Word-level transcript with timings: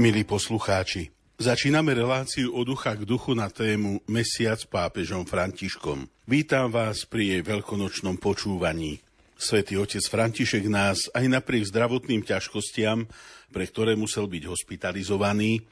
Milí 0.00 0.24
poslucháči, 0.24 1.12
začíname 1.36 1.92
reláciu 1.92 2.56
od 2.56 2.72
ducha 2.72 2.96
k 2.96 3.04
duchu 3.04 3.36
na 3.36 3.52
tému 3.52 4.00
Mesiac 4.08 4.56
pápežom 4.64 5.28
Františkom. 5.28 6.08
Vítam 6.24 6.72
vás 6.72 7.04
pri 7.04 7.36
jej 7.36 7.42
veľkonočnom 7.44 8.16
počúvaní. 8.16 9.04
Svetý 9.36 9.76
otec 9.76 10.00
František 10.00 10.72
nás 10.72 11.12
aj 11.12 11.28
napriek 11.28 11.68
zdravotným 11.68 12.24
ťažkostiam, 12.24 13.12
pre 13.52 13.68
ktoré 13.68 13.92
musel 13.92 14.24
byť 14.24 14.48
hospitalizovaný, 14.48 15.68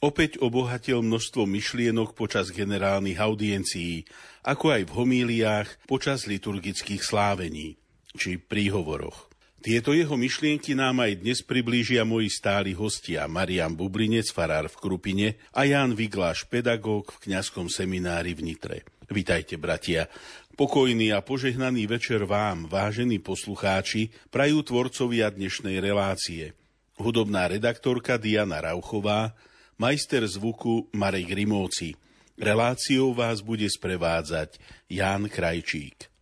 opäť 0.00 0.40
obohatil 0.40 1.04
množstvo 1.04 1.44
myšlienok 1.44 2.16
počas 2.16 2.48
generálnych 2.48 3.20
audiencií, 3.20 4.08
ako 4.40 4.72
aj 4.72 4.82
v 4.88 4.94
homíliách 4.96 5.68
počas 5.84 6.24
liturgických 6.24 7.04
slávení 7.04 7.76
či 8.16 8.40
príhovoroch. 8.40 9.25
Tieto 9.66 9.90
jeho 9.90 10.14
myšlienky 10.14 10.78
nám 10.78 11.02
aj 11.02 11.26
dnes 11.26 11.42
priblížia 11.42 12.06
moji 12.06 12.30
stáli 12.30 12.70
hostia 12.70 13.26
Marian 13.26 13.74
Bublinec, 13.74 14.30
farár 14.30 14.70
v 14.70 14.78
Krupine 14.78 15.42
a 15.50 15.66
Jan 15.66 15.98
Vigláš, 15.98 16.46
pedagóg 16.46 17.10
v 17.10 17.26
kňazskom 17.26 17.66
seminári 17.66 18.30
v 18.38 18.46
Nitre. 18.46 18.86
Vitajte, 19.10 19.58
bratia. 19.58 20.06
Pokojný 20.54 21.10
a 21.10 21.18
požehnaný 21.18 21.90
večer 21.90 22.22
vám, 22.30 22.70
vážení 22.70 23.18
poslucháči, 23.18 24.14
prajú 24.30 24.62
tvorcovia 24.62 25.34
dnešnej 25.34 25.82
relácie. 25.82 26.54
Hudobná 27.02 27.50
redaktorka 27.50 28.22
Diana 28.22 28.62
Rauchová, 28.62 29.34
majster 29.82 30.22
zvuku 30.30 30.94
Marek 30.94 31.34
Rimóci. 31.34 31.98
Reláciou 32.38 33.18
vás 33.18 33.42
bude 33.42 33.66
sprevádzať 33.66 34.62
Ján 34.86 35.26
Krajčík. 35.26 36.15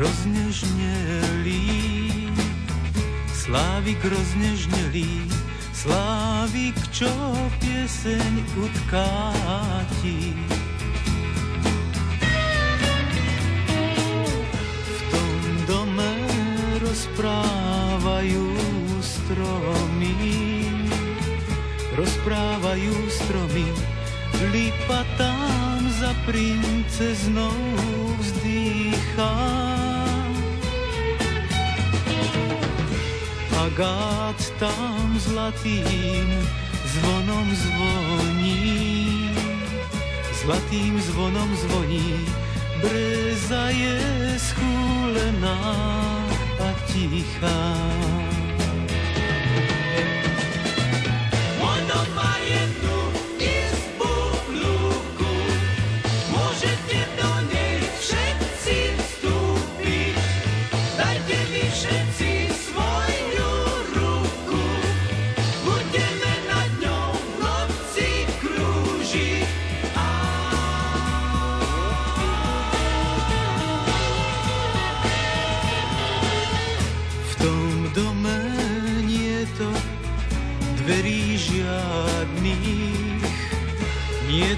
Roznežnelý, 0.00 1.68
slávik 3.36 4.00
roznežnelý, 4.00 5.28
Slávik, 5.80 6.76
čo 6.92 7.08
pieseň 7.56 8.32
utkáti. 8.52 10.36
V 14.84 15.00
tom 15.08 15.40
dome 15.64 16.12
rozprávajú 16.84 18.44
stromy, 19.00 20.20
rozprávajú 21.96 22.92
stromy, 23.08 23.72
lipa 24.52 25.00
tam 25.16 25.80
za 25.96 26.12
princeznou 26.28 27.56
vzdýchá. 28.20 29.69
Agát 33.70 34.34
tam 34.58 35.14
zlatým 35.18 36.26
zvonom 36.84 37.46
zvoní, 37.54 39.30
zlatým 40.42 41.00
zvonom 41.00 41.56
zvoní, 41.56 42.26
breza 42.82 43.70
je 43.70 44.02
schúlená 44.42 45.62
a 46.58 46.68
tichá. 46.90 47.62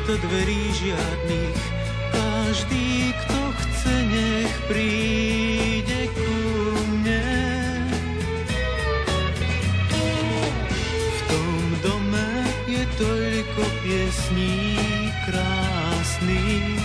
To 0.07 0.19
dverí 0.19 0.75
žiadnych. 0.75 1.63
Každý, 2.11 3.15
kto 3.23 3.41
chce, 3.55 3.95
nech 4.11 4.55
príde 4.67 6.11
ku 6.11 6.35
mne. 6.91 7.27
V 11.07 11.21
tom 11.31 11.55
dome 11.87 12.31
je 12.67 12.83
toľko 12.99 13.63
piesní 13.87 14.83
krásnych, 15.23 16.83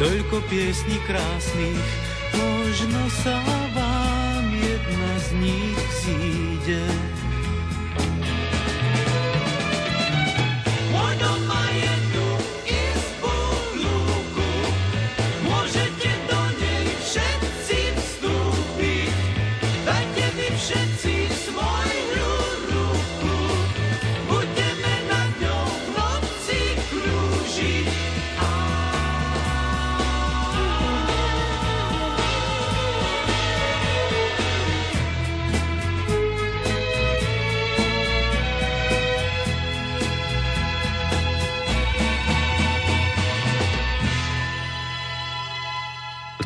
toľko 0.00 0.36
piesní 0.48 0.96
krásnych, 1.04 1.84
možno 2.32 3.02
sa 3.20 3.36
vám 3.76 4.44
jedna 4.56 5.12
z 5.20 5.28
nich 5.36 5.80
zíde. 6.00 6.84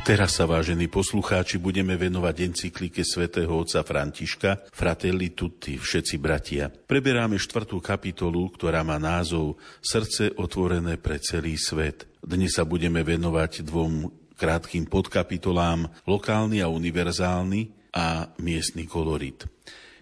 Teraz 0.09 0.41
sa, 0.41 0.49
vážení 0.49 0.89
poslucháči, 0.89 1.61
budeme 1.61 1.93
venovať 1.93 2.41
encyklike 2.41 3.05
svätého 3.05 3.53
otca 3.53 3.85
Františka 3.85 4.73
Fratelli 4.73 5.37
Tutti, 5.37 5.77
všetci 5.77 6.17
bratia. 6.17 6.73
Preberáme 6.73 7.37
štvrtú 7.37 7.77
kapitolu, 7.85 8.49
ktorá 8.57 8.81
má 8.81 8.97
názov 8.97 9.61
Srdce 9.85 10.33
otvorené 10.41 10.97
pre 10.97 11.21
celý 11.21 11.61
svet. 11.61 12.09
Dnes 12.25 12.57
sa 12.57 12.65
budeme 12.65 13.05
venovať 13.05 13.69
dvom 13.69 14.09
krátkým 14.33 14.89
podkapitolám 14.89 15.85
Lokálny 16.09 16.65
a 16.65 16.73
univerzálny 16.73 17.93
a 17.93 18.33
miestny 18.41 18.89
kolorit. 18.89 19.45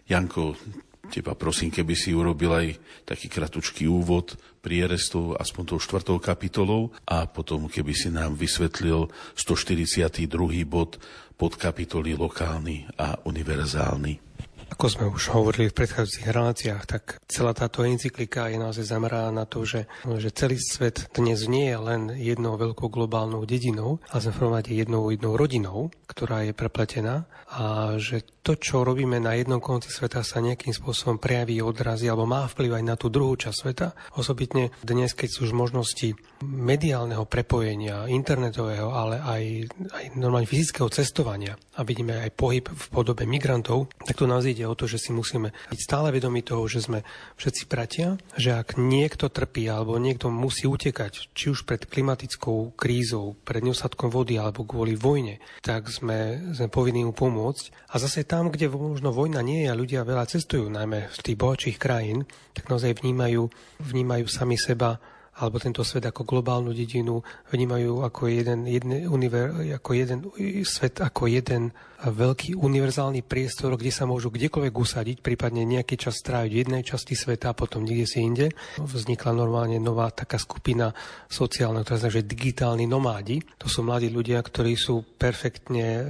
Janko, 0.06 0.54
teba 1.10 1.38
prosím, 1.38 1.72
keby 1.72 1.94
si 1.94 2.12
urobil 2.12 2.52
aj 2.52 2.66
taký 3.06 3.26
kratučký 3.30 3.86
úvod 3.86 4.36
prierestov 4.60 5.38
aspoň 5.38 5.62
tou 5.74 5.78
štvrtou 5.78 6.16
kapitolou 6.18 6.90
a 7.06 7.26
potom 7.30 7.70
keby 7.70 7.92
si 7.94 8.08
nám 8.10 8.34
vysvetlil 8.34 9.08
142. 9.38 10.26
bod 10.66 10.98
pod 11.36 11.52
kapitoly 11.60 12.16
lokálny 12.16 12.88
a 12.96 13.20
univerzálny. 13.28 14.26
Ako 14.66 14.90
sme 14.90 15.06
už 15.06 15.30
hovorili 15.30 15.70
v 15.70 15.78
predchádzajúcich 15.78 16.26
reláciách, 16.26 16.82
tak 16.90 17.22
celá 17.30 17.54
táto 17.54 17.86
encyklika 17.86 18.50
je 18.50 18.58
naozaj 18.58 18.90
zameraná 18.90 19.30
na 19.30 19.46
to, 19.46 19.62
že, 19.62 19.86
že 20.02 20.34
celý 20.34 20.58
svet 20.58 21.06
dnes 21.14 21.46
nie 21.46 21.70
je 21.70 21.78
len 21.78 22.02
jednou 22.18 22.58
veľkou 22.58 22.90
globálnou 22.90 23.46
dedinou, 23.46 24.02
ale 24.10 24.20
sme 24.26 24.34
v 24.34 24.74
jednou, 24.74 25.06
jednou 25.14 25.38
rodinou, 25.38 25.94
ktorá 26.10 26.42
je 26.42 26.50
prepletená 26.50 27.30
a 27.46 27.94
že 28.02 28.26
to, 28.46 28.54
čo 28.54 28.86
robíme 28.86 29.18
na 29.18 29.34
jednom 29.34 29.58
konci 29.58 29.90
sveta, 29.90 30.22
sa 30.22 30.38
nejakým 30.38 30.70
spôsobom 30.70 31.18
prejaví, 31.18 31.58
odrazí 31.58 32.06
alebo 32.06 32.30
má 32.30 32.46
vplyv 32.46 32.78
aj 32.78 32.84
na 32.86 32.94
tú 32.94 33.10
druhú 33.10 33.34
časť 33.34 33.58
sveta. 33.58 33.88
Osobitne 34.14 34.70
dnes, 34.86 35.18
keď 35.18 35.28
sú 35.34 35.50
už 35.50 35.52
možnosti 35.58 36.14
mediálneho 36.46 37.26
prepojenia, 37.26 38.06
internetového, 38.06 38.94
ale 38.94 39.18
aj, 39.18 39.42
aj 39.90 40.04
normálne 40.14 40.46
fyzického 40.46 40.86
cestovania 40.94 41.58
a 41.74 41.82
vidíme 41.82 42.22
aj 42.22 42.30
pohyb 42.38 42.64
v 42.70 42.86
podobe 42.94 43.26
migrantov, 43.26 43.90
tak 44.06 44.14
tu 44.14 44.30
nás 44.30 44.46
ide 44.46 44.62
o 44.62 44.78
to, 44.78 44.86
že 44.86 45.02
si 45.02 45.10
musíme 45.10 45.50
byť 45.50 45.80
stále 45.82 46.14
vedomi 46.14 46.46
toho, 46.46 46.70
že 46.70 46.86
sme 46.86 47.02
všetci 47.40 47.66
bratia, 47.66 48.14
že 48.38 48.54
ak 48.54 48.78
niekto 48.78 49.26
trpí 49.26 49.66
alebo 49.66 49.98
niekto 49.98 50.30
musí 50.30 50.70
utekať, 50.70 51.34
či 51.34 51.50
už 51.50 51.66
pred 51.66 51.82
klimatickou 51.82 52.78
krízou, 52.78 53.34
pred 53.42 53.66
nedostatkom 53.66 54.12
vody 54.12 54.38
alebo 54.38 54.62
kvôli 54.62 54.94
vojne, 54.94 55.42
tak 55.64 55.90
sme, 55.90 56.52
sme 56.54 56.70
povinní 56.70 57.02
mu 57.02 57.16
pomôcť. 57.16 57.90
A 57.92 57.98
zase 57.98 58.28
tam, 58.36 58.52
kde 58.52 58.68
možno 58.68 59.16
vojna 59.16 59.40
nie 59.40 59.64
je 59.64 59.72
a 59.72 59.80
ľudia 59.80 60.04
veľa 60.04 60.28
cestujú, 60.28 60.68
najmä 60.68 61.08
z 61.08 61.18
tých 61.24 61.40
bohatších 61.40 61.80
krajín, 61.80 62.28
tak 62.52 62.68
naozaj 62.68 63.00
vnímajú, 63.00 63.48
vnímajú 63.80 64.28
sami 64.28 64.60
seba 64.60 65.00
alebo 65.36 65.56
tento 65.56 65.84
svet 65.84 66.04
ako 66.04 66.24
globálnu 66.24 66.72
dedinu 66.72 67.20
vnímajú 67.52 68.04
ako 68.04 68.28
jeden, 68.28 68.64
jeden, 68.64 69.04
univer, 69.08 69.52
ako 69.76 69.90
jeden 69.92 70.18
svet, 70.64 71.00
ako 71.00 71.28
jeden 71.28 71.76
veľký 72.04 72.58
univerzálny 72.58 73.24
priestor, 73.24 73.74
kde 73.80 73.88
sa 73.88 74.04
môžu 74.04 74.28
kdekoľvek 74.28 74.74
usadiť, 74.74 75.16
prípadne 75.24 75.64
nejaký 75.64 75.96
čas 75.96 76.20
stráviť 76.20 76.50
v 76.52 76.60
jednej 76.66 76.82
časti 76.84 77.16
sveta 77.16 77.52
a 77.52 77.58
potom 77.58 77.86
niekde 77.86 78.06
si 78.06 78.18
inde. 78.20 78.52
Vznikla 78.76 79.32
normálne 79.32 79.80
nová 79.80 80.12
taká 80.12 80.36
skupina 80.36 80.92
sociálna, 81.30 81.82
ktorá 81.82 82.04
znamená, 82.04 82.16
že 82.20 82.28
digitálni 82.28 82.84
nomádi. 82.84 83.40
To 83.56 83.72
sú 83.72 83.80
mladí 83.80 84.12
ľudia, 84.12 84.40
ktorí 84.44 84.76
sú 84.76 85.04
perfektne 85.16 85.86
e, 85.86 86.04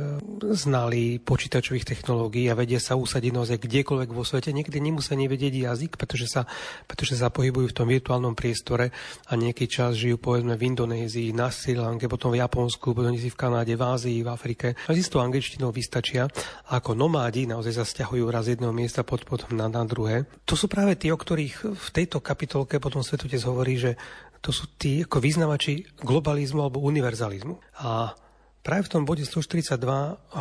znali 0.55 1.23
počítačových 1.23 1.87
technológií 1.87 2.51
a 2.51 2.59
vedia 2.59 2.83
sa 2.83 2.99
usadiť 2.99 3.33
naozaj 3.33 3.59
kdekoľvek 3.63 4.11
vo 4.11 4.27
svete. 4.27 4.51
Niekedy 4.51 4.83
nemusia 4.83 5.15
nevedieť 5.15 5.55
jazyk, 5.55 5.93
pretože 5.95 6.27
sa, 6.27 6.45
pretože 6.91 7.15
sa 7.15 7.31
pohybujú 7.31 7.71
v 7.71 7.77
tom 7.77 7.87
virtuálnom 7.87 8.35
priestore 8.35 8.91
a 9.31 9.33
nejaký 9.39 9.71
čas 9.71 9.95
žijú 9.95 10.19
povedzme 10.19 10.59
v 10.59 10.67
Indonézii, 10.67 11.31
na 11.31 11.53
Sri 11.53 11.79
Lanke, 11.79 12.11
potom 12.11 12.35
v 12.35 12.43
Japonsku, 12.43 12.93
potom 12.93 13.15
v 13.15 13.37
Kanáde, 13.37 13.75
v 13.77 13.83
Ázii, 13.83 14.19
v 14.25 14.29
Afrike. 14.33 14.69
A 14.89 14.93
s 14.93 15.11
vystačia. 15.77 16.33
A 16.73 16.81
ako 16.81 16.97
nomádi 16.97 17.45
naozaj 17.45 17.77
sa 17.77 17.85
stiahujú 17.85 18.25
raz 18.33 18.49
z 18.49 18.57
jedného 18.57 18.73
miesta 18.73 19.05
pod, 19.05 19.29
potom 19.29 19.53
na, 19.53 19.69
na 19.69 19.85
druhé. 19.85 20.25
To 20.49 20.57
sú 20.57 20.73
práve 20.73 20.97
tí, 20.97 21.13
o 21.13 21.21
ktorých 21.21 21.77
v 21.77 21.89
tejto 21.93 22.25
kapitolke 22.25 22.81
potom 22.81 23.05
Svetotec 23.05 23.45
hovorí, 23.45 23.77
že 23.77 24.01
to 24.41 24.55
sú 24.55 24.73
tí 24.81 25.05
ako 25.05 25.21
vyznavači 25.21 26.01
globalizmu 26.01 26.65
alebo 26.65 26.81
univerzalizmu. 26.81 27.83
A 27.85 28.17
práve 28.65 28.89
v 28.89 28.93
tom 28.97 29.03
bode 29.05 29.27
142 29.27 29.77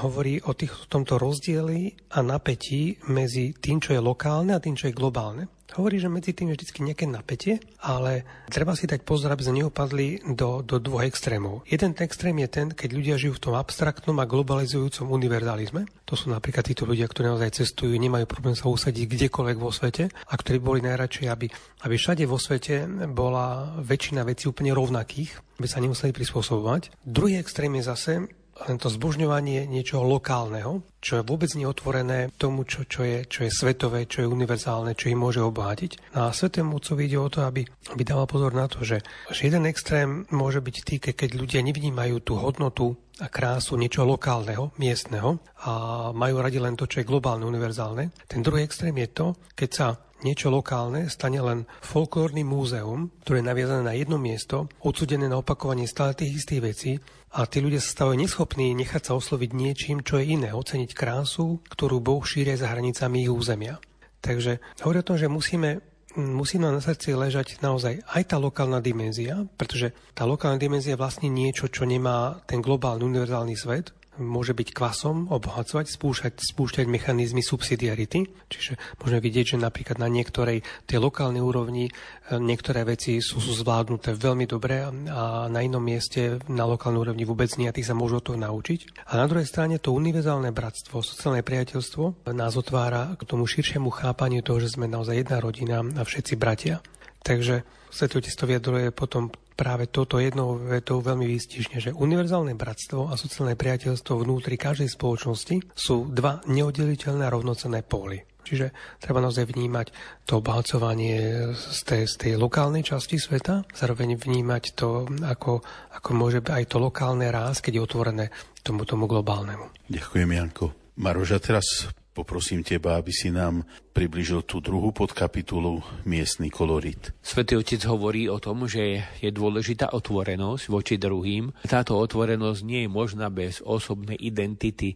hovorí 0.05 0.39
o, 0.45 0.55
tých, 0.55 0.71
o 0.71 0.85
tomto 0.87 1.19
rozdieli 1.19 1.91
a 2.15 2.23
napätí 2.23 3.01
medzi 3.11 3.51
tým, 3.57 3.83
čo 3.83 3.97
je 3.97 4.01
lokálne 4.01 4.55
a 4.55 4.63
tým, 4.63 4.77
čo 4.77 4.87
je 4.87 4.95
globálne. 4.95 5.49
Hovorí, 5.75 5.99
že 5.99 6.07
medzi 6.07 6.31
tým 6.31 6.51
je 6.51 6.55
vždy 6.55 6.87
nejaké 6.87 7.03
napätie, 7.03 7.59
ale 7.83 8.23
treba 8.47 8.79
si 8.79 8.87
dať 8.87 9.03
pozor, 9.03 9.35
aby 9.35 9.43
sme 9.43 9.59
neopadli 9.59 10.23
do, 10.31 10.63
do 10.63 10.79
dvoch 10.79 11.03
extrémov. 11.03 11.67
Jeden 11.67 11.91
extrém 11.99 12.31
je 12.39 12.47
ten, 12.47 12.67
keď 12.71 12.89
ľudia 12.95 13.15
žijú 13.19 13.35
v 13.35 13.43
tom 13.43 13.55
abstraktnom 13.59 14.15
a 14.23 14.29
globalizujúcom 14.29 15.11
univerzalizme. 15.11 15.83
To 16.07 16.15
sú 16.15 16.31
napríklad 16.31 16.63
títo 16.63 16.87
ľudia, 16.87 17.11
ktorí 17.11 17.27
naozaj 17.27 17.59
cestujú, 17.59 17.91
nemajú 17.91 18.23
problém 18.23 18.55
sa 18.55 18.71
usadiť 18.71 19.03
kdekoľvek 19.03 19.57
vo 19.59 19.67
svete 19.67 20.07
a 20.07 20.33
ktorí 20.39 20.63
boli 20.63 20.79
najradšej, 20.79 21.27
aby, 21.27 21.51
aby 21.83 21.95
všade 21.99 22.23
vo 22.23 22.39
svete 22.39 22.87
bola 23.11 23.75
väčšina 23.83 24.23
vecí 24.23 24.47
úplne 24.47 24.71
rovnakých, 24.71 25.59
aby 25.59 25.67
sa 25.67 25.83
nemuseli 25.83 26.15
prispôsobovať. 26.15 27.03
Druhý 27.03 27.35
extrém 27.35 27.75
je 27.75 27.83
zase 27.83 28.13
len 28.55 28.79
to 28.79 28.87
zbožňovanie 28.87 29.67
niečoho 29.67 30.07
lokálneho, 30.07 30.79
čo 31.03 31.19
je 31.19 31.27
vôbec 31.27 31.51
neotvorené 31.53 32.31
tomu, 32.39 32.63
čo, 32.63 32.87
čo, 32.87 33.03
je, 33.03 33.27
čo 33.27 33.43
je 33.43 33.51
svetové, 33.51 34.07
čo 34.07 34.23
je 34.23 34.31
univerzálne, 34.31 34.95
čo 34.95 35.11
ich 35.11 35.19
môže 35.19 35.43
obohatiť. 35.43 36.15
No 36.15 36.31
a 36.31 36.35
Svetému 36.35 36.79
Otcovi 36.79 37.11
ide 37.11 37.19
o 37.19 37.27
to, 37.27 37.43
aby, 37.43 37.67
aby 37.91 38.03
dával 38.07 38.25
pozor 38.31 38.55
na 38.55 38.71
to, 38.71 38.87
že, 38.87 39.03
že 39.27 39.51
jeden 39.51 39.67
extrém 39.67 40.23
môže 40.31 40.63
byť 40.63 40.75
tý, 40.87 40.95
keď 41.03 41.29
ľudia 41.35 41.59
nevnímajú 41.67 42.15
tú 42.23 42.39
hodnotu 42.39 42.95
a 43.19 43.27
krásu 43.27 43.79
niečoho 43.79 44.07
lokálneho, 44.15 44.75
miestneho 44.75 45.39
a 45.63 45.71
majú 46.11 46.39
radi 46.39 46.59
len 46.59 46.75
to, 46.75 46.87
čo 46.87 47.03
je 47.03 47.07
globálne, 47.07 47.47
univerzálne. 47.47 48.11
Ten 48.27 48.43
druhý 48.43 48.63
extrém 48.63 48.95
je 49.03 49.09
to, 49.11 49.27
keď 49.55 49.69
sa 49.71 49.87
niečo 50.23 50.49
lokálne 50.49 51.11
stane 51.11 51.37
len 51.37 51.69
folklórnym 51.85 52.47
múzeum, 52.47 53.13
ktoré 53.21 53.43
je 53.43 53.49
naviazané 53.51 53.83
na 53.83 53.93
jedno 53.93 54.17
miesto, 54.17 54.71
odsudené 54.81 55.29
na 55.29 55.37
opakovanie 55.37 55.85
stále 55.85 56.17
tých 56.17 56.41
istých 56.41 56.61
vecí 56.63 56.91
a 57.35 57.43
tí 57.43 57.59
ľudia 57.59 57.83
sa 57.83 57.91
stavajú 57.91 58.15
neschopní 58.15 58.71
nechať 58.71 59.11
sa 59.11 59.13
osloviť 59.19 59.51
niečím, 59.51 59.99
čo 60.07 60.23
je 60.23 60.39
iné, 60.39 60.55
oceniť 60.55 60.95
krásu, 60.95 61.59
ktorú 61.67 61.99
Boh 61.99 62.23
šíria 62.23 62.55
za 62.55 62.71
hranicami 62.71 63.27
ich 63.27 63.31
územia. 63.31 63.75
Takže 64.23 64.63
hovorí 64.79 65.03
o 65.03 65.07
tom, 65.07 65.19
že 65.19 65.27
musíme 65.27 65.83
musí 66.15 66.55
nám 66.55 66.79
na 66.79 66.81
srdci 66.81 67.11
ležať 67.11 67.59
naozaj 67.59 67.99
aj 68.07 68.23
tá 68.23 68.39
lokálna 68.39 68.79
dimenzia, 68.79 69.43
pretože 69.59 69.91
tá 70.15 70.23
lokálna 70.23 70.55
dimenzia 70.55 70.95
je 70.95 71.01
vlastne 71.03 71.27
niečo, 71.27 71.67
čo 71.67 71.83
nemá 71.83 72.39
ten 72.47 72.63
globálny 72.63 73.03
univerzálny 73.03 73.55
svet, 73.59 73.91
môže 74.19 74.55
byť 74.55 74.69
kvasom, 74.71 75.27
obohacovať, 75.31 75.85
spúšťať, 75.91 76.33
spúšťať 76.41 76.85
mechanizmy 76.87 77.43
subsidiarity. 77.43 78.27
Čiže 78.49 78.77
môžeme 79.01 79.21
vidieť, 79.21 79.55
že 79.55 79.57
napríklad 79.61 79.97
na 79.99 80.11
niektorej 80.11 80.63
tej 80.87 80.99
lokálnej 80.99 81.43
úrovni 81.43 81.89
e, 81.89 81.91
niektoré 82.35 82.83
veci 82.83 83.19
sú, 83.19 83.39
sú 83.39 83.53
zvládnuté 83.55 84.15
veľmi 84.15 84.45
dobre 84.47 84.85
a 84.87 85.47
na 85.47 85.59
inom 85.61 85.81
mieste 85.81 86.39
na 86.51 86.65
lokálnej 86.67 87.01
úrovni 87.05 87.23
vôbec 87.23 87.49
nie 87.55 87.69
a 87.69 87.75
tí 87.75 87.83
sa 87.83 87.97
môžu 87.97 88.21
to 88.21 88.33
naučiť. 88.35 89.07
A 89.11 89.19
na 89.19 89.25
druhej 89.29 89.47
strane 89.47 89.77
to 89.77 89.95
univerzálne 89.95 90.51
bratstvo, 90.51 91.03
sociálne 91.03 91.45
priateľstvo 91.45 92.27
nás 92.31 92.53
otvára 92.59 93.13
k 93.15 93.23
tomu 93.23 93.45
širšiemu 93.45 93.91
chápaniu 93.91 94.41
toho, 94.41 94.59
že 94.59 94.75
sme 94.75 94.89
naozaj 94.89 95.23
jedna 95.23 95.37
rodina 95.39 95.77
a 95.83 96.01
všetci 96.03 96.33
bratia. 96.35 96.79
Takže 97.25 97.65
Svetý 97.89 98.19
Otec 98.19 98.35
to 98.35 98.45
vyjadruje 98.45 98.87
potom 98.91 99.31
práve 99.55 99.87
toto 99.87 100.19
jednou 100.19 100.59
vetou 100.59 100.99
veľmi 100.99 101.25
výstižne, 101.25 101.79
že 101.79 101.95
univerzálne 101.95 102.53
bratstvo 102.53 103.09
a 103.09 103.15
sociálne 103.15 103.55
priateľstvo 103.55 104.21
vnútri 104.21 104.59
každej 104.59 104.91
spoločnosti 104.91 105.73
sú 105.73 106.11
dva 106.11 106.43
neoddeliteľné 106.45 107.23
a 107.25 107.33
rovnocenné 107.33 107.81
póly. 107.81 108.21
Čiže 108.45 108.69
treba 109.01 109.25
naozaj 109.25 109.49
vnímať 109.49 109.89
to 110.29 110.37
obohacovanie 110.37 111.49
z 111.57 111.79
tej, 111.81 112.03
z 112.05 112.15
tej 112.21 112.33
lokálnej 112.37 112.85
časti 112.85 113.17
sveta, 113.17 113.65
zároveň 113.73 114.21
vnímať 114.21 114.63
to, 114.77 115.09
ako, 115.25 115.65
ako 115.97 116.09
môže 116.13 116.45
byť 116.45 116.53
aj 116.53 116.65
to 116.69 116.77
lokálne 116.77 117.25
ráz, 117.33 117.57
keď 117.65 117.81
je 117.81 117.81
otvorené 117.81 118.25
tomu, 118.61 118.85
tomu 118.85 119.09
globálnemu. 119.09 119.89
Ďakujem, 119.89 120.29
Janko. 120.29 120.65
Maroža, 121.01 121.41
teraz 121.41 121.89
Poprosím 122.15 122.63
teba, 122.63 122.95
aby 122.95 123.11
si 123.11 123.27
nám 123.27 123.67
približil 123.91 124.47
tú 124.47 124.63
druhú 124.63 124.95
podkapitulu 124.95 125.83
Miestny 126.07 126.47
kolorit. 126.47 127.11
Svetý 127.19 127.59
Otec 127.59 127.83
hovorí 127.91 128.31
o 128.31 128.39
tom, 128.39 128.71
že 128.71 129.03
je 129.19 129.27
dôležitá 129.35 129.91
otvorenosť 129.91 130.71
voči 130.71 130.95
druhým. 130.95 131.51
Táto 131.67 131.99
otvorenosť 131.99 132.63
nie 132.63 132.87
je 132.87 132.89
možná 132.89 133.27
bez 133.27 133.59
osobnej 133.59 134.15
identity 134.15 134.95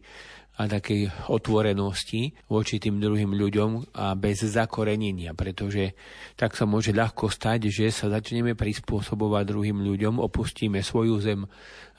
a 0.59 0.71
takej 0.71 1.11
otvorenosti 1.27 2.39
voči 2.47 2.79
tým 2.79 3.03
druhým 3.03 3.35
ľuďom 3.35 3.99
a 3.99 4.15
bez 4.15 4.47
zakorenenia, 4.47 5.35
pretože 5.35 5.99
tak 6.39 6.55
sa 6.55 6.63
môže 6.63 6.95
ľahko 6.95 7.27
stať, 7.27 7.67
že 7.67 7.91
sa 7.91 8.07
začneme 8.07 8.55
prispôsobovať 8.55 9.43
druhým 9.43 9.83
ľuďom, 9.83 10.23
opustíme 10.23 10.79
svoju 10.79 11.19
zem, 11.19 11.43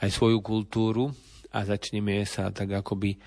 aj 0.00 0.09
svoju 0.17 0.41
kultúru 0.41 1.12
a 1.53 1.65
začneme 1.65 2.25
sa 2.25 2.49
tak 2.53 2.73
akoby 2.73 3.21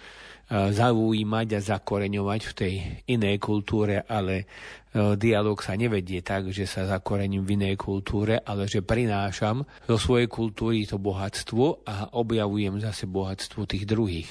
zaujímať 0.52 1.48
a 1.56 1.60
zakoreňovať 1.64 2.42
v 2.46 2.54
tej 2.54 2.74
inej 3.10 3.40
kultúre, 3.40 4.04
ale 4.06 4.46
dialog 4.94 5.58
sa 5.58 5.74
nevedie 5.74 6.22
tak, 6.22 6.54
že 6.54 6.70
sa 6.70 6.86
zakorením 6.86 7.42
v 7.42 7.58
inej 7.58 7.76
kultúre, 7.82 8.38
ale 8.38 8.70
že 8.70 8.86
prinášam 8.86 9.66
do 9.90 9.98
svojej 9.98 10.30
kultúry 10.30 10.86
to 10.86 11.02
bohatstvo 11.02 11.88
a 11.88 12.14
objavujem 12.14 12.78
zase 12.78 13.10
bohatstvo 13.10 13.66
tých 13.66 13.90
druhých. 13.90 14.30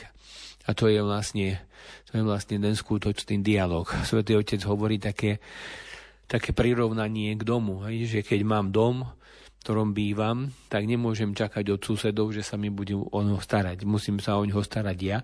A 0.71 0.79
to 0.79 0.87
je 0.87 1.03
vlastne, 1.03 1.59
to 2.07 2.21
je 2.21 2.23
vlastne 2.23 2.63
ten 2.63 2.79
skutočný 2.79 3.43
dialog. 3.43 3.91
Svetý 4.07 4.39
Otec 4.39 4.63
hovorí 4.63 5.03
také, 5.03 5.43
také 6.31 6.55
prirovnanie 6.55 7.35
k 7.35 7.43
domu, 7.43 7.83
že 7.91 8.23
keď 8.23 8.41
mám 8.47 8.71
dom, 8.71 9.03
ktorom 9.63 9.95
bývam, 9.95 10.51
tak 10.67 10.91
nemôžem 10.91 11.31
čakať 11.31 11.71
od 11.71 11.81
susedov, 11.81 12.35
že 12.35 12.43
sa 12.43 12.59
mi 12.59 12.67
budú 12.67 13.07
o 13.07 13.21
ňo 13.23 13.39
starať. 13.39 13.87
Musím 13.87 14.19
sa 14.19 14.35
o 14.35 14.43
ňo 14.43 14.59
starať 14.59 14.99
ja. 14.99 15.23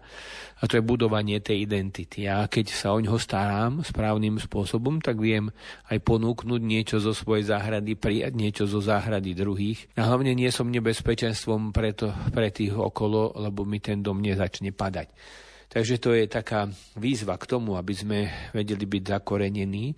A 0.59 0.63
to 0.71 0.79
je 0.79 0.87
budovanie 0.87 1.43
tej 1.43 1.67
identity. 1.67 2.31
A 2.31 2.47
keď 2.47 2.71
sa 2.71 2.95
o 2.95 3.03
ňo 3.03 3.19
starám 3.19 3.83
správnym 3.83 4.39
spôsobom, 4.39 5.03
tak 5.03 5.19
viem 5.19 5.51
aj 5.91 5.99
ponúknuť 6.07 6.63
niečo 6.63 7.03
zo 7.03 7.11
svojej 7.11 7.51
záhrady, 7.51 7.99
prijať 7.99 8.33
niečo 8.39 8.65
zo 8.71 8.79
záhrady 8.79 9.35
druhých. 9.35 9.91
A 9.99 10.07
hlavne 10.07 10.39
nie 10.39 10.55
som 10.55 10.71
nebezpečenstvom 10.71 11.75
pre, 11.75 11.91
to, 11.99 12.15
pre 12.31 12.55
tých 12.55 12.79
okolo, 12.79 13.35
lebo 13.43 13.67
mi 13.67 13.83
ten 13.83 14.07
dom 14.07 14.23
nezačne 14.23 14.71
padať. 14.71 15.11
Takže 15.69 16.01
to 16.01 16.17
je 16.17 16.25
taká 16.25 16.65
výzva 16.97 17.37
k 17.37 17.45
tomu, 17.45 17.77
aby 17.77 17.93
sme 17.93 18.19
vedeli 18.57 18.89
byť 18.89 19.03
zakorenení 19.21 19.93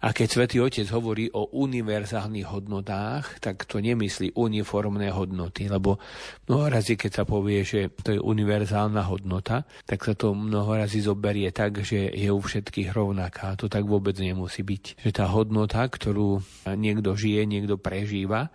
A 0.00 0.16
keď 0.16 0.28
Svetý 0.32 0.56
Otec 0.64 0.88
hovorí 0.96 1.28
o 1.28 1.52
univerzálnych 1.52 2.48
hodnotách, 2.48 3.36
tak 3.36 3.68
to 3.68 3.84
nemyslí 3.84 4.32
uniformné 4.32 5.12
hodnoty, 5.12 5.68
lebo 5.68 6.00
mnoho 6.48 6.72
razy, 6.72 6.96
keď 6.96 7.20
sa 7.20 7.24
povie, 7.28 7.60
že 7.68 7.92
to 8.00 8.16
je 8.16 8.20
univerzálna 8.20 9.04
hodnota, 9.04 9.68
tak 9.84 10.00
sa 10.08 10.16
to 10.16 10.32
mnoho 10.32 10.72
razy 10.72 11.04
zoberie 11.04 11.52
tak, 11.52 11.84
že 11.84 12.08
je 12.16 12.32
u 12.32 12.40
všetkých 12.40 12.96
rovnaká. 12.96 13.52
To 13.60 13.68
tak 13.68 13.84
vôbec 13.84 14.16
nemusí 14.16 14.64
byť. 14.64 15.04
Že 15.04 15.10
tá 15.12 15.28
hodnota, 15.28 15.84
ktorú 15.84 16.40
niekto 16.80 17.12
žije, 17.12 17.44
niekto 17.44 17.76
prežíva, 17.76 18.48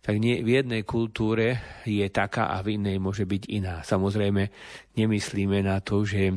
tak 0.00 0.16
nie, 0.16 0.40
v 0.40 0.60
jednej 0.60 0.84
kultúre 0.84 1.80
je 1.84 2.04
taká 2.08 2.52
a 2.52 2.60
v 2.64 2.80
inej 2.80 2.96
môže 3.00 3.28
byť 3.28 3.42
iná. 3.52 3.84
Samozrejme, 3.84 4.48
nemyslíme 4.96 5.60
na 5.60 5.80
to, 5.84 6.08
že 6.08 6.32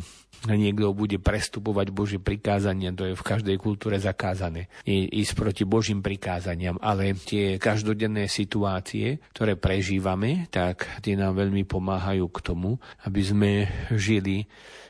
niekto 0.47 0.91
bude 0.91 1.17
prestupovať 1.23 1.87
Božie 1.95 2.19
prikázania, 2.19 2.91
to 2.91 3.07
je 3.07 3.15
v 3.15 3.23
každej 3.23 3.55
kultúre 3.55 3.95
zakázané, 3.95 4.67
ísť 4.87 5.33
proti 5.39 5.63
Božím 5.63 6.03
prikázaniam, 6.03 6.75
ale 6.83 7.15
tie 7.15 7.55
každodenné 7.55 8.27
situácie, 8.27 9.23
ktoré 9.31 9.55
prežívame, 9.55 10.51
tak 10.51 10.83
tie 10.99 11.15
nám 11.15 11.39
veľmi 11.39 11.63
pomáhajú 11.63 12.27
k 12.27 12.39
tomu, 12.43 12.75
aby 13.07 13.21
sme 13.23 13.51
žili 13.95 14.43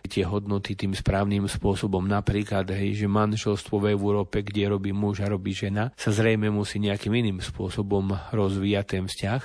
tie 0.03 0.27
hodnoty 0.27 0.75
tým 0.75 0.91
správnym 0.91 1.47
spôsobom. 1.47 2.03
Napríklad, 2.03 2.67
hej, 2.75 3.05
že 3.05 3.07
manželstvo 3.07 3.79
v 3.79 3.95
Európe, 3.95 4.43
kde 4.43 4.67
robí 4.67 4.91
muž 4.91 5.23
a 5.23 5.31
robí 5.31 5.55
žena, 5.55 5.95
sa 5.95 6.11
zrejme 6.11 6.51
musí 6.51 6.81
nejakým 6.81 7.13
iným 7.13 7.39
spôsobom 7.39 8.11
rozvíjať 8.35 8.85
ten 8.99 9.03
vzťah 9.07 9.41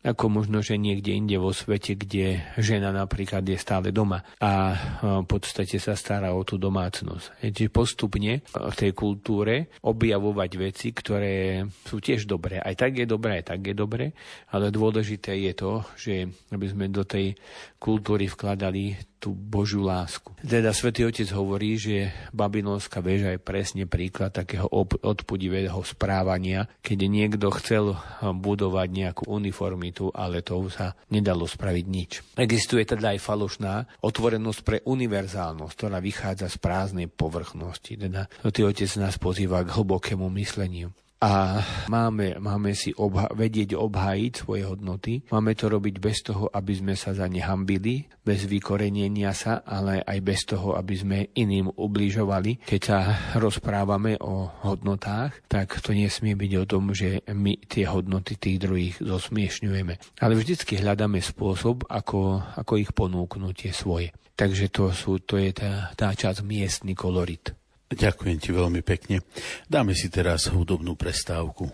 ako 0.00 0.32
možno, 0.32 0.64
že 0.64 0.80
niekde 0.80 1.12
inde 1.12 1.36
vo 1.36 1.52
svete, 1.52 1.92
kde 1.92 2.40
žena 2.56 2.88
napríklad 2.88 3.44
je 3.44 3.60
stále 3.60 3.92
doma 3.92 4.24
a 4.40 4.72
v 5.20 5.26
podstate 5.28 5.76
sa 5.76 5.92
stará 5.92 6.32
o 6.32 6.40
tú 6.40 6.56
domácnosť. 6.56 7.44
Čiže 7.44 7.68
postupne 7.68 8.40
v 8.48 8.74
tej 8.76 8.96
kultúre 8.96 9.68
objavovať 9.84 10.50
veci, 10.56 10.96
ktoré 10.96 11.68
sú 11.84 12.00
tiež 12.00 12.24
dobré. 12.24 12.64
Aj 12.64 12.72
tak 12.72 12.96
je 12.96 13.04
dobré, 13.04 13.44
aj 13.44 13.52
tak 13.52 13.60
je 13.60 13.74
dobré, 13.76 14.16
ale 14.56 14.72
dôležité 14.72 15.36
je 15.36 15.52
to, 15.52 15.72
že 16.00 16.14
aby 16.48 16.66
sme 16.68 16.88
do 16.88 17.04
tej 17.04 17.36
kultúry 17.76 18.24
vkladali 18.24 18.96
tú 19.20 19.36
Božiu 19.36 19.84
lásku. 19.84 20.32
Teda 20.40 20.72
svätý 20.72 21.04
Otec 21.04 21.28
hovorí, 21.36 21.76
že 21.76 22.08
babylonská 22.32 23.04
väža 23.04 23.36
je 23.36 23.40
presne 23.44 23.84
príklad 23.84 24.32
takého 24.32 24.64
odpudivého 25.04 25.76
správania, 25.84 26.72
keď 26.80 26.98
niekto 27.04 27.52
chcel 27.60 28.00
budovať 28.24 28.88
nejakú 28.88 29.28
uniformitu, 29.28 30.08
ale 30.16 30.40
to 30.40 30.56
sa 30.72 30.96
nedalo 31.12 31.44
spraviť 31.44 31.84
nič. 31.84 32.10
Existuje 32.40 32.88
teda 32.88 33.12
aj 33.12 33.20
falošná 33.20 33.84
otvorenosť 34.00 34.60
pre 34.64 34.80
univerzálnosť, 34.88 35.74
ktorá 35.76 36.00
vychádza 36.00 36.48
z 36.48 36.56
prázdnej 36.56 37.06
povrchnosti. 37.12 38.00
Teda 38.00 38.24
svätý 38.40 38.64
Otec 38.64 38.88
nás 38.96 39.20
pozýva 39.20 39.60
k 39.60 39.76
hlbokému 39.76 40.32
mysleniu 40.40 40.96
a 41.20 41.60
máme, 41.92 42.40
máme 42.40 42.72
si 42.72 42.96
obha- 42.96 43.28
vedieť 43.36 43.76
obhájiť 43.76 44.32
svoje 44.40 44.64
hodnoty. 44.64 45.20
Máme 45.28 45.52
to 45.52 45.68
robiť 45.68 46.00
bez 46.00 46.24
toho, 46.24 46.48
aby 46.48 46.72
sme 46.72 46.96
sa 46.96 47.12
za 47.12 47.28
ne 47.28 47.44
hambili, 47.44 48.08
bez 48.24 48.48
vykorenenia 48.48 49.36
sa, 49.36 49.60
ale 49.60 50.00
aj 50.00 50.18
bez 50.24 50.48
toho, 50.48 50.80
aby 50.80 50.94
sme 50.96 51.18
iným 51.36 51.68
ubližovali. 51.76 52.64
Keď 52.64 52.80
sa 52.80 52.98
rozprávame 53.36 54.16
o 54.16 54.48
hodnotách, 54.64 55.44
tak 55.44 55.76
to 55.84 55.92
nesmie 55.92 56.32
byť 56.32 56.52
o 56.56 56.64
tom, 56.64 56.96
že 56.96 57.20
my 57.28 57.68
tie 57.68 57.84
hodnoty 57.84 58.40
tých 58.40 58.56
druhých 58.56 58.96
zosmiešňujeme. 59.04 60.24
Ale 60.24 60.32
vždycky 60.40 60.80
hľadáme 60.80 61.20
spôsob, 61.20 61.84
ako, 61.92 62.40
ako 62.56 62.72
ich 62.80 62.96
ponúknuť 62.96 63.54
tie 63.68 63.72
svoje. 63.76 64.08
Takže 64.40 64.72
to, 64.72 64.88
sú, 64.96 65.20
to 65.20 65.36
je 65.36 65.52
tá, 65.52 65.92
tá 65.92 66.16
časť 66.16 66.40
miestny 66.40 66.96
kolorit. 66.96 67.52
Ďakujem 67.90 68.38
ti 68.38 68.54
veľmi 68.54 68.86
pekne. 68.86 69.26
Dáme 69.66 69.98
si 69.98 70.06
teraz 70.06 70.46
hudobnú 70.46 70.94
prestávku. 70.94 71.66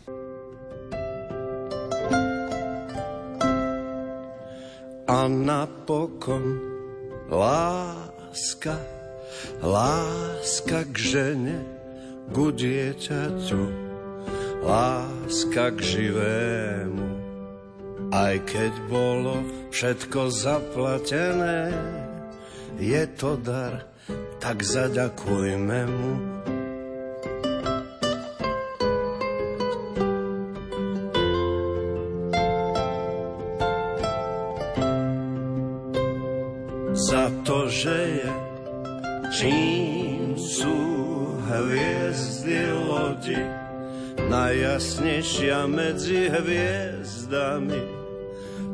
A 5.06 5.18
napokon 5.28 6.56
láska, 7.28 8.80
láska 9.60 10.88
k 10.88 10.96
žene, 10.96 11.56
ku 12.32 12.48
dieťaťu, 12.48 13.62
láska 14.64 15.68
k 15.76 15.78
živému. 15.84 17.06
Aj 18.08 18.40
keď 18.48 18.72
bolo 18.88 19.44
všetko 19.68 20.32
zaplatené, 20.32 21.76
je 22.80 23.04
to 23.20 23.36
dar, 23.36 23.84
tak 24.40 24.60
zaďakujme 24.62 25.80
mu. 25.88 26.12
Za 36.96 37.28
to, 37.44 37.68
že 37.68 37.96
je 38.24 38.30
čím 39.36 40.32
sú 40.40 40.78
hviezdy 41.44 42.72
lodi, 42.72 43.42
najjasnejšia 44.26 45.68
medzi 45.68 46.32
hviezdami. 46.32 47.82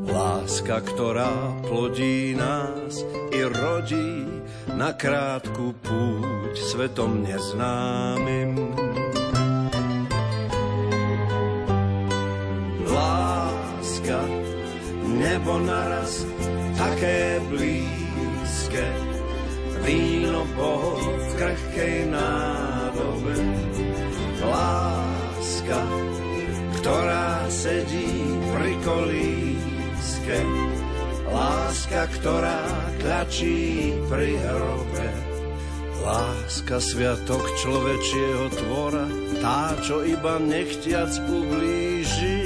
Láska, 0.03 0.83
ktorá 0.83 1.63
plodí 1.67 2.35
nás 2.35 3.03
i 3.31 3.39
rodí 3.47 4.32
na 4.71 4.95
krátku 4.95 5.75
púť 5.83 6.55
svetom 6.55 7.23
neznámym. 7.27 8.55
Láska, 12.87 14.19
nebo 15.03 15.59
naraz 15.59 16.23
také 16.79 17.43
blízke, 17.51 18.85
víno 19.83 20.47
Boh 20.55 21.03
v 21.03 21.29
krehkej 21.35 21.97
nádobe. 22.07 23.35
Láska, 24.43 25.81
ktorá 26.79 27.47
sedí 27.51 28.11
pri 28.51 28.73
kolíske, 28.83 30.37
Láska, 31.73 32.05
ktorá 32.21 32.61
tlačí 33.01 33.97
pri 34.05 34.37
hrobe. 34.37 35.09
Láska, 36.05 36.77
sviatok 36.77 37.41
človečieho 37.65 38.45
tvora, 38.61 39.09
tá, 39.41 39.73
čo 39.81 40.05
iba 40.05 40.37
nechtiac 40.37 41.09
ublíži. 41.25 42.45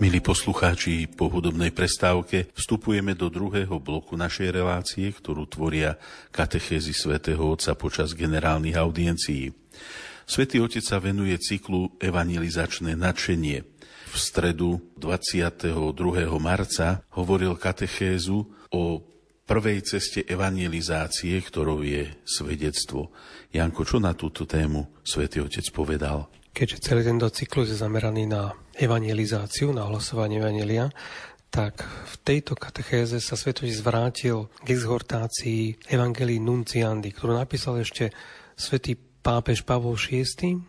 Milí 0.00 0.16
poslucháči, 0.24 1.12
po 1.12 1.28
hudobnej 1.28 1.76
prestávke 1.76 2.48
vstupujeme 2.56 3.12
do 3.12 3.28
druhého 3.28 3.76
bloku 3.76 4.16
našej 4.16 4.48
relácie, 4.48 5.12
ktorú 5.12 5.44
tvoria 5.44 6.00
katechézy 6.32 6.96
svätého 6.96 7.44
Otca 7.44 7.76
počas 7.76 8.16
generálnych 8.16 8.80
audiencií. 8.80 9.52
Svetý 10.24 10.64
Otec 10.64 10.80
sa 10.80 11.04
venuje 11.04 11.36
cyklu 11.36 12.00
Evangelizačné 12.00 12.96
nadšenie. 12.96 13.60
V 14.08 14.16
stredu 14.16 14.80
22. 14.96 15.76
marca 16.40 17.04
hovoril 17.12 17.60
katechézu 17.60 18.72
o 18.72 19.04
prvej 19.44 19.84
ceste 19.84 20.24
evangelizácie, 20.24 21.36
ktorou 21.44 21.84
je 21.84 22.08
svedectvo. 22.24 23.12
Janko, 23.52 23.84
čo 23.84 24.00
na 24.00 24.16
túto 24.16 24.48
tému 24.48 25.04
Svetý 25.04 25.44
Otec 25.44 25.68
povedal? 25.76 26.39
Keďže 26.50 26.82
celý 26.82 27.02
tento 27.06 27.30
cyklus 27.30 27.70
je 27.70 27.78
zameraný 27.78 28.26
na 28.26 28.52
evangelizáciu, 28.74 29.70
na 29.70 29.86
hlasovanie 29.86 30.42
evangelia, 30.42 30.90
tak 31.50 31.82
v 31.82 32.14
tejto 32.22 32.54
katechéze 32.54 33.18
sa 33.18 33.34
Svetotis 33.34 33.82
vrátil 33.82 34.46
k 34.62 34.70
exhortácii 34.70 35.90
Evangelii 35.90 36.38
Nunciandi, 36.38 37.10
ktorú 37.10 37.34
napísal 37.34 37.82
ešte 37.82 38.14
svätý 38.54 38.94
pápež 38.94 39.66
Pavol 39.66 39.98
VI 39.98 40.24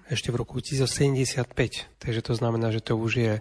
ešte 0.09 0.33
v 0.33 0.39
roku 0.41 0.57
1075. 0.59 1.53
Takže 2.01 2.21
to 2.25 2.33
znamená, 2.33 2.73
že 2.73 2.81
to 2.81 2.97
už 2.97 3.13
je 3.13 3.33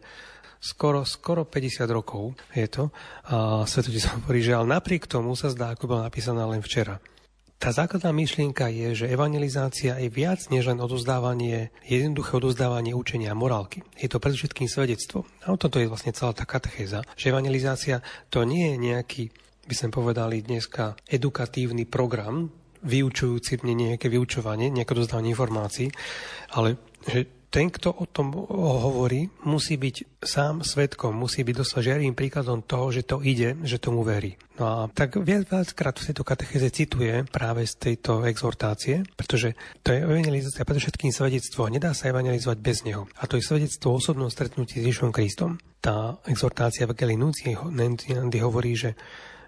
skoro, 0.60 1.02
skoro 1.08 1.48
50 1.48 1.88
rokov 1.88 2.36
je 2.52 2.68
to. 2.68 2.84
A 3.32 3.64
Svetotis 3.64 4.06
hovorí, 4.12 4.44
že 4.44 4.54
ale 4.54 4.76
napriek 4.76 5.08
tomu 5.08 5.32
sa 5.32 5.48
zdá, 5.48 5.72
ako 5.72 5.88
bola 5.88 6.06
napísaná 6.06 6.44
len 6.44 6.60
včera. 6.60 7.00
Tá 7.60 7.76
základná 7.76 8.08
myšlienka 8.16 8.72
je, 8.72 9.04
že 9.04 9.12
evangelizácia 9.12 10.00
je 10.00 10.08
viac 10.08 10.48
než 10.48 10.72
len 10.72 10.80
odozdávanie, 10.80 11.68
jednoduché 11.84 12.40
odozdávanie 12.40 12.96
učenia 12.96 13.36
morálky. 13.36 13.84
Je 14.00 14.08
to 14.08 14.16
predovšetkým 14.16 14.64
svedectvo. 14.64 15.28
A 15.44 15.52
o 15.52 15.60
toto 15.60 15.76
je 15.76 15.84
vlastne 15.84 16.16
celá 16.16 16.32
tá 16.32 16.48
katechéza, 16.48 17.04
že 17.20 17.28
evangelizácia 17.28 18.00
to 18.32 18.48
nie 18.48 18.72
je 18.72 18.76
nejaký, 18.80 19.22
by 19.68 19.74
sme 19.76 19.92
povedali 19.92 20.40
dneska, 20.40 20.96
edukatívny 21.04 21.84
program, 21.84 22.48
vyučujúci 22.80 23.60
mne 23.60 23.92
nejaké 23.92 24.08
vyučovanie, 24.08 24.72
nejaké 24.72 24.96
odozdávanie 24.96 25.36
informácií, 25.36 25.92
ale 26.56 26.80
že 27.04 27.39
ten, 27.50 27.66
kto 27.66 27.90
o 27.90 28.06
tom 28.06 28.30
hovorí, 28.46 29.26
musí 29.42 29.74
byť 29.74 30.22
sám 30.22 30.62
svetkom, 30.62 31.10
musí 31.18 31.42
byť 31.42 31.54
dosť 31.58 31.82
žiarým 31.82 32.14
príkladom 32.14 32.62
toho, 32.62 32.94
že 32.94 33.02
to 33.02 33.18
ide, 33.26 33.58
že 33.66 33.82
tomu 33.82 34.06
verí. 34.06 34.38
No 34.54 34.64
a 34.66 34.78
tak 34.86 35.18
viac, 35.18 35.50
viackrát 35.50 35.98
v 35.98 36.06
tejto 36.14 36.22
katechéze 36.22 36.68
cituje 36.70 37.26
práve 37.26 37.66
z 37.66 37.74
tejto 37.74 38.22
exhortácie, 38.22 39.02
pretože 39.18 39.58
to 39.82 39.90
je 39.90 40.06
evangelizácia 40.06 40.62
všetkým 40.62 41.10
svedectvo 41.10 41.66
nedá 41.66 41.90
sa 41.90 42.14
evangelizovať 42.14 42.58
bez 42.62 42.86
neho. 42.86 43.10
A 43.18 43.26
to 43.26 43.34
je 43.34 43.42
svedectvo 43.42 43.98
osobnom 43.98 44.30
stretnutí 44.30 44.78
s 44.78 44.86
Ježišom 44.86 45.10
Kristom. 45.10 45.58
Tá 45.80 46.20
exhortácia 46.28 46.84
Evangelii 46.84 47.18
hovorí, 48.38 48.78
že 48.78 48.94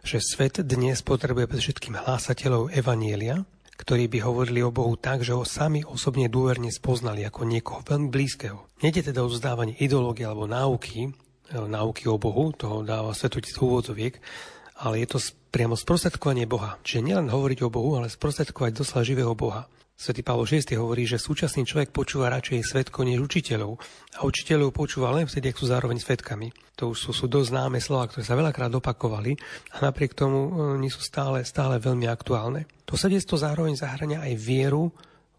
že 0.02 0.18
svet 0.18 0.58
dnes 0.66 0.98
potrebuje 0.98 1.46
všetkým 1.46 1.94
hlásateľov 1.94 2.74
Evanielia, 2.74 3.46
ktorí 3.82 4.06
by 4.06 4.18
hovorili 4.22 4.62
o 4.62 4.70
Bohu 4.70 4.94
tak, 4.94 5.26
že 5.26 5.34
ho 5.34 5.42
sami 5.42 5.82
osobne 5.82 6.30
dôverne 6.30 6.70
spoznali 6.70 7.26
ako 7.26 7.42
niekoho 7.42 7.82
veľmi 7.82 8.14
blízkeho. 8.14 8.78
Nede 8.78 9.02
teda 9.02 9.26
o 9.26 9.28
vzdávanie 9.28 9.74
ideológie 9.82 10.22
alebo 10.22 10.46
náuky, 10.46 11.10
e, 11.50 11.58
náuky 11.58 12.06
o 12.06 12.14
Bohu, 12.14 12.54
toho 12.54 12.86
dáva 12.86 13.10
svetotic 13.10 13.58
úvodzoviek, 13.58 14.22
ale 14.86 15.02
je 15.02 15.06
to 15.10 15.18
priamo 15.50 15.74
sprostredkovanie 15.74 16.46
Boha. 16.46 16.78
Čiže 16.86 17.10
nielen 17.10 17.26
hovoriť 17.26 17.58
o 17.66 17.72
Bohu, 17.74 17.98
ale 17.98 18.06
sprostredkovať 18.06 18.70
doslova 18.78 19.02
živého 19.02 19.34
Boha. 19.34 19.66
Svetý 19.92 20.26
Pavol 20.26 20.48
VI 20.48 20.66
hovorí, 20.80 21.06
že 21.06 21.20
súčasný 21.20 21.62
človek 21.62 21.94
počúva 21.94 22.32
radšej 22.32 22.64
svetko 22.64 23.06
než 23.06 23.22
učiteľov. 23.22 23.78
A 24.18 24.26
učiteľov 24.26 24.74
počúva 24.74 25.14
len 25.14 25.30
vtedy, 25.30 25.52
ak 25.52 25.60
sú 25.60 25.70
zároveň 25.70 26.02
svetkami. 26.02 26.50
To 26.80 26.90
už 26.90 26.98
sú, 26.98 27.10
sú 27.14 27.26
dosť 27.30 27.54
známe 27.54 27.78
slova, 27.78 28.10
ktoré 28.10 28.26
sa 28.26 28.34
veľakrát 28.34 28.72
opakovali 28.74 29.38
a 29.78 29.84
napriek 29.84 30.16
tomu 30.16 30.40
e, 30.48 30.50
nie 30.82 30.90
sú 30.90 31.04
stále, 31.04 31.46
stále 31.46 31.78
veľmi 31.78 32.10
aktuálne. 32.10 32.66
To 32.88 32.98
svedectvo 32.98 33.38
zároveň 33.38 33.78
zahrania 33.78 34.24
aj 34.24 34.34
vieru, 34.40 34.90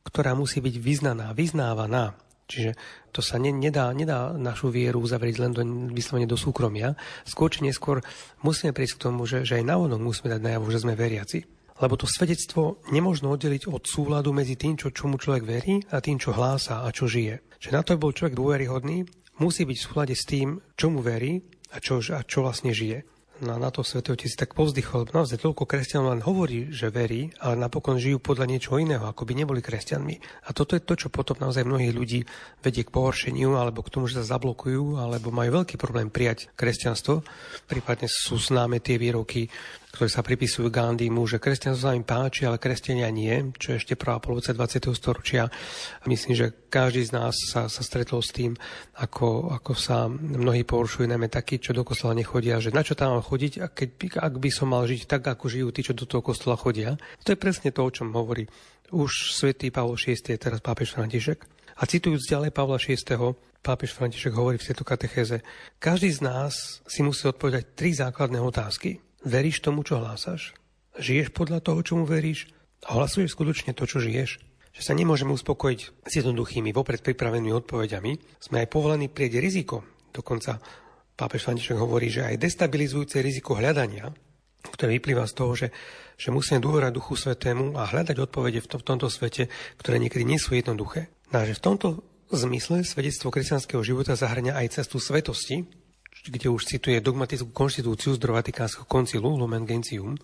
ktorá 0.06 0.32
musí 0.38 0.64
byť 0.64 0.76
vyznaná, 0.80 1.36
vyznávaná. 1.36 2.16
Čiže 2.48 2.78
to 3.10 3.24
sa 3.24 3.42
ne, 3.42 3.50
nedá, 3.50 3.90
nedá 3.92 4.32
našu 4.36 4.70
vieru 4.70 5.02
uzavrieť 5.02 5.36
len 5.42 5.52
do, 5.52 5.64
vyslovene 5.92 6.30
do 6.30 6.38
súkromia. 6.38 6.94
Skôr 7.26 7.50
či 7.50 7.66
neskôr 7.66 8.00
musíme 8.46 8.76
prísť 8.76 8.96
k 9.00 9.04
tomu, 9.10 9.26
že, 9.26 9.48
že 9.48 9.60
aj 9.60 9.66
na 9.66 9.76
musíme 9.80 10.30
dať 10.32 10.42
najavo, 10.44 10.70
že 10.70 10.84
sme 10.84 10.94
veriaci. 10.94 11.63
Lebo 11.82 11.98
to 11.98 12.06
svedectvo 12.06 12.82
nemôžno 12.94 13.34
oddeliť 13.34 13.66
od 13.72 13.88
súladu 13.88 14.30
medzi 14.30 14.54
tým, 14.54 14.78
čo, 14.78 14.94
čomu 14.94 15.18
človek 15.18 15.44
verí 15.46 15.76
a 15.90 16.04
tým, 16.04 16.22
čo 16.22 16.36
hlása 16.36 16.86
a 16.86 16.90
čo 16.94 17.10
žije. 17.10 17.42
Že 17.58 17.70
na 17.74 17.82
to, 17.82 17.98
aby 17.98 18.04
bol 18.06 18.14
človek 18.14 18.38
dôveryhodný, 18.38 19.08
musí 19.42 19.66
byť 19.66 19.78
v 19.78 19.86
súlade 19.86 20.16
s 20.18 20.28
tým, 20.30 20.62
čomu 20.78 21.02
verí 21.02 21.42
a 21.74 21.82
čo, 21.82 21.98
a 22.14 22.22
čo 22.22 22.46
vlastne 22.46 22.70
žije. 22.76 23.14
No 23.42 23.58
na 23.58 23.74
to 23.74 23.82
Svetý 23.82 24.14
Otec 24.14 24.30
tak 24.38 24.54
povzdychol. 24.54 25.10
Naozaj 25.10 25.42
toľko 25.42 25.66
kresťanov 25.66 26.14
len 26.14 26.22
hovorí, 26.22 26.70
že 26.70 26.94
verí, 26.94 27.34
ale 27.42 27.58
napokon 27.58 27.98
žijú 27.98 28.22
podľa 28.22 28.46
niečoho 28.46 28.78
iného, 28.78 29.04
ako 29.04 29.26
by 29.26 29.34
neboli 29.34 29.60
kresťanmi. 29.60 30.48
A 30.48 30.50
toto 30.54 30.78
je 30.78 30.86
to, 30.86 30.94
čo 30.94 31.10
potom 31.10 31.36
naozaj 31.42 31.66
mnohých 31.66 31.92
ľudí 31.98 32.20
vedie 32.62 32.86
k 32.86 32.94
pohoršeniu, 32.94 33.58
alebo 33.58 33.82
k 33.82 33.90
tomu, 33.90 34.06
že 34.06 34.22
sa 34.22 34.38
zablokujú, 34.38 35.02
alebo 35.02 35.34
majú 35.34 35.66
veľký 35.66 35.82
problém 35.82 36.14
prijať 36.14 36.54
kresťanstvo. 36.54 37.26
Prípadne 37.66 38.06
sú 38.08 38.38
známe 38.38 38.80
tie 38.80 39.02
výroky 39.02 39.50
ktoré 39.94 40.10
sa 40.10 40.26
pripisujú 40.26 40.74
Gandhimu, 40.74 41.22
že 41.30 41.38
kresťanstvo 41.38 41.86
sa 41.86 41.94
im 41.94 42.02
páči, 42.02 42.50
ale 42.50 42.58
kresťania 42.58 43.14
nie, 43.14 43.54
čo 43.62 43.78
je 43.78 43.78
ešte 43.78 43.94
prvá 43.94 44.18
polovica 44.18 44.50
20. 44.50 44.90
storočia. 44.90 45.54
Myslím, 46.10 46.34
že 46.34 46.50
každý 46.66 47.06
z 47.06 47.14
nás 47.14 47.38
sa, 47.38 47.70
sa 47.70 47.82
stretol 47.86 48.26
s 48.26 48.34
tým, 48.34 48.58
ako, 48.98 49.54
ako 49.54 49.78
sa 49.78 50.10
mnohí 50.10 50.66
porušujú, 50.66 51.06
najmä 51.06 51.30
takí, 51.30 51.62
čo 51.62 51.78
do 51.78 51.86
kostola 51.86 52.18
nechodia, 52.18 52.58
že 52.58 52.74
na 52.74 52.82
čo 52.82 52.98
tam 52.98 53.14
mám 53.14 53.22
chodiť, 53.22 53.54
a 53.62 53.70
keď, 53.70 54.18
ak 54.18 54.34
by 54.42 54.50
som 54.50 54.74
mal 54.74 54.82
žiť 54.90 55.06
tak, 55.06 55.30
ako 55.30 55.46
žijú 55.46 55.70
tí, 55.70 55.86
čo 55.86 55.94
do 55.94 56.10
toho 56.10 56.26
kostola 56.26 56.58
chodia. 56.58 56.98
To 57.22 57.30
je 57.30 57.38
presne 57.38 57.70
to, 57.70 57.86
o 57.86 57.94
čom 57.94 58.10
hovorí 58.18 58.50
už 58.90 59.38
svätý 59.38 59.70
Pavol 59.70 60.02
VI, 60.02 60.42
teraz 60.42 60.58
pápež 60.58 60.98
František. 60.98 61.46
A 61.78 61.86
citujúc 61.86 62.26
ďalej 62.26 62.50
Pavla 62.50 62.82
VI, 62.82 62.98
pápež 63.62 63.94
František 63.94 64.34
hovorí 64.34 64.58
v 64.58 64.74
tejto 64.74 64.82
katechéze, 64.82 65.46
každý 65.78 66.10
z 66.10 66.26
nás 66.26 66.82
si 66.90 67.06
musí 67.06 67.30
odpovedať 67.30 67.78
tri 67.78 67.94
základné 67.94 68.42
otázky. 68.42 69.13
Veríš 69.24 69.64
tomu, 69.64 69.88
čo 69.88 70.04
hlásaš? 70.04 70.52
Žiješ 71.00 71.32
podľa 71.32 71.64
toho, 71.64 71.80
čomu 71.80 72.04
veríš? 72.04 72.52
A 72.84 73.00
hlasuješ 73.00 73.32
skutočne 73.32 73.72
to, 73.72 73.88
čo 73.88 74.04
žiješ? 74.04 74.44
Že 74.76 74.82
sa 74.84 74.92
nemôžeme 74.92 75.32
uspokojiť 75.32 75.80
s 76.04 76.12
jednoduchými, 76.20 76.76
vopred 76.76 77.00
pripravenými 77.00 77.56
odpovediami. 77.56 78.44
Sme 78.44 78.68
aj 78.68 78.68
povolení 78.68 79.08
prieť 79.08 79.40
riziko. 79.40 79.88
Dokonca 80.12 80.60
pápež 81.16 81.48
František 81.48 81.80
hovorí, 81.80 82.12
že 82.12 82.28
aj 82.28 82.36
destabilizujúce 82.36 83.24
riziko 83.24 83.56
hľadania, 83.56 84.12
ktoré 84.76 85.00
vyplýva 85.00 85.24
z 85.24 85.34
toho, 85.40 85.52
že, 85.56 85.68
že 86.20 86.30
musíme 86.36 86.60
dôverať 86.60 86.92
Duchu 86.92 87.16
Svetému 87.16 87.80
a 87.80 87.88
hľadať 87.88 88.20
odpovede 88.28 88.60
v, 88.60 88.68
to, 88.68 88.76
v 88.76 88.88
tomto 88.92 89.08
svete, 89.08 89.48
ktoré 89.80 90.04
niekedy 90.04 90.28
nie 90.28 90.42
sú 90.42 90.52
jednoduché. 90.52 91.08
No 91.32 91.42
a 91.42 91.48
že 91.48 91.56
v 91.56 91.64
tomto 91.64 91.88
zmysle 92.28 92.84
svedectvo 92.84 93.32
kresťanského 93.32 93.80
života 93.86 94.20
zahrania 94.20 94.60
aj 94.60 94.84
cestu 94.84 95.00
svetosti, 95.00 95.64
kde 96.24 96.48
už 96.48 96.64
cituje 96.64 97.04
dogmatickú 97.04 97.52
konštitúciu 97.52 98.16
z 98.16 98.24
Vatikánskeho 98.24 98.88
koncilu 98.88 99.36
Lumen 99.36 99.68
Gentium, 99.68 100.16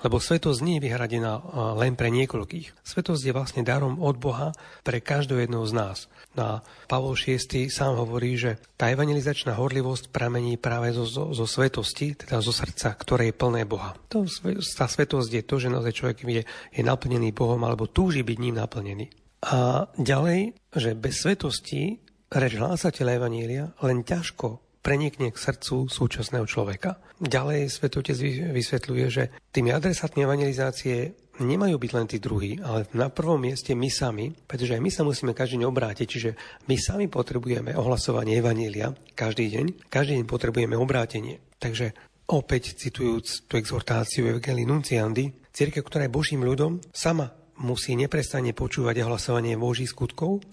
lebo 0.00 0.16
svetosť 0.16 0.60
nie 0.64 0.80
je 0.80 0.84
vyhradená 0.88 1.40
len 1.76 1.94
pre 1.96 2.08
niekoľkých. 2.08 2.80
Svetosť 2.80 3.22
je 3.24 3.36
vlastne 3.36 3.62
darom 3.62 4.00
od 4.00 4.16
Boha 4.16 4.56
pre 4.80 5.04
každého 5.04 5.44
jedného 5.44 5.64
z 5.68 5.72
nás. 5.76 5.98
No 6.34 6.42
a 6.42 6.54
Pavol 6.88 7.14
VI 7.14 7.70
sám 7.70 8.00
hovorí, 8.00 8.34
že 8.40 8.58
tá 8.74 8.90
evangelizačná 8.90 9.54
horlivosť 9.54 10.10
pramení 10.10 10.58
práve 10.58 10.90
zo, 10.96 11.06
zo, 11.06 11.30
zo 11.30 11.46
svetosti, 11.46 12.18
teda 12.18 12.42
zo 12.42 12.50
srdca, 12.50 12.96
ktoré 12.96 13.30
je 13.30 13.38
plné 13.38 13.62
Boha. 13.68 13.94
To, 14.10 14.26
tá 14.74 14.86
svetosť 14.88 15.30
je 15.30 15.42
to, 15.44 15.56
že 15.60 15.72
naozaj 15.72 15.92
človek 15.94 16.16
je, 16.26 16.42
je 16.74 16.82
naplnený 16.82 17.30
Bohom 17.36 17.60
alebo 17.62 17.86
túži 17.86 18.26
byť 18.26 18.38
ním 18.40 18.58
naplnený. 18.58 19.06
A 19.44 19.86
ďalej, 20.00 20.56
že 20.72 20.96
bez 20.96 21.20
svetosti 21.20 22.00
reč 22.32 22.56
hlásateľa 22.56 23.20
Evanília 23.20 23.64
len 23.84 24.02
ťažko 24.02 24.63
prenikne 24.84 25.32
k 25.32 25.40
srdcu 25.40 25.88
súčasného 25.88 26.44
človeka. 26.44 27.00
Ďalej 27.16 27.72
svetotec 27.72 28.20
vysvetľuje, 28.52 29.04
že 29.08 29.32
tými 29.48 29.72
adresátmi 29.72 30.28
evangelizácie 30.28 31.16
nemajú 31.40 31.80
byť 31.80 31.90
len 31.96 32.06
tí 32.06 32.20
druhí, 32.20 32.60
ale 32.60 32.84
na 32.92 33.08
prvom 33.08 33.40
mieste 33.40 33.72
my 33.72 33.88
sami, 33.88 34.36
pretože 34.44 34.76
aj 34.76 34.84
my 34.84 34.90
sa 34.92 35.02
musíme 35.02 35.32
každý 35.32 35.64
deň 35.64 35.66
obrátiť, 35.66 36.06
čiže 36.06 36.30
my 36.68 36.76
sami 36.76 37.08
potrebujeme 37.08 37.72
ohlasovanie 37.72 38.36
Evanília 38.38 38.92
každý 39.16 39.48
deň, 39.56 39.88
každý 39.88 40.20
deň 40.20 40.26
potrebujeme 40.28 40.76
obrátenie. 40.76 41.40
Takže 41.56 41.96
opäť 42.28 42.76
citujúc 42.76 43.48
tú 43.48 43.56
exhortáciu 43.56 44.28
Evangelii 44.28 44.68
Nunciandy, 44.68 45.32
církev, 45.50 45.80
ktorá 45.80 46.06
je 46.06 46.12
Božím 46.12 46.44
ľudom, 46.44 46.78
sama 46.92 47.32
musí 47.58 47.96
neprestane 47.96 48.52
počúvať 48.52 49.00
ohlasovanie 49.00 49.56
Božích 49.56 49.90
skutkov, 49.90 50.44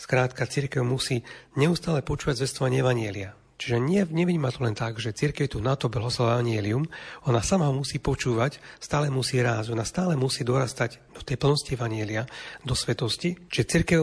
Skrátka, 0.00 0.48
církev 0.48 0.80
musí 0.80 1.20
neustále 1.60 2.00
počúvať 2.00 2.40
zvestovanie 2.40 2.80
Evanielia. 2.80 3.36
Čiže 3.60 3.76
nie, 3.76 4.00
nevníma 4.08 4.48
to 4.48 4.64
len 4.64 4.72
tak, 4.72 4.96
že 4.96 5.12
církev 5.12 5.44
tu 5.52 5.60
na 5.60 5.76
to 5.76 5.92
blahoslavé 5.92 6.40
anielium, 6.40 6.88
ona 7.28 7.44
sama 7.44 7.68
musí 7.68 8.00
počúvať, 8.00 8.56
stále 8.80 9.12
musí 9.12 9.36
rásť, 9.36 9.76
ona 9.76 9.84
stále 9.84 10.16
musí 10.16 10.48
dorastať 10.48 11.12
do 11.12 11.20
tej 11.20 11.36
plnosti 11.36 11.76
evanielia, 11.76 12.24
do 12.64 12.72
svetosti. 12.72 13.36
Čiže 13.52 13.68
církev 13.68 14.00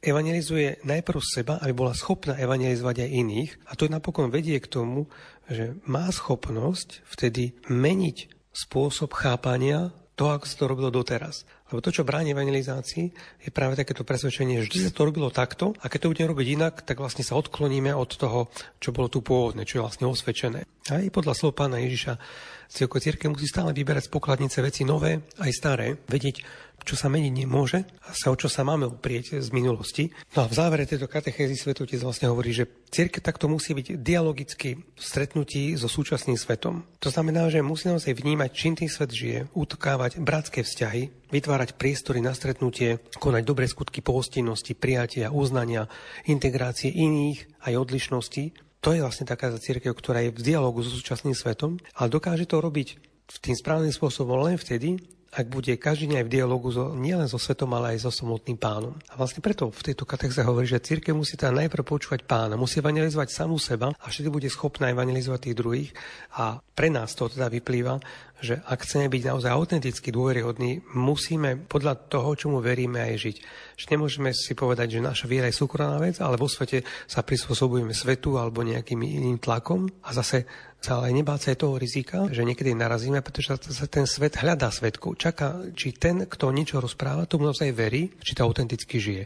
evangelizuje 0.00 0.80
najprv 0.88 1.20
seba, 1.20 1.60
aby 1.60 1.76
bola 1.76 1.92
schopná 1.92 2.40
evangelizovať 2.40 3.04
aj 3.04 3.10
iných 3.12 3.50
a 3.68 3.76
to 3.76 3.92
napokon 3.92 4.32
vedie 4.32 4.56
k 4.56 4.72
tomu, 4.72 5.04
že 5.52 5.76
má 5.84 6.08
schopnosť 6.08 7.04
vtedy 7.04 7.52
meniť 7.68 8.32
spôsob 8.56 9.12
chápania 9.12 9.92
to, 10.16 10.30
ako 10.30 10.44
sa 10.48 10.56
to 10.56 10.64
robilo 10.70 10.88
doteraz. 10.88 11.44
Lebo 11.72 11.80
to, 11.80 11.88
čo 11.88 12.04
bráni 12.04 12.36
evangelizácii, 12.36 13.06
je 13.40 13.50
práve 13.50 13.72
takéto 13.72 14.04
presvedčenie, 14.04 14.60
že 14.60 14.68
vždy 14.68 14.78
sa 14.84 14.92
to 14.92 15.08
robilo 15.08 15.32
takto 15.32 15.72
a 15.80 15.88
keď 15.88 15.98
to 16.04 16.10
budeme 16.12 16.30
robiť 16.36 16.48
inak, 16.60 16.74
tak 16.84 17.00
vlastne 17.00 17.24
sa 17.24 17.40
odkloníme 17.40 17.88
od 17.96 18.10
toho, 18.20 18.52
čo 18.84 18.92
bolo 18.92 19.08
tu 19.08 19.24
pôvodné, 19.24 19.64
čo 19.64 19.80
je 19.80 19.84
vlastne 19.88 20.04
osvedčené. 20.04 20.68
A 20.92 21.00
aj 21.00 21.08
podľa 21.08 21.32
slov 21.32 21.56
pána 21.56 21.80
Ježiša 21.80 22.20
církev 22.68 23.32
musí 23.32 23.48
stále 23.48 23.72
vyberať 23.72 24.06
z 24.06 24.12
pokladnice 24.12 24.60
veci 24.60 24.84
nové 24.84 25.24
aj 25.40 25.50
staré, 25.56 25.96
vedieť, 26.04 26.44
čo 26.84 26.94
sa 26.94 27.08
meniť 27.08 27.32
nemôže 27.32 27.82
a 28.04 28.12
sa 28.12 28.28
o 28.30 28.36
čo 28.36 28.52
sa 28.52 28.62
máme 28.62 28.86
uprieť 28.86 29.40
z 29.40 29.48
minulosti. 29.50 30.12
No 30.36 30.44
a 30.44 30.50
v 30.50 30.54
závere 30.54 30.84
tejto 30.84 31.08
katechézy 31.08 31.56
Svetotec 31.56 31.98
vlastne 32.04 32.28
hovorí, 32.28 32.52
že 32.52 32.68
cirkev 32.92 33.24
takto 33.24 33.48
musí 33.48 33.72
byť 33.72 33.98
dialogicky 33.98 34.76
v 34.76 35.00
stretnutí 35.00 35.74
so 35.80 35.88
súčasným 35.88 36.36
svetom. 36.36 36.84
To 37.00 37.08
znamená, 37.08 37.48
že 37.48 37.64
musí 37.64 37.88
naozaj 37.88 38.12
vnímať, 38.14 38.50
čím 38.52 38.76
tým 38.76 38.90
svet 38.92 39.10
žije, 39.10 39.38
utkávať 39.56 40.20
bratské 40.20 40.60
vzťahy, 40.60 41.32
vytvárať 41.32 41.74
priestory 41.80 42.20
na 42.20 42.36
stretnutie, 42.36 43.00
konať 43.16 43.42
dobré 43.42 43.66
skutky 43.66 44.04
pohostinnosti, 44.04 44.76
prijatia, 44.76 45.32
uznania, 45.32 45.88
integrácie 46.28 46.92
iných 46.92 47.64
aj 47.64 47.72
odlišností. 47.80 48.44
To 48.84 48.92
je 48.92 49.00
vlastne 49.00 49.24
taká 49.24 49.48
církev, 49.56 49.96
ktorá 49.96 50.20
je 50.28 50.36
v 50.36 50.44
dialogu 50.44 50.84
so 50.84 50.92
súčasným 50.92 51.32
svetom, 51.32 51.80
ale 51.96 52.12
dokáže 52.12 52.44
to 52.44 52.60
robiť 52.60 53.00
tým 53.40 53.56
správnym 53.56 53.88
spôsobom 53.88 54.44
len 54.44 54.60
vtedy, 54.60 55.00
ak 55.34 55.46
bude 55.50 55.74
každý 55.74 56.06
aj 56.14 56.30
v 56.30 56.34
dialogu 56.38 56.70
so, 56.70 56.94
nielen 56.94 57.26
so 57.26 57.42
svetom, 57.42 57.74
ale 57.74 57.98
aj 57.98 58.06
so 58.06 58.10
samotným 58.14 58.54
pánom. 58.54 58.94
A 59.10 59.18
vlastne 59.18 59.42
preto 59.42 59.66
v 59.66 59.82
tejto 59.90 60.06
kateche 60.06 60.46
hovorí, 60.46 60.70
že 60.70 60.78
církev 60.78 61.10
musí 61.10 61.34
teda 61.34 61.50
najprv 61.50 61.82
počúvať 61.82 62.22
pána, 62.22 62.54
musí 62.54 62.78
evangelizovať 62.78 63.34
samú 63.34 63.58
seba 63.58 63.90
a 63.90 64.06
vtedy 64.06 64.30
bude 64.30 64.46
schopná 64.46 64.94
evangelizovať 64.94 65.40
tých 65.50 65.58
druhých. 65.58 65.90
A 66.38 66.62
pre 66.62 66.86
nás 66.86 67.18
to 67.18 67.26
teda 67.26 67.50
vyplýva, 67.50 67.98
že 68.38 68.60
ak 68.62 68.84
chceme 68.86 69.10
byť 69.10 69.22
naozaj 69.30 69.50
autenticky 69.50 70.12
dôveryhodní, 70.14 70.84
musíme 70.94 71.66
podľa 71.66 72.10
toho, 72.12 72.36
čomu 72.36 72.58
veríme, 72.60 73.00
aj 73.00 73.14
žiť. 73.16 73.36
Že 73.78 73.86
nemôžeme 73.96 74.30
si 74.36 74.52
povedať, 74.52 74.98
že 74.98 75.00
naša 75.00 75.26
viera 75.26 75.48
je 75.50 75.56
súkromná 75.56 75.96
vec, 75.98 76.20
ale 76.20 76.38
vo 76.38 76.46
svete 76.46 76.84
sa 77.08 77.24
prispôsobujeme 77.24 77.96
svetu 77.96 78.36
alebo 78.36 78.60
nejakým 78.60 79.00
iným 79.00 79.40
tlakom 79.40 79.88
a 80.04 80.10
zase 80.12 80.44
sa 80.84 81.00
ale 81.00 81.16
nebáť 81.16 81.56
aj 81.56 81.64
toho 81.64 81.80
rizika, 81.80 82.28
že 82.28 82.44
niekedy 82.44 82.76
narazíme, 82.76 83.24
pretože 83.24 83.56
sa 83.72 83.88
ten 83.88 84.04
svet 84.04 84.36
hľadá 84.36 84.68
svetku. 84.68 85.16
Čaká, 85.16 85.72
či 85.72 85.96
ten, 85.96 86.28
kto 86.28 86.52
niečo 86.52 86.76
rozpráva, 86.84 87.24
tomu 87.24 87.48
naozaj 87.48 87.72
verí, 87.72 88.12
či 88.20 88.36
to 88.36 88.44
autenticky 88.44 89.00
žije. 89.00 89.24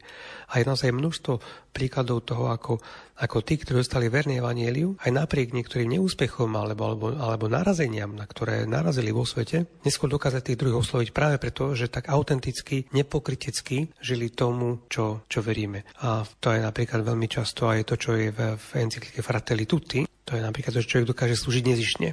A 0.55 0.63
je 0.63 0.69
naozaj 0.71 0.95
množstvo 0.95 1.43
príkladov 1.75 2.23
toho, 2.23 2.49
ako, 2.55 2.79
ako 3.19 3.37
tí, 3.43 3.59
ktorí 3.59 3.83
zostali 3.83 4.07
verní 4.07 4.39
Evangeliu, 4.39 4.95
aj 5.03 5.11
napriek 5.11 5.51
niektorým 5.51 5.99
neúspechom 5.99 6.49
alebo, 6.55 6.95
alebo, 6.95 7.07
alebo 7.19 7.51
narazeniam, 7.51 8.15
na 8.15 8.25
ktoré 8.25 8.63
narazili 8.65 9.11
vo 9.11 9.27
svete, 9.27 9.67
neskôr 9.83 10.07
dokázať 10.09 10.55
tých 10.55 10.59
druhých 10.63 10.81
osloviť 10.87 11.09
práve 11.11 11.37
preto, 11.43 11.75
že 11.75 11.91
tak 11.91 12.07
autenticky, 12.09 12.87
nepokritecky 12.95 13.91
žili 13.99 14.31
tomu, 14.31 14.87
čo, 14.87 15.27
čo 15.27 15.43
veríme. 15.43 15.85
A 16.07 16.23
to 16.39 16.55
je 16.55 16.63
napríklad 16.63 17.03
veľmi 17.03 17.27
často 17.27 17.67
aj 17.67 17.83
to, 17.91 17.95
čo 17.99 18.15
je 18.15 18.31
v, 18.31 18.55
v 18.55 18.69
encyklike 18.79 19.21
Fratelli 19.21 19.67
Tutti, 19.67 20.07
to 20.29 20.37
je 20.37 20.45
napríklad, 20.45 20.77
že 20.77 20.85
človek 20.85 21.09
dokáže 21.09 21.41
slúžiť 21.41 21.65
nezišne. 21.65 22.13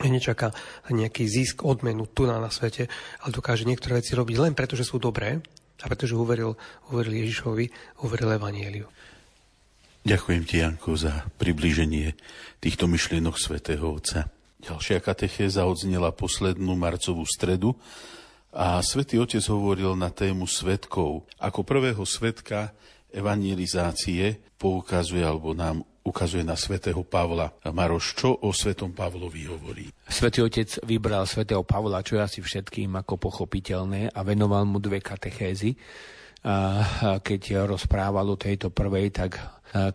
Nečaká 0.00 0.56
nejaký 0.88 1.28
zisk, 1.28 1.60
odmenu 1.62 2.08
tu 2.08 2.24
na 2.24 2.40
svete, 2.48 2.88
ale 3.20 3.30
dokáže 3.30 3.68
niektoré 3.68 4.00
veci 4.00 4.16
robiť 4.16 4.36
len 4.40 4.56
preto, 4.56 4.74
že 4.74 4.88
sú 4.88 4.96
dobré 4.96 5.44
a 5.78 5.84
pretože 5.84 6.16
uveril, 6.16 6.56
uveril 6.88 7.20
Ježišovi, 7.20 7.68
uveril 8.00 8.40
Evanieliu. 8.40 8.88
Ďakujem 10.04 10.42
ti, 10.48 10.64
Janko, 10.64 10.96
za 10.96 11.28
priblíženie 11.36 12.16
týchto 12.64 12.88
myšlienok 12.88 13.36
svätého 13.36 13.84
Otca. 13.84 14.32
Ďalšia 14.64 15.04
katechéza 15.04 15.68
odznela 15.68 16.08
poslednú 16.16 16.72
marcovú 16.72 17.28
stredu 17.28 17.76
a 18.52 18.80
svätý 18.80 19.20
Otec 19.20 19.44
hovoril 19.52 19.92
na 19.92 20.08
tému 20.08 20.48
svetkov. 20.48 21.28
Ako 21.36 21.60
prvého 21.64 22.00
svetka 22.08 22.72
evangelizácie 23.12 24.40
poukazuje 24.56 25.20
alebo 25.20 25.52
nám 25.52 25.84
ukazuje 26.04 26.44
na 26.44 26.54
svätého 26.54 27.00
Pavla. 27.00 27.56
Maroš, 27.64 28.14
čo 28.14 28.30
o 28.44 28.52
svetom 28.52 28.92
Pavlovi 28.92 29.48
hovorí? 29.48 29.88
Svetý 30.04 30.44
otec 30.44 30.68
vybral 30.84 31.24
svätého 31.24 31.64
Pavla, 31.64 32.04
čo 32.04 32.20
je 32.20 32.22
asi 32.22 32.40
všetkým 32.44 32.92
ako 33.00 33.16
pochopiteľné 33.16 34.12
a 34.12 34.20
venoval 34.20 34.68
mu 34.68 34.76
dve 34.78 35.00
katechézy. 35.00 35.80
Keď 37.24 37.42
rozprával 37.64 38.28
o 38.28 38.36
tejto 38.36 38.68
prvej, 38.68 39.08
tak 39.10 39.40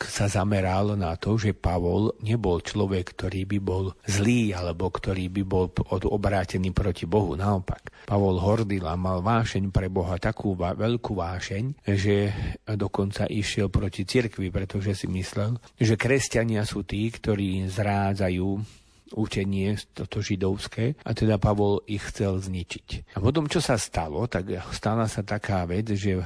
sa 0.04 0.28
zameral 0.28 1.00
na 1.00 1.16
to, 1.16 1.40
že 1.40 1.56
Pavol 1.56 2.12
nebol 2.20 2.60
človek, 2.60 3.16
ktorý 3.16 3.48
by 3.48 3.60
bol 3.64 3.96
zlý 4.04 4.52
alebo 4.52 4.92
ktorý 4.92 5.32
by 5.32 5.44
bol 5.48 5.72
obrátený 6.10 6.76
proti 6.76 7.08
Bohu. 7.08 7.40
Naopak, 7.40 7.88
Pavol 8.04 8.44
hordil 8.44 8.84
a 8.84 9.00
mal 9.00 9.24
vášeň 9.24 9.72
pre 9.72 9.88
Boha 9.88 10.20
takú 10.20 10.58
veľkú 10.58 11.16
vášeň, 11.16 11.86
že 11.96 12.34
dokonca 12.66 13.24
išiel 13.32 13.72
proti 13.72 14.04
cirkvi, 14.04 14.52
pretože 14.52 15.00
si 15.00 15.08
myslel, 15.08 15.56
že 15.80 15.96
kresťania 15.96 16.68
sú 16.68 16.84
tí, 16.84 17.08
ktorí 17.08 17.64
zrádzajú 17.72 18.79
učenie, 19.14 19.78
toto 19.94 20.22
židovské, 20.22 20.98
a 21.04 21.12
teda 21.14 21.42
Pavol 21.42 21.82
ich 21.90 22.04
chcel 22.14 22.40
zničiť. 22.40 23.16
A 23.16 23.24
potom, 23.24 23.50
čo 23.50 23.60
sa 23.60 23.76
stalo, 23.76 24.30
tak 24.30 24.50
stala 24.72 25.10
sa 25.10 25.26
taká 25.26 25.66
vec, 25.66 25.94
že, 25.96 26.22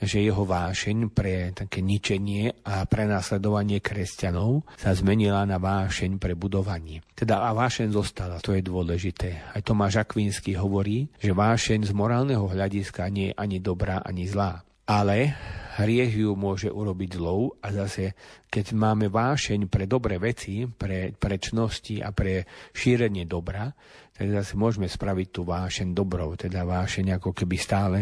že 0.00 0.18
jeho 0.22 0.42
vášeň 0.42 1.12
pre 1.14 1.54
také 1.54 1.80
ničenie 1.80 2.64
a 2.66 2.84
prenasledovanie 2.84 3.78
kresťanov 3.78 4.66
sa 4.74 4.90
zmenila 4.92 5.46
na 5.46 5.62
vášeň 5.62 6.18
pre 6.18 6.34
budovanie. 6.34 7.00
Teda 7.14 7.46
a 7.46 7.54
vášeň 7.54 7.94
zostala, 7.94 8.42
to 8.42 8.52
je 8.56 8.62
dôležité. 8.64 9.54
Aj 9.54 9.62
Tomáš 9.62 10.02
Akvínsky 10.02 10.58
hovorí, 10.58 11.06
že 11.22 11.30
vášeň 11.30 11.86
z 11.88 11.92
morálneho 11.94 12.44
hľadiska 12.44 13.06
nie 13.08 13.30
je 13.30 13.38
ani 13.38 13.58
dobrá, 13.62 14.02
ani 14.02 14.26
zlá. 14.26 14.66
Ale 14.84 15.32
hriech 15.80 16.14
ju 16.14 16.36
môže 16.38 16.70
urobiť 16.70 17.18
zlou 17.18 17.56
a 17.58 17.72
zase, 17.74 18.14
keď 18.46 18.76
máme 18.78 19.10
vášeň 19.10 19.66
pre 19.66 19.90
dobré 19.90 20.22
veci, 20.22 20.68
pre, 20.70 21.10
pre 21.16 21.40
čnosti 21.40 21.98
a 21.98 22.14
pre 22.14 22.46
šírenie 22.70 23.26
dobra, 23.26 23.74
tak 24.14 24.30
zase 24.30 24.54
môžeme 24.54 24.86
spraviť 24.86 25.28
tú 25.34 25.42
vášeň 25.42 25.90
dobrou, 25.90 26.38
teda 26.38 26.62
vášeň 26.62 27.18
ako 27.18 27.34
keby 27.34 27.56
stále, 27.58 27.98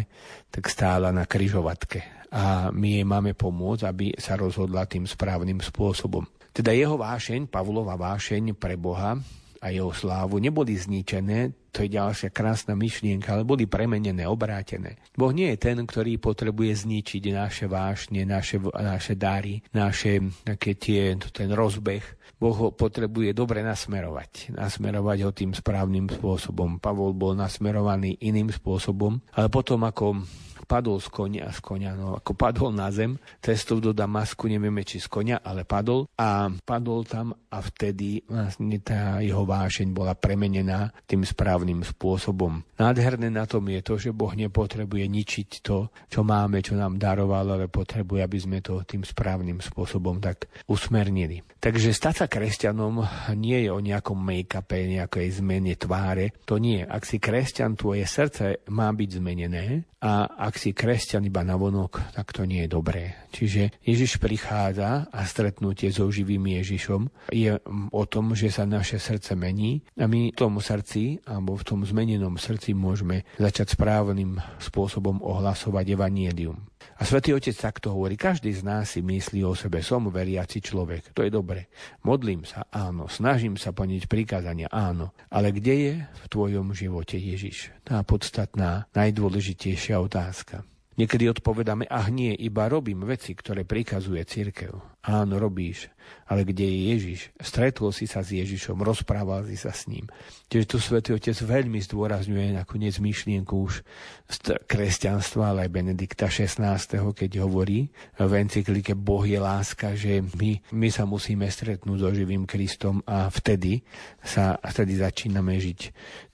tak 0.52 0.68
stála 0.68 1.08
na 1.08 1.24
kryžovatke. 1.24 2.28
A 2.32 2.68
my 2.68 3.00
jej 3.00 3.06
máme 3.08 3.32
pomôcť, 3.32 3.84
aby 3.88 4.06
sa 4.20 4.36
rozhodla 4.36 4.84
tým 4.84 5.08
správnym 5.08 5.60
spôsobom. 5.64 6.28
Teda 6.52 6.76
jeho 6.76 7.00
vášeň, 7.00 7.48
Pavlova 7.48 7.96
vášeň 7.96 8.52
pre 8.60 8.76
Boha, 8.76 9.16
a 9.62 9.70
jeho 9.70 9.94
slávu 9.94 10.42
neboli 10.42 10.74
zničené, 10.74 11.54
to 11.70 11.86
je 11.86 11.94
ďalšia 11.94 12.34
krásna 12.34 12.74
myšlienka, 12.76 13.32
ale 13.32 13.48
boli 13.48 13.64
premenené, 13.64 14.26
obrátené. 14.28 15.00
Boh 15.14 15.32
nie 15.32 15.54
je 15.54 15.62
ten, 15.62 15.78
ktorý 15.78 16.18
potrebuje 16.18 16.84
zničiť 16.84 17.32
naše 17.32 17.64
vášne, 17.70 18.26
naše, 18.26 18.60
naše 18.60 19.14
dáry, 19.16 19.64
naše 19.72 20.20
také 20.44 20.76
tie, 20.76 21.16
ten 21.32 21.48
rozbeh. 21.48 22.02
Boh 22.36 22.52
ho 22.58 22.68
potrebuje 22.74 23.32
dobre 23.32 23.62
nasmerovať. 23.62 24.52
Nasmerovať 24.52 25.18
ho 25.24 25.30
tým 25.30 25.54
správnym 25.54 26.10
spôsobom. 26.10 26.82
Pavol 26.82 27.14
bol 27.14 27.38
nasmerovaný 27.38 28.18
iným 28.18 28.50
spôsobom, 28.50 29.22
ale 29.32 29.46
potom 29.46 29.86
ako 29.86 30.26
padol 30.64 31.02
z 31.02 31.08
konia, 31.12 31.50
z 31.50 31.60
konia, 31.60 31.92
no 31.94 32.18
ako 32.18 32.32
padol 32.34 32.70
na 32.72 32.88
zem, 32.88 33.18
cestou 33.42 33.82
do 33.82 33.90
Damasku, 33.90 34.46
nevieme 34.46 34.86
či 34.86 35.02
z 35.02 35.08
konia, 35.10 35.36
ale 35.42 35.66
padol 35.66 36.08
a 36.18 36.48
padol 36.62 37.04
tam 37.04 37.34
a 37.52 37.58
vtedy 37.60 38.24
vlastne 38.24 38.80
tá 38.80 39.20
jeho 39.20 39.44
vášeň 39.44 39.92
bola 39.92 40.16
premenená 40.16 40.88
tým 41.04 41.26
správnym 41.26 41.84
spôsobom. 41.84 42.64
Nádherné 42.80 43.28
na 43.28 43.44
tom 43.44 43.68
je 43.68 43.80
to, 43.84 43.94
že 44.00 44.16
Boh 44.16 44.32
nepotrebuje 44.32 45.04
ničiť 45.04 45.48
to, 45.60 45.92
čo 46.08 46.20
máme, 46.24 46.64
čo 46.64 46.78
nám 46.78 46.96
daroval, 46.96 47.52
ale 47.52 47.68
potrebuje, 47.68 48.20
aby 48.24 48.38
sme 48.40 48.58
to 48.64 48.80
tým 48.88 49.04
správnym 49.04 49.60
spôsobom 49.60 50.18
tak 50.18 50.48
usmernili. 50.66 51.44
Takže 51.62 51.94
stať 51.94 52.14
sa 52.24 52.26
kresťanom 52.26 53.06
nie 53.38 53.68
je 53.68 53.70
o 53.70 53.78
nejakom 53.78 54.18
make-upe, 54.18 54.82
nejakej 54.82 55.38
zmene 55.38 55.78
tváre. 55.78 56.34
To 56.48 56.58
nie. 56.58 56.82
Ak 56.82 57.06
si 57.06 57.22
kresťan, 57.22 57.78
tvoje 57.78 58.02
srdce 58.02 58.66
má 58.72 58.90
byť 58.90 59.10
zmenené 59.22 59.86
a 60.02 60.26
ak 60.26 60.51
si 60.56 60.72
kresťan 60.72 61.28
iba 61.28 61.44
na 61.44 61.54
vonok, 61.60 62.14
tak 62.16 62.32
to 62.32 62.48
nie 62.48 62.64
je 62.64 62.72
dobré. 62.72 63.28
Čiže 63.32 63.76
Ježiš 63.84 64.16
prichádza 64.20 65.08
a 65.08 65.20
stretnutie 65.24 65.92
so 65.92 66.08
živým 66.08 66.44
Ježišom 66.60 67.32
je 67.32 67.56
o 67.92 68.04
tom, 68.08 68.32
že 68.32 68.52
sa 68.52 68.68
naše 68.68 68.96
srdce 68.96 69.36
mení 69.36 69.84
a 69.96 70.08
my 70.08 70.32
v 70.32 70.38
tom 70.38 70.56
srdci 70.60 71.20
alebo 71.28 71.56
v 71.56 71.66
tom 71.66 71.80
zmenenom 71.84 72.40
srdci 72.40 72.72
môžeme 72.72 73.28
začať 73.36 73.76
správnym 73.76 74.40
spôsobom 74.60 75.20
ohlasovať 75.20 75.92
evanielium. 75.92 76.71
A 76.98 77.02
svätý 77.04 77.32
Otec 77.32 77.56
takto 77.56 77.94
hovorí, 77.94 78.16
každý 78.16 78.52
z 78.52 78.62
nás 78.64 78.96
si 78.96 79.00
myslí 79.00 79.44
o 79.44 79.56
sebe, 79.56 79.80
som 79.80 80.08
veriaci 80.08 80.60
človek, 80.60 81.12
to 81.16 81.24
je 81.24 81.30
dobre. 81.32 81.68
Modlím 82.04 82.44
sa, 82.48 82.64
áno, 82.68 83.08
snažím 83.08 83.60
sa 83.60 83.72
plniť 83.72 84.08
prikázania, 84.08 84.68
áno. 84.72 85.12
Ale 85.32 85.52
kde 85.52 85.74
je 85.74 85.94
v 86.00 86.24
tvojom 86.28 86.72
živote 86.72 87.16
Ježiš? 87.20 87.72
Tá 87.84 88.00
podstatná, 88.02 88.88
najdôležitejšia 88.96 90.00
otázka. 90.00 90.64
Niekedy 90.92 91.24
odpovedáme, 91.32 91.88
ach 91.88 92.12
nie, 92.12 92.36
iba 92.36 92.68
robím 92.68 93.08
veci, 93.08 93.32
ktoré 93.32 93.64
prikazuje 93.64 94.20
církev. 94.28 94.76
Áno, 95.02 95.40
robíš, 95.40 95.90
ale 96.30 96.46
kde 96.46 96.62
je 96.62 96.78
Ježiš? 96.94 97.20
Stretol 97.42 97.90
si 97.90 98.06
sa 98.06 98.22
s 98.22 98.30
Ježišom, 98.30 98.78
rozprával 98.86 99.48
si 99.50 99.58
sa 99.58 99.74
s 99.74 99.90
ním. 99.90 100.06
Čiže 100.46 100.68
tu 100.68 100.76
Svetý 100.78 101.10
Otec 101.16 101.34
veľmi 101.34 101.82
zdôrazňuje 101.82 102.54
nakoniec 102.54 103.02
myšlienku 103.02 103.50
už 103.50 103.82
z 104.30 104.36
kresťanstva, 104.68 105.56
ale 105.56 105.66
aj 105.66 105.74
Benedikta 105.74 106.30
XVI, 106.30 106.78
keď 107.18 107.30
hovorí 107.42 107.90
v 108.14 108.32
encyklike 108.46 108.94
Boh 108.94 109.26
je 109.26 109.42
láska, 109.42 109.98
že 109.98 110.22
my, 110.38 110.60
my 110.70 110.88
sa 110.92 111.02
musíme 111.02 111.50
stretnúť 111.50 111.98
so 111.98 112.10
živým 112.14 112.46
Kristom 112.46 113.02
a 113.08 113.26
vtedy 113.26 113.82
sa 114.22 114.54
vtedy 114.62 115.02
začíname 115.02 115.58
žiť 115.58 115.80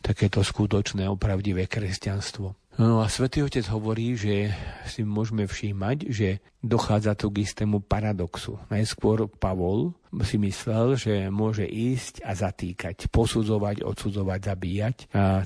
takéto 0.04 0.44
skutočné, 0.44 1.08
opravdivé 1.08 1.64
kresťanstvo. 1.70 2.67
No 2.78 3.02
a 3.02 3.10
svätý 3.10 3.42
Otec 3.42 3.66
hovorí, 3.74 4.14
že 4.14 4.54
si 4.86 5.02
môžeme 5.02 5.50
všímať, 5.50 6.14
že 6.14 6.38
dochádza 6.62 7.18
tu 7.18 7.26
k 7.34 7.42
istému 7.42 7.82
paradoxu. 7.82 8.54
Najskôr 8.70 9.26
Pavol 9.26 9.97
si 10.24 10.36
myslel, 10.40 10.96
že 10.96 11.14
môže 11.28 11.68
ísť 11.68 12.24
a 12.24 12.32
zatýkať, 12.32 13.12
posudzovať, 13.12 13.84
odsudzovať, 13.84 14.40
zabíjať 14.40 14.96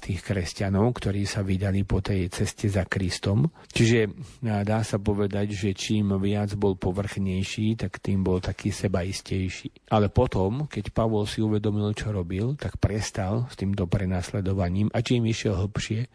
tých 0.00 0.20
kresťanov, 0.22 0.94
ktorí 0.96 1.26
sa 1.26 1.42
vydali 1.42 1.82
po 1.82 1.98
tej 1.98 2.30
ceste 2.30 2.70
za 2.70 2.86
Kristom. 2.86 3.50
Čiže 3.70 4.12
dá 4.42 4.80
sa 4.86 5.02
povedať, 5.02 5.54
že 5.54 5.70
čím 5.74 6.14
viac 6.22 6.54
bol 6.54 6.78
povrchnejší, 6.78 7.74
tak 7.80 7.98
tým 7.98 8.22
bol 8.22 8.38
taký 8.38 8.70
sebaistejší. 8.70 9.90
Ale 9.90 10.08
potom, 10.12 10.70
keď 10.70 10.94
Pavol 10.94 11.26
si 11.26 11.42
uvedomil, 11.42 11.90
čo 11.98 12.14
robil, 12.14 12.54
tak 12.54 12.78
prestal 12.78 13.50
s 13.50 13.58
týmto 13.58 13.90
prenasledovaním 13.90 14.92
a 14.94 15.02
čím 15.02 15.26
išiel 15.26 15.58
hlbšie, 15.58 16.06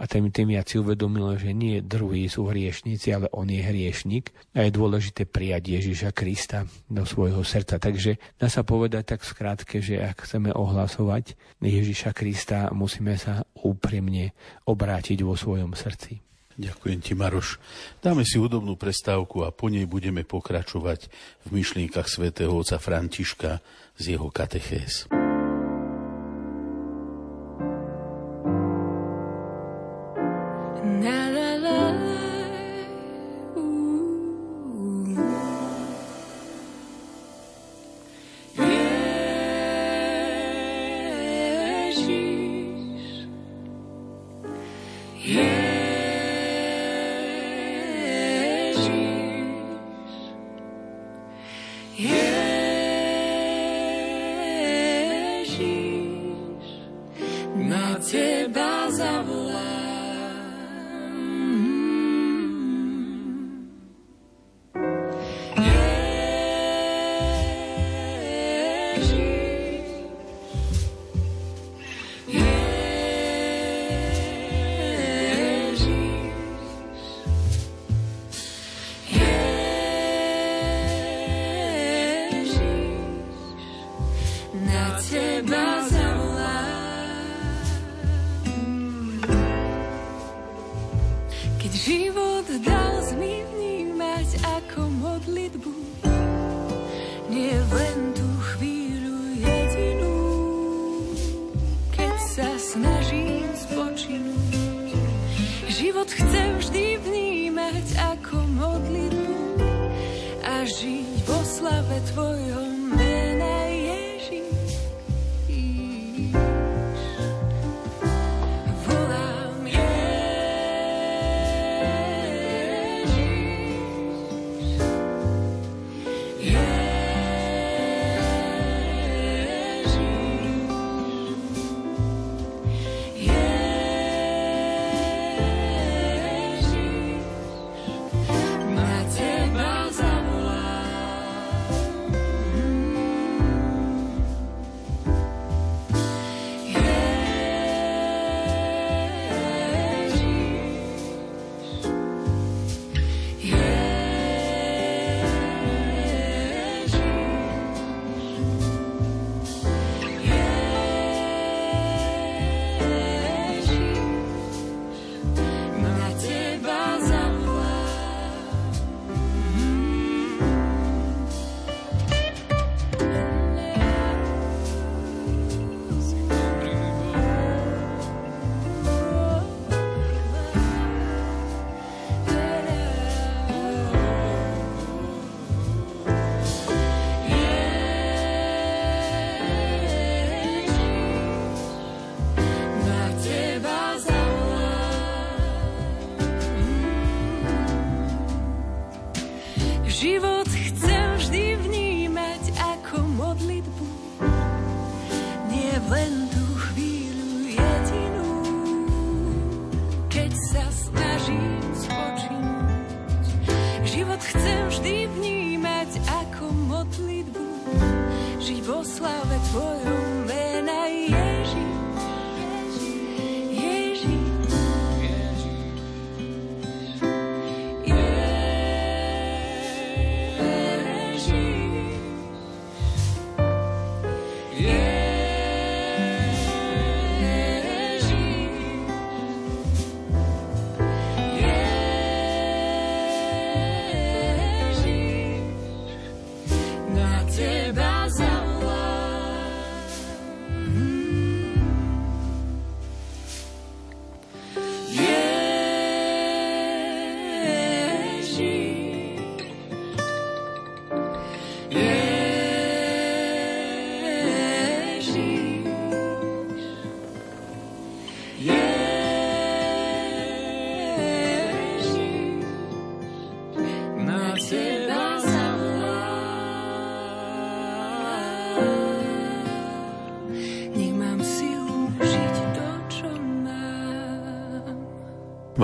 a 0.00 0.08
tým, 0.08 0.32
tým 0.32 0.56
viac 0.56 0.64
si 0.64 0.80
uvedomil, 0.80 1.36
že 1.36 1.52
nie 1.52 1.84
druhí 1.84 2.24
sú 2.24 2.48
hriešnici, 2.48 3.12
ale 3.12 3.28
on 3.36 3.44
je 3.52 3.60
hriešnik 3.60 4.32
a 4.56 4.64
je 4.64 4.72
dôležité 4.72 5.28
prijať 5.28 5.76
Ježiša 5.76 6.16
Krista 6.16 6.64
do 6.88 7.04
svojho 7.04 7.44
srdca. 7.44 7.76
Takže 7.80 8.20
dá 8.36 8.52
sa 8.52 8.60
povedať 8.60 9.16
tak 9.16 9.24
skrátke, 9.24 9.80
že 9.80 9.98
ak 9.98 10.28
chceme 10.28 10.52
ohlasovať 10.52 11.34
Ježiša 11.64 12.12
Krista, 12.12 12.68
musíme 12.76 13.16
sa 13.16 13.48
úprimne 13.56 14.36
obrátiť 14.68 15.24
vo 15.24 15.32
svojom 15.32 15.72
srdci. 15.72 16.20
Ďakujem 16.60 17.00
ti, 17.00 17.16
Maroš. 17.16 17.56
Dáme 18.04 18.20
si 18.28 18.36
hudobnú 18.36 18.76
prestávku 18.76 19.48
a 19.48 19.54
po 19.54 19.72
nej 19.72 19.88
budeme 19.88 20.28
pokračovať 20.28 21.08
v 21.48 21.56
myšlienkach 21.56 22.04
svätého 22.04 22.52
otca 22.52 22.76
Františka 22.76 23.64
z 23.96 24.04
jeho 24.16 24.28
katechéz. 24.28 25.19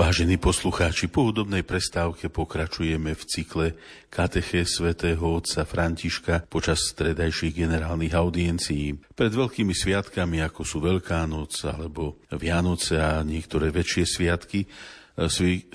Vážení 0.07 0.39
poslucháči, 0.39 1.11
po 1.11 1.27
hudobnej 1.27 1.67
prestávke 1.67 2.31
pokračujeme 2.31 3.11
v 3.11 3.23
cykle 3.27 3.75
kateché 4.07 4.63
svätého 4.63 5.19
otca 5.19 5.67
Františka 5.67 6.47
počas 6.47 6.79
stredajších 6.95 7.51
generálnych 7.51 8.15
audiencií. 8.15 8.95
Pred 8.95 9.33
veľkými 9.35 9.75
sviatkami, 9.75 10.39
ako 10.47 10.63
sú 10.63 10.79
Veľká 10.79 11.27
noc 11.27 11.59
alebo 11.67 12.23
Vianoce 12.31 12.95
a 12.95 13.19
niektoré 13.19 13.67
väčšie 13.67 14.07
sviatky, 14.07 14.63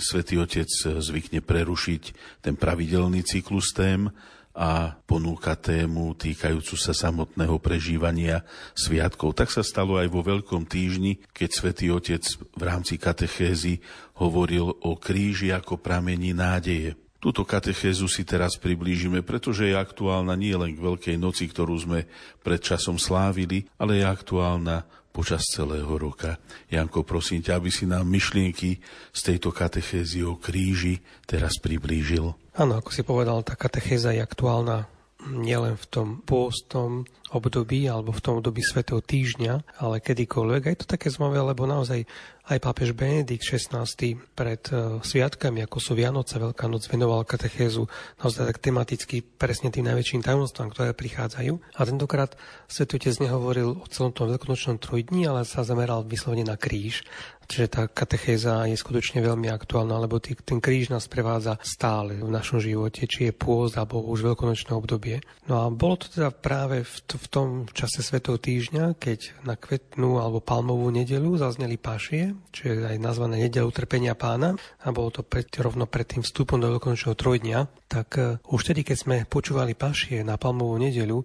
svätý 0.01 0.41
Otec 0.41 0.73
zvykne 0.81 1.45
prerušiť 1.45 2.03
ten 2.41 2.57
pravidelný 2.57 3.29
cyklus 3.29 3.77
tém 3.77 4.09
a 4.53 5.01
ponúka 5.09 5.57
tému 5.57 6.13
týkajúcu 6.13 6.77
sa 6.77 6.93
samotného 6.93 7.57
prežívania 7.57 8.45
sviatkov. 8.77 9.33
Tak 9.33 9.49
sa 9.49 9.65
stalo 9.65 9.97
aj 9.97 10.09
vo 10.13 10.21
Veľkom 10.21 10.69
týždni, 10.69 11.25
keď 11.33 11.51
svätý 11.51 11.89
Otec 11.89 12.25
v 12.37 12.63
rámci 12.63 13.01
katechézy 13.01 13.81
hovoril 14.21 14.69
o 14.69 14.93
kríži 15.01 15.51
ako 15.51 15.81
pramení 15.81 16.37
nádeje. 16.37 17.01
Túto 17.23 17.47
katechézu 17.47 18.11
si 18.11 18.27
teraz 18.27 18.59
priblížime, 18.59 19.23
pretože 19.23 19.71
je 19.71 19.79
aktuálna 19.79 20.35
nie 20.35 20.59
len 20.59 20.75
k 20.75 20.83
Veľkej 20.83 21.17
noci, 21.17 21.47
ktorú 21.47 21.79
sme 21.79 22.11
pred 22.43 22.59
časom 22.59 22.99
slávili, 22.99 23.65
ale 23.79 24.03
je 24.03 24.05
aktuálna 24.05 24.83
počas 25.13 25.45
celého 25.53 25.93
roka. 26.01 26.41
Janko, 26.73 27.05
prosím 27.05 27.45
ťa, 27.45 27.61
aby 27.61 27.71
si 27.71 27.85
nám 27.85 28.09
myšlienky 28.09 28.81
z 29.13 29.21
tejto 29.21 29.53
katechézy 29.53 30.25
o 30.25 30.41
kríži 30.41 31.05
teraz 31.29 31.61
priblížil. 31.61 32.33
Áno, 32.57 32.73
ako 32.81 32.91
si 32.91 33.05
povedal, 33.05 33.45
tá 33.45 33.53
katechéza 33.55 34.17
je 34.17 34.25
aktuálna 34.25 34.89
nielen 35.23 35.79
v 35.79 35.87
tom 35.87 36.09
pôstom 36.27 37.07
období 37.31 37.87
alebo 37.87 38.11
v 38.11 38.23
tom 38.25 38.35
období 38.43 38.61
svetého 38.61 38.99
týždňa, 38.99 39.79
ale 39.79 40.03
kedykoľvek. 40.03 40.63
A 40.67 40.71
je 40.75 40.79
to 40.83 40.91
také 40.91 41.09
zaujímavé, 41.09 41.55
lebo 41.55 41.63
naozaj 41.65 42.03
aj 42.51 42.59
pápež 42.59 42.91
Benedikt 42.91 43.47
XVI 43.47 43.87
pred 44.35 44.63
uh, 44.75 44.99
sviatkami, 44.99 45.63
ako 45.63 45.79
sú 45.79 45.93
Vianoce, 45.95 46.43
Veľká 46.43 46.67
noc, 46.67 46.91
venoval 46.91 47.23
katechézu 47.23 47.87
naozaj 48.19 48.51
tak 48.51 48.59
tematicky 48.59 49.23
presne 49.23 49.71
tým 49.71 49.87
najväčším 49.87 50.27
tajomstvám, 50.27 50.75
ktoré 50.75 50.91
prichádzajú. 50.91 51.55
A 51.79 51.81
tentokrát 51.87 52.35
Svetý 52.67 52.99
Otec 52.99 53.23
nehovoril 53.23 53.79
o 53.79 53.87
celom 53.87 54.11
tom 54.11 54.27
veľkonočnom 54.27 54.83
trojdni, 54.83 55.31
ale 55.31 55.47
sa 55.47 55.63
zameral 55.63 56.03
vyslovene 56.03 56.43
na 56.43 56.59
kríž. 56.59 57.07
Čiže 57.49 57.67
tá 57.69 57.83
katechéza 57.89 58.67
je 58.69 58.77
skutočne 58.79 59.23
veľmi 59.23 59.49
aktuálna, 59.51 59.99
lebo 60.03 60.19
tý, 60.23 60.39
ten 60.39 60.63
kríž 60.63 60.93
nás 60.93 61.07
prevádza 61.07 61.59
stále 61.63 62.19
v 62.19 62.31
našom 62.31 62.63
živote, 62.63 63.05
či 63.07 63.31
je 63.31 63.33
pôzd 63.35 63.79
alebo 63.79 64.03
už 64.03 64.33
veľkonočné 64.33 64.73
obdobie. 64.73 65.21
No 65.51 65.55
a 65.63 65.65
bolo 65.71 65.99
to 65.99 66.07
teda 66.11 66.31
práve 66.31 66.87
v, 66.87 66.95
v 67.07 67.27
tom 67.29 67.49
čase 67.71 68.01
Svetého 68.03 68.39
týždňa, 68.39 68.99
keď 68.99 69.45
na 69.47 69.55
kvetnú 69.59 70.19
alebo 70.19 70.43
palmovú 70.43 70.89
nedelu 70.91 71.35
zazneli 71.39 71.79
pašie, 71.79 72.35
čo 72.55 72.73
je 72.73 72.75
aj 72.87 72.99
nazvané 72.99 73.47
nedelu 73.47 73.69
trpenia 73.71 74.15
pána 74.19 74.55
a 74.83 74.89
bolo 74.91 75.11
to 75.11 75.23
pred, 75.23 75.49
rovno 75.59 75.87
pred 75.87 76.07
tým 76.07 76.23
vstupom 76.23 76.59
do 76.59 76.73
veľkonočného 76.77 77.17
trojdňa, 77.17 77.59
tak 77.89 78.09
uh, 78.17 78.41
už 78.49 78.73
tedy, 78.73 78.83
keď 78.87 78.97
sme 78.97 79.17
počúvali 79.29 79.77
pašie 79.77 80.25
na 80.25 80.41
palmovú 80.41 80.81
nedelu, 80.81 81.21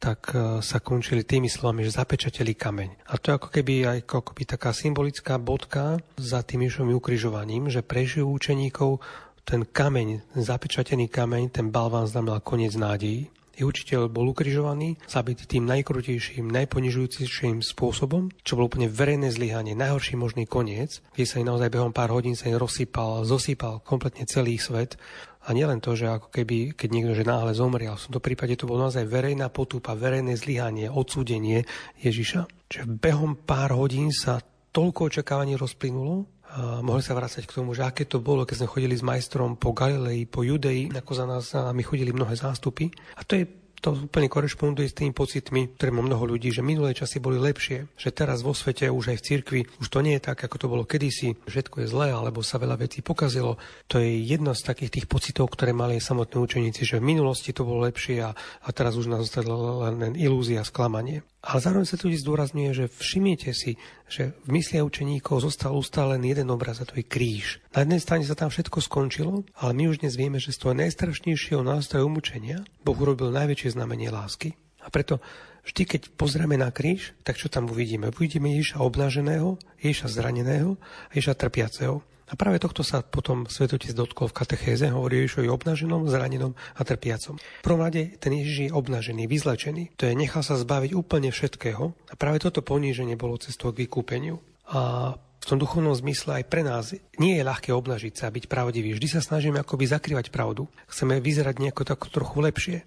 tak 0.00 0.32
e, 0.32 0.64
sa 0.64 0.80
končili 0.80 1.22
tými 1.22 1.52
slovami, 1.52 1.84
že 1.84 2.00
zapečateli 2.00 2.56
kameň. 2.56 3.12
A 3.12 3.20
to 3.20 3.30
je 3.30 3.36
ako 3.36 3.48
keby 3.52 3.74
aj 3.84 3.98
ako 4.08 4.32
keby 4.32 4.42
taká 4.48 4.72
symbolická 4.72 5.36
bodka 5.36 6.00
za 6.16 6.40
tým 6.40 6.64
Ježovým 6.66 6.96
ukrižovaním, 6.96 7.68
že 7.68 7.84
prežijú 7.84 8.32
učeníkov 8.32 9.04
ten 9.44 9.68
kameň, 9.68 10.24
zapečatený 10.40 11.12
kameň, 11.12 11.52
ten 11.52 11.66
balván 11.68 12.08
znamenal 12.08 12.40
koniec 12.40 12.72
nádejí. 12.74 13.28
Ich 13.60 13.68
učiteľ 13.68 14.08
bol 14.08 14.32
ukrižovaný, 14.32 14.96
zabitý 15.04 15.44
tým 15.44 15.68
najkrutejším, 15.68 16.48
najponižujúcejším 16.48 17.60
spôsobom, 17.60 18.32
čo 18.40 18.56
bolo 18.56 18.72
úplne 18.72 18.88
verejné 18.88 19.28
zlyhanie, 19.28 19.76
najhorší 19.76 20.16
možný 20.16 20.48
koniec, 20.48 21.04
kde 21.12 21.28
sa 21.28 21.44
naozaj 21.44 21.68
behom 21.68 21.92
pár 21.92 22.08
hodín 22.08 22.40
sa 22.40 22.48
rozsypal, 22.48 23.28
zosýpal 23.28 23.84
kompletne 23.84 24.24
celý 24.24 24.56
svet 24.56 24.96
a 25.40 25.48
nielen 25.56 25.80
to, 25.80 25.96
že 25.96 26.04
ako 26.08 26.28
keby, 26.28 26.76
keď 26.76 26.88
niekto 26.92 27.12
že 27.16 27.24
náhle 27.24 27.56
zomrel, 27.56 27.96
v 27.96 28.04
tomto 28.08 28.20
prípade 28.20 28.60
to 28.60 28.68
bolo 28.68 28.88
naozaj 28.88 29.08
verejná 29.08 29.48
potúpa, 29.48 29.96
verejné 29.96 30.36
zlyhanie, 30.36 30.92
odsúdenie 30.92 31.64
Ježiša. 32.00 32.44
Čiže 32.68 32.84
behom 32.86 33.40
pár 33.40 33.72
hodín 33.72 34.12
sa 34.12 34.44
toľko 34.70 35.08
očakávaní 35.08 35.56
rozplynulo, 35.56 36.28
a 36.50 36.82
mohli 36.82 36.98
sa 36.98 37.14
vrácať 37.14 37.46
k 37.46 37.62
tomu, 37.62 37.78
že 37.78 37.86
aké 37.86 38.10
to 38.10 38.18
bolo, 38.18 38.42
keď 38.42 38.66
sme 38.66 38.72
chodili 38.74 38.94
s 38.98 39.06
majstrom 39.06 39.54
po 39.54 39.70
Galilei, 39.70 40.26
po 40.26 40.42
Judei, 40.42 40.90
ako 40.90 41.12
za 41.14 41.22
nás 41.22 41.46
a 41.54 41.70
my 41.70 41.82
chodili 41.86 42.10
mnohé 42.10 42.34
zástupy. 42.34 42.90
A 43.14 43.22
to 43.22 43.38
je 43.38 43.46
to 43.80 43.96
úplne 43.96 44.28
korešponduje 44.28 44.92
s 44.92 44.96
tými 44.96 45.16
pocitmi, 45.16 45.72
ktoré 45.74 45.90
má 45.90 46.04
mnoho 46.04 46.28
ľudí, 46.28 46.52
že 46.52 46.60
minulé 46.60 46.92
časy 46.92 47.16
boli 47.18 47.40
lepšie, 47.40 47.88
že 47.96 48.12
teraz 48.12 48.44
vo 48.44 48.52
svete, 48.52 48.92
už 48.92 49.16
aj 49.16 49.18
v 49.18 49.26
cirkvi, 49.26 49.60
už 49.80 49.88
to 49.88 50.04
nie 50.04 50.20
je 50.20 50.24
tak, 50.28 50.38
ako 50.44 50.56
to 50.60 50.66
bolo 50.68 50.84
kedysi, 50.84 51.40
všetko 51.48 51.84
je 51.84 51.86
zlé, 51.88 52.12
alebo 52.12 52.44
sa 52.44 52.60
veľa 52.60 52.76
vecí 52.76 53.00
pokazilo. 53.00 53.56
To 53.88 53.96
je 53.96 54.20
jedno 54.20 54.52
z 54.52 54.62
takých 54.62 55.00
tých 55.00 55.06
pocitov, 55.08 55.48
ktoré 55.56 55.72
mali 55.72 55.96
aj 55.96 56.12
samotní 56.12 56.38
učeníci, 56.44 56.84
že 56.84 57.00
v 57.00 57.08
minulosti 57.16 57.56
to 57.56 57.64
bolo 57.64 57.88
lepšie 57.88 58.20
a, 58.20 58.30
a 58.36 58.68
teraz 58.70 59.00
už 59.00 59.08
nás 59.08 59.24
zostala 59.24 59.90
len 59.90 60.12
ilúzia, 60.14 60.60
sklamanie. 60.62 61.24
Ale 61.40 61.58
zároveň 61.64 61.88
sa 61.88 61.96
tu 61.96 62.12
zdôrazňuje, 62.12 62.70
že 62.76 62.84
všimnite 62.92 63.50
si, 63.56 63.80
že 64.12 64.36
v 64.44 64.60
mysli 64.60 64.84
učeníkov 64.84 65.40
zostal 65.40 65.72
ustále 65.72 66.20
len 66.20 66.28
jeden 66.28 66.52
obraz 66.52 66.84
a 66.84 66.88
to 66.88 67.00
je 67.00 67.04
kríž. 67.04 67.64
Na 67.72 67.80
jednej 67.82 68.00
strane 68.04 68.24
sa 68.28 68.36
tam 68.36 68.52
všetko 68.52 68.78
skončilo, 68.84 69.48
ale 69.56 69.72
my 69.72 69.88
už 69.88 70.04
dnes 70.04 70.20
vieme, 70.20 70.36
že 70.36 70.52
z 70.52 70.60
toho 70.60 70.76
najstrašnejšieho 70.76 71.64
nástroja 71.64 72.04
umúčenia 72.04 72.60
Boh 72.84 72.96
urobil 72.96 73.32
najväčšie 73.32 73.72
znamenie 73.72 74.12
lásky. 74.12 74.52
Preto 74.90 75.22
vždy, 75.64 75.82
keď 75.86 76.00
pozrieme 76.14 76.58
na 76.58 76.74
kríž, 76.74 77.14
tak 77.24 77.38
čo 77.38 77.48
tam 77.48 77.70
uvidíme? 77.70 78.10
Uvidíme 78.10 78.52
Ježiša 78.58 78.82
obnaženého, 78.82 79.56
Ježiša 79.80 80.20
zraneného 80.20 80.76
a 81.08 81.12
Ježiša 81.14 81.38
trpiaceho. 81.38 82.02
A 82.30 82.38
práve 82.38 82.62
tohto 82.62 82.86
sa 82.86 83.02
potom 83.02 83.50
svetotec 83.50 83.90
dotkol 83.90 84.30
v 84.30 84.38
katechéze, 84.38 84.86
hovorí 84.86 85.26
Ježišovi 85.26 85.50
obnaženom, 85.50 86.06
zranenom 86.06 86.54
a 86.78 86.82
trpiacom. 86.86 87.42
V 87.42 87.64
prvom 87.66 87.82
rade 87.82 88.14
ten 88.22 88.30
Ježiš 88.30 88.70
je 88.70 88.70
obnažený, 88.70 89.26
vyzlečený. 89.26 89.98
To 89.98 90.06
je 90.06 90.14
nechal 90.14 90.46
sa 90.46 90.54
zbaviť 90.54 90.94
úplne 90.94 91.34
všetkého 91.34 91.90
a 91.90 92.14
práve 92.14 92.38
toto 92.38 92.62
poníženie 92.62 93.18
bolo 93.18 93.34
cestou 93.34 93.74
k 93.74 93.82
vykúpeniu. 93.82 94.38
A 94.70 95.18
v 95.40 95.48
tom 95.48 95.56
duchovnom 95.56 95.96
zmysle 95.96 96.44
aj 96.44 96.44
pre 96.52 96.60
nás 96.60 96.92
nie 97.16 97.40
je 97.40 97.42
ľahké 97.42 97.72
obnažiť 97.72 98.12
sa 98.12 98.28
a 98.28 98.34
byť 98.34 98.44
pravdivý. 98.44 98.92
Vždy 98.92 99.08
sa 99.08 99.24
snažíme 99.24 99.56
akoby 99.56 99.88
zakrývať 99.88 100.28
pravdu. 100.28 100.68
Chceme 100.84 101.16
vyzerať 101.16 101.56
nejako 101.64 101.82
tak 101.88 102.00
trochu 102.12 102.38
lepšie. 102.44 102.78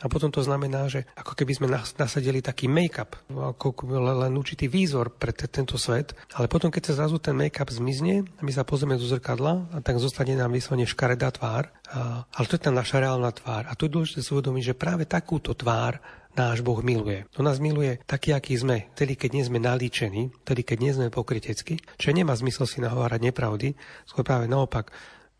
A 0.00 0.08
potom 0.08 0.32
to 0.32 0.40
znamená, 0.40 0.88
že 0.88 1.04
ako 1.12 1.36
keby 1.36 1.52
sme 1.54 1.68
nasadili 1.70 2.40
taký 2.40 2.66
make-up, 2.72 3.20
ako 3.30 3.84
len 4.00 4.32
určitý 4.32 4.66
výzor 4.66 5.12
pre 5.12 5.30
t- 5.30 5.44
tento 5.46 5.76
svet. 5.76 6.16
Ale 6.34 6.48
potom, 6.48 6.72
keď 6.72 6.90
sa 6.90 7.04
zrazu 7.04 7.20
ten 7.20 7.36
make-up 7.36 7.68
zmizne, 7.68 8.24
a 8.24 8.42
my 8.42 8.50
sa 8.50 8.64
pozrieme 8.64 8.96
do 8.96 9.04
zrkadla, 9.04 9.68
a 9.70 9.78
tak 9.84 10.00
zostane 10.00 10.34
nám 10.40 10.56
vyslovene 10.56 10.88
škaredá 10.88 11.28
tvár. 11.30 11.68
A, 11.92 12.24
ale 12.26 12.48
to 12.48 12.56
je 12.56 12.64
tá 12.64 12.72
naša 12.72 13.04
reálna 13.04 13.28
tvár. 13.30 13.68
A 13.68 13.76
tu 13.76 13.86
je 13.86 13.92
dôležité 13.92 14.24
si 14.24 14.32
uvedomiť, 14.32 14.72
že 14.72 14.80
práve 14.80 15.04
takúto 15.04 15.52
tvár 15.52 16.00
náš 16.34 16.62
Boh 16.62 16.78
miluje. 16.82 17.26
On 17.38 17.44
nás 17.46 17.58
miluje 17.58 17.98
taký, 18.06 18.34
aký 18.34 18.58
sme, 18.58 18.90
tedy 18.94 19.18
keď 19.18 19.30
nie 19.34 19.44
sme 19.46 19.58
nalíčení, 19.58 20.30
tedy 20.46 20.62
keď 20.62 20.78
nie 20.78 20.92
sme 20.94 21.06
pokrytecky. 21.08 21.78
Čiže 21.98 22.16
nemá 22.16 22.34
zmysel 22.38 22.66
si 22.66 22.78
nahovárať 22.82 23.20
nepravdy, 23.30 23.74
skôr 24.06 24.22
práve 24.22 24.46
naopak 24.46 24.90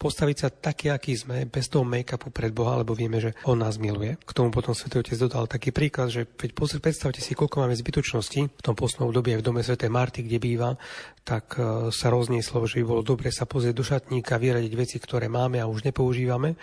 postaviť 0.00 0.36
sa 0.40 0.48
taký, 0.48 0.88
aký 0.88 1.12
sme, 1.12 1.44
bez 1.44 1.68
toho 1.68 1.84
make-upu 1.84 2.32
pred 2.32 2.48
Boha, 2.56 2.80
lebo 2.80 2.96
vieme, 2.96 3.20
že 3.20 3.36
On 3.44 3.60
nás 3.60 3.76
miluje. 3.76 4.16
K 4.24 4.32
tomu 4.32 4.48
potom 4.48 4.72
Sv. 4.72 4.88
Otec 4.96 5.12
dodal 5.20 5.44
taký 5.44 5.76
príklad, 5.76 6.08
že 6.08 6.24
veď 6.24 6.56
predstavte 6.56 7.20
si, 7.20 7.36
koľko 7.36 7.60
máme 7.60 7.76
zbytočnosti 7.76 8.40
v 8.48 8.62
tom 8.64 8.72
poslednom 8.72 9.12
období 9.12 9.36
v 9.36 9.44
dome 9.44 9.60
Sv. 9.60 9.76
Marty, 9.92 10.24
kde 10.24 10.40
býva, 10.40 10.80
tak 11.20 11.60
e, 11.60 11.92
sa 11.92 12.08
roznieslo, 12.08 12.64
že 12.64 12.80
by 12.80 12.84
bolo 12.88 13.02
dobre 13.04 13.28
sa 13.28 13.44
pozrieť 13.44 13.76
do 13.76 13.84
šatníka, 13.84 14.40
vyradiť 14.40 14.72
veci, 14.72 14.96
ktoré 14.96 15.28
máme 15.28 15.60
a 15.60 15.68
už 15.68 15.84
nepoužívame 15.84 16.56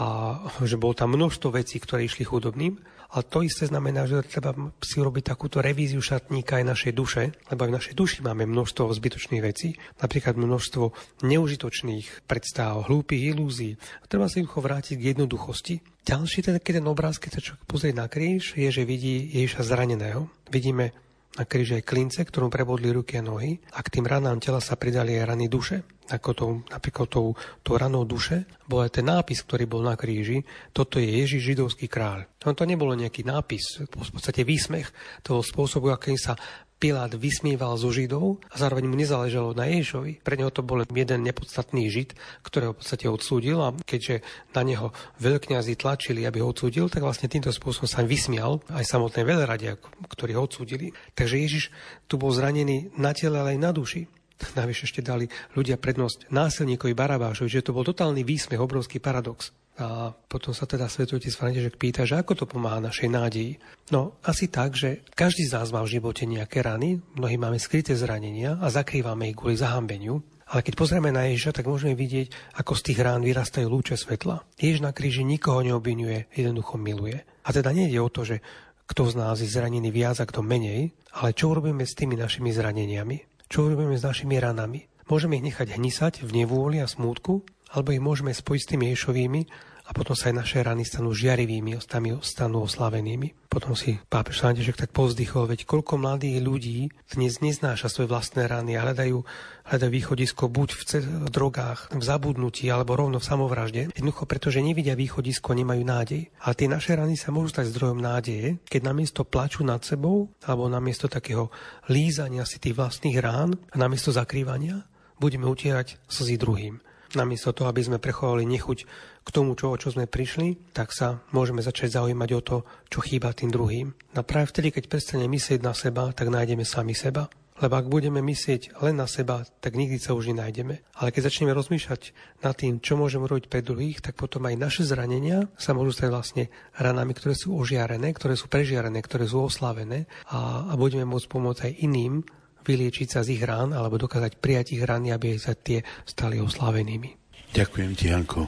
a 0.00 0.40
že 0.64 0.80
bolo 0.80 0.96
tam 0.96 1.12
množstvo 1.12 1.60
vecí, 1.60 1.76
ktoré 1.76 2.08
išli 2.08 2.24
chudobným 2.24 2.80
a 3.08 3.24
to 3.24 3.40
isté 3.40 3.64
znamená, 3.64 4.04
že 4.04 4.20
treba 4.20 4.52
si 4.84 5.00
urobiť 5.00 5.32
takúto 5.32 5.64
revíziu 5.64 5.96
šatníka 6.04 6.60
aj 6.60 6.68
našej 6.68 6.92
duše, 6.92 7.32
lebo 7.48 7.64
aj 7.64 7.70
v 7.72 7.76
našej 7.80 7.94
duši 7.96 8.18
máme 8.20 8.44
množstvo 8.44 8.92
zbytočných 8.92 9.40
vecí, 9.40 9.80
napríklad 9.96 10.36
množstvo 10.36 10.92
neužitočných 11.24 12.28
predstav, 12.28 12.84
hlúpych 12.84 13.32
ilúzií. 13.32 13.80
A 14.00 14.04
treba 14.04 14.28
sa 14.28 14.36
jednoducho 14.36 14.60
vrátiť 14.60 14.96
k 15.00 15.08
jednoduchosti. 15.16 15.74
Ďalší 16.04 16.38
ten, 16.44 16.60
keď 16.60 16.84
ten 16.84 16.88
obraz, 16.88 17.16
keď 17.16 17.40
sa 17.40 17.44
človek 17.44 17.64
pozrie 17.64 17.96
na 17.96 18.12
kríž, 18.12 18.52
je, 18.60 18.68
že 18.68 18.84
vidí 18.84 19.24
Ježiša 19.32 19.64
zraneného. 19.64 20.28
Vidíme 20.52 20.92
na 21.38 21.46
kríži 21.46 21.78
aj 21.78 21.86
klince, 21.86 22.20
ktorom 22.26 22.50
prebodli 22.50 22.90
ruky 22.90 23.16
a 23.16 23.22
nohy 23.22 23.62
a 23.70 23.78
k 23.80 23.88
tým 23.94 24.10
ranám 24.10 24.42
tela 24.42 24.58
sa 24.58 24.74
pridali 24.74 25.14
aj 25.14 25.24
rany 25.30 25.46
duše. 25.46 25.86
Ako 26.08 26.30
tou, 26.32 26.50
napríklad 26.72 27.06
tou, 27.06 27.36
tou 27.60 27.74
ranou 27.76 28.02
duše 28.08 28.48
bol 28.64 28.82
aj 28.82 28.98
ten 28.98 29.06
nápis, 29.06 29.44
ktorý 29.44 29.68
bol 29.68 29.84
na 29.84 29.92
kríži, 29.92 30.40
toto 30.72 30.96
je 30.96 31.04
Ježiš 31.04 31.52
židovský 31.54 31.86
kráľ. 31.86 32.26
On 32.48 32.56
to 32.56 32.64
nebolo 32.64 32.96
nejaký 32.96 33.28
nápis, 33.28 33.84
v 33.84 33.92
podstate 33.92 34.40
výsmech 34.40 34.88
toho 35.20 35.44
spôsobu, 35.44 35.92
akým 35.92 36.16
sa 36.16 36.32
Pilát 36.78 37.10
vysmieval 37.10 37.74
zo 37.74 37.90
Židov 37.90 38.38
a 38.46 38.54
zároveň 38.54 38.86
mu 38.86 38.94
nezáležalo 38.94 39.50
na 39.50 39.66
Ježišovi. 39.66 40.22
Pre 40.22 40.38
neho 40.38 40.54
to 40.54 40.62
bol 40.62 40.78
jeden 40.86 41.26
nepodstatný 41.26 41.90
Žid, 41.90 42.14
ktorého 42.46 42.70
v 42.70 42.78
podstate 42.78 43.10
odsúdil 43.10 43.58
a 43.58 43.74
keďže 43.82 44.22
na 44.54 44.62
neho 44.62 44.94
veľkňazi 45.18 45.74
tlačili, 45.74 46.22
aby 46.22 46.38
ho 46.38 46.54
odsúdil, 46.54 46.86
tak 46.86 47.02
vlastne 47.02 47.26
týmto 47.26 47.50
spôsobom 47.50 47.90
sa 47.90 48.06
vysmial 48.06 48.62
aj 48.70 48.86
samotné 48.86 49.26
veľrade, 49.26 49.74
ktorí 50.06 50.38
ho 50.38 50.46
odsúdili. 50.46 50.94
Takže 51.18 51.42
Ježiš 51.42 51.74
tu 52.06 52.14
bol 52.14 52.30
zranený 52.30 52.94
na 52.94 53.10
tele, 53.10 53.42
ale 53.42 53.58
aj 53.58 53.60
na 53.60 53.74
duši. 53.74 54.06
Navyše 54.38 54.86
ešte 54.86 55.02
dali 55.02 55.26
ľudia 55.58 55.82
prednosť 55.82 56.30
násilníkovi 56.30 56.94
Barabášovi, 56.94 57.50
že 57.50 57.66
to 57.66 57.74
bol 57.74 57.82
totálny 57.82 58.22
výsmech, 58.22 58.62
obrovský 58.62 59.02
paradox. 59.02 59.50
A 59.78 60.10
potom 60.10 60.50
sa 60.50 60.66
teda 60.66 60.90
svetotec 60.90 61.30
František 61.30 61.78
pýta, 61.78 62.02
že 62.02 62.18
ako 62.18 62.34
to 62.34 62.44
pomáha 62.50 62.82
našej 62.82 63.08
nádeji. 63.14 63.62
No 63.94 64.18
asi 64.26 64.50
tak, 64.50 64.74
že 64.74 65.06
každý 65.14 65.46
z 65.46 65.54
nás 65.54 65.70
má 65.70 65.86
v 65.86 65.94
živote 65.94 66.26
nejaké 66.26 66.66
rany, 66.66 66.98
mnohí 67.14 67.38
máme 67.38 67.62
skryté 67.62 67.94
zranenia 67.94 68.58
a 68.58 68.74
zakrývame 68.74 69.30
ich 69.30 69.38
kvôli 69.38 69.54
zahambeniu. 69.54 70.18
Ale 70.48 70.64
keď 70.64 70.74
pozrieme 70.80 71.12
na 71.12 71.28
Ježiša, 71.28 71.60
tak 71.60 71.68
môžeme 71.68 71.92
vidieť, 71.94 72.58
ako 72.58 72.72
z 72.74 72.90
tých 72.90 72.98
rán 73.04 73.20
vyrastajú 73.20 73.68
lúče 73.68 74.00
svetla. 74.00 74.42
Ježiš 74.58 74.80
na 74.80 74.96
kríži 74.96 75.22
nikoho 75.22 75.60
neobvinuje, 75.60 76.26
jednoducho 76.32 76.80
miluje. 76.80 77.22
A 77.44 77.52
teda 77.52 77.70
nejde 77.70 78.00
o 78.00 78.08
to, 78.08 78.24
že 78.24 78.40
kto 78.88 79.12
z 79.12 79.14
nás 79.20 79.36
je 79.44 79.46
zranený 79.46 79.92
viac 79.92 80.16
a 80.18 80.24
kto 80.24 80.40
menej, 80.40 80.96
ale 81.12 81.36
čo 81.36 81.52
urobíme 81.52 81.84
s 81.84 81.92
tými 81.92 82.16
našimi 82.16 82.48
zraneniami? 82.50 83.46
Čo 83.46 83.68
urobíme 83.68 83.94
s 83.94 84.02
našimi 84.02 84.40
ranami? 84.40 84.88
Môžeme 85.12 85.36
ich 85.36 85.44
nechať 85.52 85.76
hnisať 85.76 86.14
v 86.24 86.44
nevôli 86.44 86.80
a 86.80 86.88
smútku, 86.88 87.44
alebo 87.68 87.92
ich 87.92 88.00
môžeme 88.00 88.32
spojiť 88.32 88.60
s 88.64 88.70
tými 88.72 88.84
Ježovými 88.96 89.40
a 89.88 89.90
potom 89.96 90.12
sa 90.12 90.28
aj 90.28 90.44
naše 90.44 90.58
rany 90.60 90.84
stanú 90.84 91.16
žiarivými, 91.16 91.80
ostami 91.80 92.12
stanú 92.20 92.68
oslavenými. 92.68 93.48
Potom 93.48 93.72
si 93.72 93.96
pápež 93.96 94.44
František 94.44 94.76
tak 94.76 94.92
povzdychol, 94.92 95.48
veď 95.48 95.64
koľko 95.64 95.96
mladých 95.96 96.44
ľudí 96.44 96.92
dnes 97.16 97.40
neznáša 97.40 97.88
svoje 97.88 98.12
vlastné 98.12 98.44
rany 98.44 98.76
a 98.76 98.84
hľadajú, 98.84 99.24
hľadajú 99.72 99.88
východisko 99.90 100.52
buď 100.52 100.68
v, 100.76 100.82
ce- 100.84 101.00
v 101.00 101.28
drogách, 101.32 101.88
v 101.96 102.04
zabudnutí 102.04 102.68
alebo 102.68 103.00
rovno 103.00 103.16
v 103.16 103.24
samovražde. 103.24 103.82
Jednoducho, 103.96 104.28
pretože 104.28 104.60
nevidia 104.60 104.92
východisko, 104.92 105.56
nemajú 105.56 105.80
nádej. 105.80 106.28
A 106.44 106.52
tie 106.52 106.68
naše 106.68 106.92
rany 106.92 107.16
sa 107.16 107.32
môžu 107.32 107.56
stať 107.56 107.72
zdrojom 107.72 108.04
nádeje, 108.04 108.60
keď 108.68 108.92
namiesto 108.92 109.24
plaču 109.24 109.64
nad 109.64 109.80
sebou 109.80 110.28
alebo 110.44 110.68
namiesto 110.68 111.08
takého 111.08 111.48
lízania 111.88 112.44
si 112.44 112.60
tých 112.60 112.76
vlastných 112.76 113.16
rán 113.24 113.56
a 113.72 113.74
namiesto 113.80 114.12
zakrývania 114.12 114.84
budeme 115.16 115.48
utierať 115.48 115.98
slzy 116.06 116.36
druhým. 116.36 116.78
Namiesto 117.16 117.56
toho, 117.56 117.72
aby 117.72 117.80
sme 117.80 117.96
prechovali 117.96 118.44
nechuť 118.44 118.78
k 119.24 119.28
tomu, 119.32 119.56
čo, 119.56 119.72
o 119.72 119.80
čo 119.80 119.92
sme 119.92 120.04
prišli, 120.04 120.76
tak 120.76 120.92
sa 120.92 121.24
môžeme 121.32 121.64
začať 121.64 121.96
zaujímať 121.96 122.30
o 122.36 122.40
to, 122.44 122.56
čo 122.92 123.00
chýba 123.00 123.32
tým 123.32 123.48
druhým. 123.48 123.96
A 124.12 124.20
práve 124.20 124.52
vtedy, 124.52 124.72
keď 124.72 124.92
prestaneme 124.92 125.32
myslieť 125.32 125.64
na 125.64 125.72
seba, 125.72 126.12
tak 126.12 126.28
nájdeme 126.28 126.68
sami 126.68 126.92
seba. 126.92 127.32
Lebo 127.58 127.74
ak 127.74 127.90
budeme 127.90 128.22
myslieť 128.22 128.78
len 128.86 129.02
na 129.02 129.10
seba, 129.10 129.42
tak 129.58 129.74
nikdy 129.74 129.98
sa 129.98 130.14
už 130.14 130.30
nenájdeme. 130.30 130.78
Ale 130.94 131.10
keď 131.10 131.26
začneme 131.26 131.50
rozmýšľať 131.50 132.14
nad 132.46 132.54
tým, 132.54 132.78
čo 132.78 132.94
môžeme 132.94 133.26
robiť 133.26 133.50
pre 133.50 133.66
druhých, 133.66 133.98
tak 133.98 134.14
potom 134.14 134.46
aj 134.46 134.54
naše 134.54 134.82
zranenia 134.86 135.50
sa 135.58 135.74
môžu 135.74 135.90
stať 135.90 136.08
vlastne 136.14 136.44
ranami, 136.78 137.18
ktoré 137.18 137.34
sú 137.34 137.58
ožiarené, 137.58 138.14
ktoré 138.14 138.38
sú 138.38 138.46
prežiarené, 138.46 139.02
ktoré 139.02 139.26
sú 139.26 139.42
oslavené 139.42 140.06
a, 140.30 140.70
a 140.70 140.74
budeme 140.78 141.02
môcť 141.10 141.26
pomôcť 141.26 141.60
aj 141.66 141.72
iným 141.82 142.22
vyliečiť 142.64 143.08
sa 143.08 143.20
z 143.22 143.38
ich 143.38 143.42
rán 143.44 143.74
alebo 143.74 144.00
dokázať 144.00 144.38
prijať 144.38 144.66
ich 144.78 144.82
rany, 144.82 145.12
aby 145.14 145.36
sa 145.36 145.54
tie 145.54 145.82
stali 146.06 146.38
oslavenými. 146.42 147.14
Ďakujem 147.52 147.92
ti, 147.96 148.12
Janko. 148.12 148.46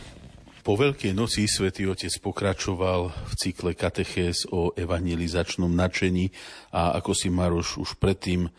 Po 0.60 0.76
Veľkej 0.76 1.16
noci 1.16 1.48
svätý 1.48 1.88
Otec 1.88 2.12
pokračoval 2.20 3.08
v 3.08 3.32
cykle 3.40 3.72
katechéz 3.72 4.44
o 4.52 4.76
evangelizačnom 4.76 5.72
načení 5.72 6.28
a 6.68 7.00
ako 7.00 7.16
si 7.16 7.32
Maroš 7.32 7.80
už 7.80 7.90
predtým 7.96 8.44
e, 8.44 8.50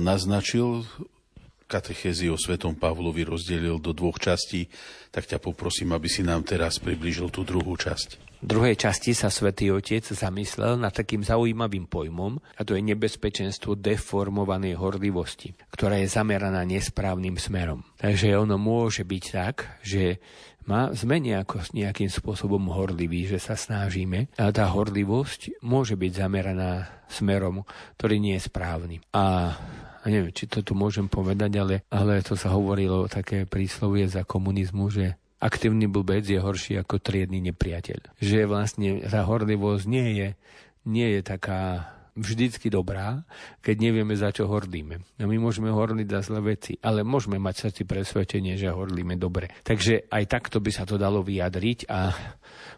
naznačil, 0.00 0.88
katechézy 1.66 2.30
o 2.30 2.38
svetom 2.38 2.78
Pavlovi 2.78 3.26
rozdelil 3.26 3.82
do 3.82 3.90
dvoch 3.90 4.22
častí, 4.22 4.70
tak 5.10 5.26
ťa 5.26 5.42
poprosím, 5.42 5.92
aby 5.92 6.06
si 6.06 6.22
nám 6.22 6.46
teraz 6.46 6.78
priblížil 6.78 7.28
tú 7.34 7.42
druhú 7.42 7.74
časť. 7.74 8.26
V 8.36 8.44
druhej 8.44 8.76
časti 8.76 9.16
sa 9.16 9.32
svätý 9.32 9.72
Otec 9.72 10.04
zamyslel 10.04 10.76
nad 10.76 10.92
takým 10.92 11.24
zaujímavým 11.24 11.88
pojmom, 11.88 12.36
a 12.36 12.60
to 12.62 12.76
je 12.76 12.84
nebezpečenstvo 12.84 13.80
deformovanej 13.80 14.76
horlivosti, 14.76 15.56
ktorá 15.72 15.96
je 16.04 16.12
zameraná 16.12 16.62
nesprávnym 16.68 17.40
smerom. 17.40 17.80
Takže 17.96 18.36
ono 18.36 18.60
môže 18.60 19.08
byť 19.08 19.24
tak, 19.32 19.80
že 19.80 20.20
má, 20.68 20.92
sme 20.92 21.16
nejako, 21.22 21.64
nejakým 21.72 22.12
spôsobom 22.12 22.68
horliví, 22.68 23.24
že 23.24 23.40
sa 23.40 23.56
snažíme, 23.56 24.28
a 24.36 24.52
tá 24.52 24.68
horlivosť 24.68 25.62
môže 25.64 25.96
byť 25.96 26.12
zameraná 26.12 26.90
smerom, 27.08 27.64
ktorý 27.96 28.20
nie 28.20 28.34
je 28.36 28.46
správny. 28.50 28.96
A 29.16 29.56
neviem, 30.10 30.32
či 30.32 30.46
to 30.46 30.62
tu 30.62 30.72
môžem 30.72 31.10
povedať, 31.10 31.52
ale, 31.58 31.74
ale 31.90 32.22
to 32.22 32.34
sa 32.38 32.54
hovorilo 32.54 33.10
také 33.10 33.44
príslovie 33.44 34.06
za 34.06 34.22
komunizmu, 34.22 34.88
že 34.90 35.18
aktívny 35.42 35.86
blbec 35.86 36.24
je 36.24 36.40
horší 36.40 36.80
ako 36.80 36.98
triedny 36.98 37.42
nepriateľ. 37.52 38.18
Že 38.18 38.38
vlastne 38.48 39.04
tá 39.04 39.22
horlivosť 39.26 39.84
nie 39.86 40.08
je, 40.16 40.28
nie 40.86 41.08
je 41.18 41.20
taká 41.20 41.92
vždycky 42.16 42.72
dobrá, 42.72 43.28
keď 43.60 43.76
nevieme, 43.76 44.16
za 44.16 44.32
čo 44.32 44.48
hordíme. 44.48 45.04
A 45.20 45.28
my 45.28 45.36
môžeme 45.36 45.68
horliť 45.68 46.08
za 46.08 46.20
zlé 46.32 46.56
veci, 46.56 46.80
ale 46.80 47.04
môžeme 47.04 47.36
mať 47.36 47.68
srdci 47.68 47.82
presvedčenie, 47.84 48.56
že 48.56 48.72
horlíme 48.72 49.20
dobre. 49.20 49.52
Takže 49.60 50.08
aj 50.08 50.24
takto 50.24 50.64
by 50.64 50.70
sa 50.72 50.88
to 50.88 50.96
dalo 50.96 51.20
vyjadriť 51.20 51.84
a 51.92 52.16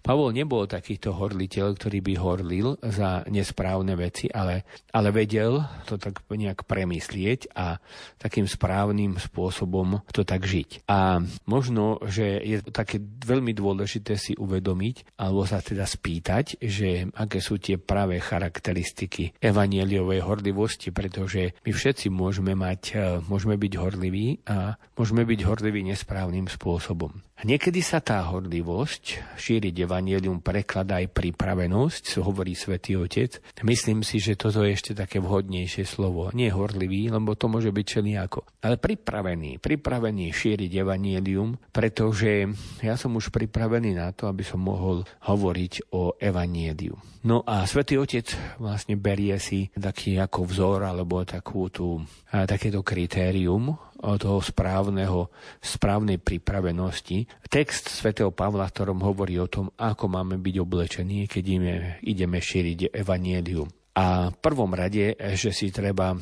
Pavol 0.02 0.32
nebol 0.32 0.64
takýto 0.64 1.14
horliteľ, 1.14 1.76
ktorý 1.76 1.98
by 2.02 2.14
horlil 2.18 2.68
za 2.80 3.22
nesprávne 3.28 3.94
veci, 3.98 4.30
ale, 4.32 4.64
ale 4.94 5.12
vedel 5.12 5.60
to 5.84 6.00
tak 6.00 6.24
nejak 6.30 6.64
premyslieť 6.64 7.52
a 7.54 7.76
takým 8.16 8.48
správnym 8.48 9.18
spôsobom 9.18 10.00
to 10.10 10.22
tak 10.24 10.44
žiť. 10.44 10.88
A 10.88 11.20
možno, 11.46 12.00
že 12.06 12.40
je 12.40 12.58
také 12.68 12.98
veľmi 13.02 13.52
dôležité 13.52 14.16
si 14.16 14.32
uvedomiť, 14.38 15.18
alebo 15.20 15.44
sa 15.44 15.60
teda 15.60 15.84
spýtať, 15.84 16.58
že 16.62 17.10
aké 17.14 17.38
sú 17.42 17.58
tie 17.60 17.76
práve 17.76 18.18
charakteristiky 18.18 19.36
evanieliovej 19.38 20.24
horlivosti, 20.24 20.90
pretože 20.90 21.58
my 21.62 21.70
všetci 21.74 22.08
môžeme 22.08 22.56
mať, 22.56 22.96
môžeme 23.28 23.60
byť 23.60 23.72
horliví 23.76 24.42
a 24.48 24.78
môžeme 24.96 25.22
byť 25.28 25.40
horliví 25.44 25.84
nesprávnym 25.86 26.48
spôsobom. 26.48 27.27
Niekedy 27.38 27.78
sa 27.86 28.02
tá 28.02 28.18
horlivosť 28.26 29.38
šíriť 29.38 29.86
evanielium 29.86 30.42
prekladá 30.42 30.98
aj 30.98 31.14
pripravenosť, 31.14 32.18
hovorí 32.18 32.58
svätý 32.58 32.98
Otec. 32.98 33.38
Myslím 33.62 34.02
si, 34.02 34.18
že 34.18 34.34
toto 34.34 34.66
je 34.66 34.74
ešte 34.74 34.90
také 34.90 35.22
vhodnejšie 35.22 35.86
slovo. 35.86 36.34
Nie 36.34 36.50
horlivý, 36.50 37.06
lebo 37.14 37.38
to 37.38 37.46
môže 37.46 37.70
byť 37.70 37.86
čeliako. 37.86 38.42
Ale 38.58 38.74
pripravený. 38.74 39.62
Pripravený 39.62 40.34
šíriť 40.34 40.82
evanielium, 40.82 41.54
pretože 41.70 42.50
ja 42.82 42.98
som 42.98 43.14
už 43.14 43.30
pripravený 43.30 43.94
na 43.94 44.10
to, 44.10 44.26
aby 44.26 44.42
som 44.42 44.58
mohol 44.58 45.06
hovoriť 45.30 45.94
o 45.94 46.18
evanieliu. 46.18 46.98
No 47.22 47.46
a 47.46 47.62
svätý 47.70 48.02
Otec 48.02 48.34
vlastne 48.58 48.98
berie 48.98 49.38
si 49.38 49.70
taký 49.78 50.18
ako 50.18 50.42
vzor 50.42 50.90
alebo 50.90 51.22
takú 51.22 51.70
tú, 51.70 52.02
takéto 52.30 52.82
kritérium 52.82 53.78
toho 53.98 54.38
správneho, 54.42 55.30
správnej 55.62 56.18
pripravenosti. 56.18 57.30
Text 57.46 57.90
svätého 57.90 58.34
Pavla, 58.34 58.70
v 58.70 58.74
ktorom 58.74 59.02
hovorí 59.02 59.38
o 59.38 59.50
tom, 59.50 59.70
ako 59.78 60.06
máme 60.10 60.38
byť 60.38 60.56
oblečení, 60.58 61.30
keď 61.30 61.42
ideme, 61.46 61.74
ideme 62.02 62.38
šíriť 62.42 62.94
evanielium. 62.94 63.70
A 63.98 64.30
v 64.30 64.36
prvom 64.38 64.70
rade, 64.74 65.18
že 65.34 65.50
si 65.50 65.74
treba 65.74 66.14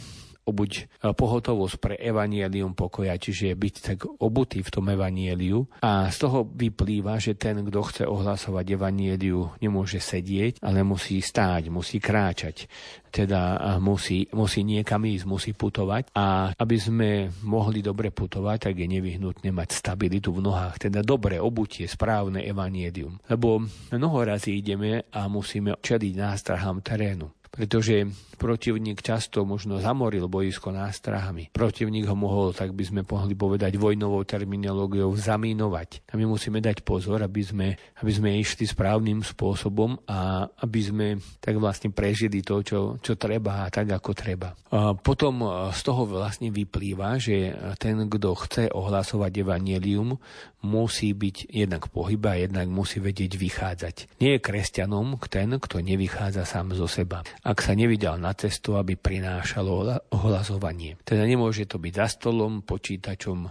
obuť 0.46 0.72
e, 0.78 0.82
pohotovosť 1.10 1.76
pre 1.82 1.94
evanielium 1.98 2.78
pokoja, 2.78 3.18
čiže 3.18 3.58
byť 3.58 3.74
tak 3.82 3.98
obutý 4.22 4.62
v 4.62 4.70
tom 4.70 4.86
evanieliu. 4.86 5.66
A 5.82 6.06
z 6.08 6.16
toho 6.22 6.46
vyplýva, 6.46 7.18
že 7.18 7.34
ten, 7.34 7.66
kto 7.66 7.80
chce 7.82 8.04
ohlasovať 8.06 8.78
evanieliu, 8.78 9.58
nemôže 9.58 9.98
sedieť, 9.98 10.62
ale 10.62 10.86
musí 10.86 11.18
stáť, 11.18 11.68
musí 11.68 11.98
kráčať. 11.98 12.70
Teda 13.10 13.56
musí, 13.80 14.28
musí 14.36 14.60
niekam 14.60 15.00
ísť, 15.08 15.24
musí 15.24 15.50
putovať. 15.56 16.12
A 16.12 16.52
aby 16.52 16.76
sme 16.76 17.32
mohli 17.48 17.80
dobre 17.80 18.12
putovať, 18.12 18.70
tak 18.70 18.74
je 18.76 18.86
nevyhnutné 18.86 19.50
mať 19.56 19.72
stabilitu 19.72 20.36
v 20.36 20.44
nohách. 20.44 20.76
Teda 20.76 21.00
dobre 21.00 21.40
obutie, 21.40 21.88
správne 21.88 22.44
evanielium. 22.44 23.16
Lebo 23.32 23.64
mnoho 23.88 24.18
razy 24.20 24.60
ideme 24.60 25.08
a 25.16 25.32
musíme 25.32 25.80
čeliť 25.80 26.12
nástrahám 26.12 26.84
terénu 26.84 27.32
pretože 27.50 28.08
protivník 28.36 29.00
často 29.00 29.42
možno 29.48 29.80
zamoril 29.80 30.28
boisko 30.28 30.68
nástrahami. 30.70 31.48
Protivník 31.50 32.04
ho 32.04 32.16
mohol, 32.16 32.52
tak 32.52 32.76
by 32.76 32.84
sme 32.84 33.00
mohli 33.02 33.32
povedať, 33.32 33.80
vojnovou 33.80 34.22
terminológiou 34.28 35.16
zamínovať. 35.16 36.04
A 36.12 36.20
my 36.20 36.28
musíme 36.28 36.60
dať 36.60 36.84
pozor, 36.84 37.24
aby 37.24 37.42
sme, 37.42 37.68
aby 38.04 38.12
sme 38.12 38.36
išli 38.36 38.68
správnym 38.68 39.24
spôsobom 39.24 39.96
a 40.04 40.44
aby 40.62 40.80
sme 40.84 41.06
tak 41.40 41.56
vlastne 41.56 41.90
prežili 41.90 42.44
to, 42.44 42.60
čo, 42.60 42.78
čo 43.00 43.16
treba 43.16 43.64
a 43.64 43.72
tak, 43.72 43.88
ako 43.88 44.10
treba. 44.12 44.52
A 44.70 44.92
potom 44.92 45.48
z 45.72 45.80
toho 45.80 46.04
vlastne 46.04 46.52
vyplýva, 46.52 47.16
že 47.16 47.56
ten, 47.80 47.96
kto 48.04 48.36
chce 48.36 48.64
ohlasovať 48.68 49.32
evanielium, 49.40 50.20
musí 50.66 51.14
byť 51.14 51.54
jednak 51.54 51.86
pohyba, 51.94 52.34
jednak 52.34 52.66
musí 52.66 52.98
vedieť 52.98 53.38
vychádzať. 53.38 54.18
Nie 54.18 54.36
je 54.36 54.44
kresťanom 54.44 55.14
ten, 55.30 55.54
kto 55.54 55.78
nevychádza 55.78 56.42
sám 56.42 56.74
zo 56.74 56.90
seba. 56.90 57.22
Ak 57.46 57.62
sa 57.62 57.78
nevydal 57.78 58.18
na 58.18 58.34
cestu, 58.34 58.74
aby 58.74 58.98
prinášalo 58.98 60.02
ohlasovanie. 60.10 60.98
Teda 61.06 61.22
nemôže 61.22 61.70
to 61.70 61.78
byť 61.78 61.92
za 61.94 62.06
stolom, 62.10 62.66
počítačom, 62.66 63.46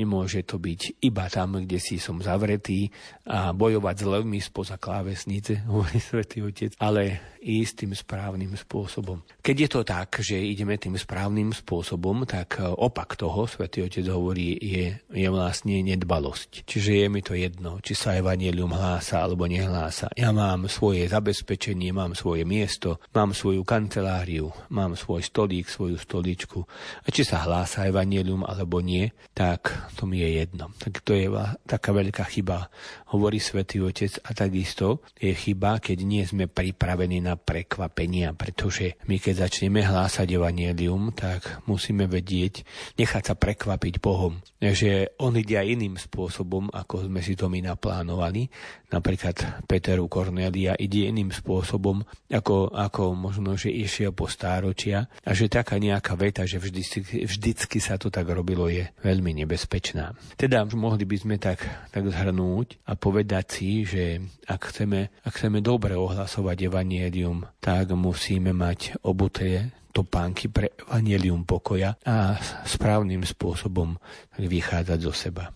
Nemôže 0.00 0.48
to 0.48 0.56
byť 0.56 1.04
iba 1.04 1.28
tam, 1.28 1.60
kde 1.60 1.76
si 1.76 2.00
som 2.00 2.24
zavretý 2.24 2.88
a 3.28 3.52
bojovať 3.52 3.96
s 4.00 4.04
levmi 4.08 4.40
spoza 4.40 4.80
klávesnice, 4.80 5.60
hovorí 5.68 6.00
Svetý 6.00 6.40
Otec, 6.40 6.72
ale 6.80 7.36
ísť 7.40 7.84
tým 7.84 7.92
správnym 7.96 8.52
spôsobom. 8.52 9.24
Keď 9.40 9.56
je 9.56 9.68
to 9.72 9.80
tak, 9.80 10.20
že 10.20 10.36
ideme 10.36 10.76
tým 10.76 11.00
správnym 11.00 11.56
spôsobom, 11.56 12.28
tak 12.28 12.60
opak 12.60 13.16
toho, 13.16 13.48
Svetý 13.48 13.88
Otec 13.88 14.04
hovorí, 14.12 14.60
je, 14.60 15.00
je 15.08 15.28
vlastne 15.32 15.80
nedbalosť. 15.80 16.68
Čiže 16.68 16.90
je 17.00 17.06
mi 17.08 17.24
to 17.24 17.32
jedno, 17.32 17.80
či 17.80 17.96
sa 17.96 18.12
evanelium 18.12 18.76
hlása 18.76 19.24
alebo 19.24 19.48
nehlása. 19.48 20.12
Ja 20.14 20.36
mám 20.36 20.68
svoje 20.68 21.08
zabezpečenie, 21.08 21.96
mám 21.96 22.12
svoje 22.12 22.44
miesto, 22.44 23.00
mám 23.16 23.32
svoju 23.32 23.64
kanceláriu, 23.64 24.52
mám 24.68 24.92
svoj 24.92 25.24
stolík, 25.24 25.72
svoju 25.72 25.96
stoličku. 25.96 26.60
A 27.04 27.08
či 27.08 27.24
sa 27.24 27.48
hlása 27.48 27.88
evanelium 27.88 28.44
alebo 28.44 28.84
nie, 28.84 29.08
tak 29.32 29.72
to 29.96 30.04
mi 30.04 30.20
je 30.20 30.44
jedno. 30.44 30.76
Tak 30.76 31.00
to 31.00 31.16
je 31.16 31.32
taká 31.64 31.96
veľká 31.96 32.24
chyba, 32.28 32.68
hovorí 33.16 33.40
Svetý 33.40 33.80
Otec. 33.80 34.20
A 34.28 34.36
takisto 34.36 35.00
je 35.16 35.32
chyba, 35.32 35.80
keď 35.80 35.98
nie 36.04 36.22
sme 36.28 36.44
pripravení 36.44 37.24
na 37.24 37.29
prekvapenia, 37.36 38.32
pretože 38.32 38.96
my 39.10 39.18
keď 39.18 39.46
začneme 39.46 39.84
hlásať 39.84 40.26
evanielium, 40.30 41.12
tak 41.12 41.62
musíme 41.66 42.06
vedieť, 42.06 42.64
nechať 42.96 43.22
sa 43.30 43.34
prekvapiť 43.36 44.00
Bohom, 44.00 44.40
že 44.62 45.12
on 45.20 45.36
ide 45.36 45.58
aj 45.58 45.68
iným 45.76 45.94
spôsobom, 46.00 46.72
ako 46.72 47.10
sme 47.10 47.20
si 47.20 47.36
to 47.36 47.52
my 47.52 47.60
naplánovali. 47.60 48.48
Napríklad 48.90 49.66
Peteru 49.68 50.10
Cornelia 50.10 50.74
ide 50.74 51.06
iným 51.06 51.30
spôsobom, 51.30 52.02
ako, 52.26 52.74
ako 52.74 53.14
možno, 53.14 53.54
že 53.54 53.70
išiel 53.70 54.10
po 54.16 54.26
stáročia 54.26 55.06
a 55.22 55.30
že 55.36 55.52
taká 55.52 55.76
nejaká 55.76 56.16
veta, 56.16 56.42
že 56.48 56.56
vždy, 56.56 56.82
vždycky 57.28 57.78
sa 57.78 58.00
to 58.00 58.08
tak 58.08 58.26
robilo, 58.26 58.66
je 58.66 58.88
veľmi 59.04 59.44
nebezpečná. 59.44 60.16
Teda 60.34 60.64
mohli 60.72 61.04
by 61.04 61.16
sme 61.20 61.36
tak, 61.36 61.62
tak 61.92 62.08
zhrnúť 62.08 62.82
a 62.88 62.96
povedať 62.96 63.46
si, 63.50 63.70
že 63.84 64.24
ak 64.48 64.72
chceme, 64.72 65.12
ak 65.22 65.32
chceme 65.36 65.60
dobre 65.60 65.94
ohlasovať 65.94 66.66
evanielium, 66.66 67.19
tak 67.60 67.92
musíme 67.92 68.52
mať 68.52 69.00
obuté 69.04 69.72
topánky 69.90 70.46
pre 70.48 70.70
evanielium 70.86 71.42
pokoja 71.42 71.98
a 72.06 72.38
správnym 72.62 73.26
spôsobom 73.26 73.98
vychádzať 74.38 74.98
zo 75.02 75.12
seba. 75.14 75.50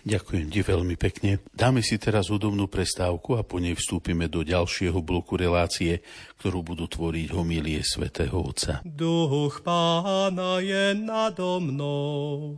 Ďakujem 0.00 0.48
ti 0.48 0.60
veľmi 0.64 0.96
pekne. 0.96 1.44
Dáme 1.52 1.84
si 1.84 2.00
teraz 2.00 2.32
hudobnú 2.32 2.72
prestávku 2.72 3.36
a 3.36 3.44
po 3.44 3.60
nej 3.60 3.76
vstúpime 3.76 4.32
do 4.32 4.40
ďalšieho 4.40 4.96
bloku 5.04 5.36
relácie, 5.36 6.00
ktorú 6.40 6.64
budú 6.64 6.88
tvoriť 6.88 7.36
homílie 7.36 7.84
svätého 7.84 8.40
Otca. 8.40 8.80
Duch 8.80 9.60
pána 9.60 10.64
je 10.64 10.96
nado 10.96 11.60
mnou, 11.60 12.56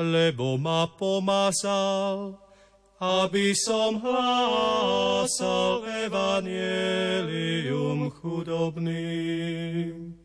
lebo 0.00 0.56
ma 0.56 0.88
pomazal, 0.88 2.40
aby 2.96 3.52
som 3.52 4.00
hlásal 4.00 5.07
evanielium 6.08 8.08
chudobným. 8.10 10.16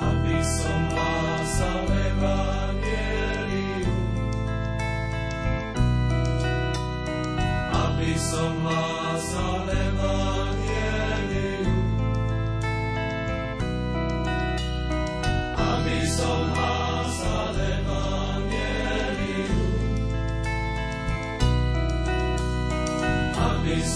Aby 0.00 0.38
som 0.40 0.80
hlásal 0.92 1.88
evanielium 1.92 2.96
som 8.16 8.64
hlásal 8.64 8.95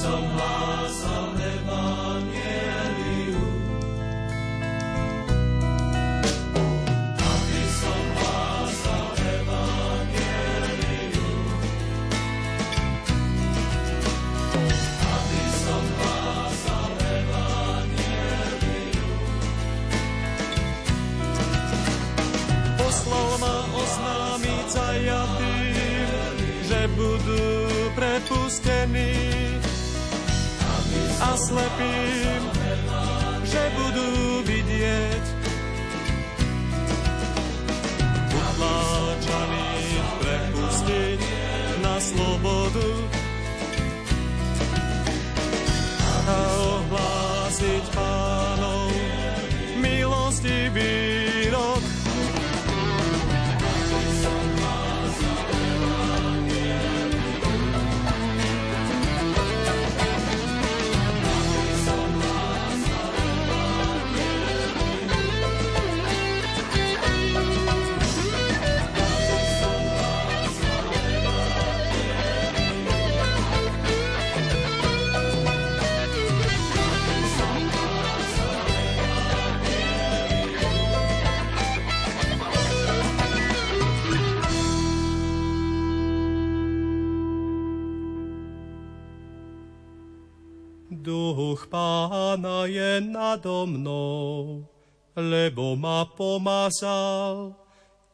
Aby 0.01 0.09
som 0.09 0.25
hlásal 0.33 1.37
Evangelium. 1.37 2.01
prepustení 28.01 29.61
a 31.21 31.37
slepým, 31.37 32.43
že 33.45 33.63
budú 33.77 34.11
vidieť. 34.49 35.25
Utláčaných 38.31 40.09
prepustiť 40.21 41.21
na 41.85 41.97
slobodu 42.01 43.10
Duch 91.11 91.67
pána 91.67 92.71
je 92.71 93.03
nado 93.03 93.67
mnou, 93.67 94.63
lebo 95.19 95.75
ma 95.75 96.07
pomazal, 96.07 97.59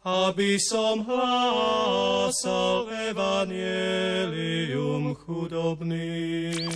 aby 0.01 0.57
som 0.57 1.05
hlásal 1.05 2.89
evanielium 3.13 5.13
chudobným. 5.13 6.73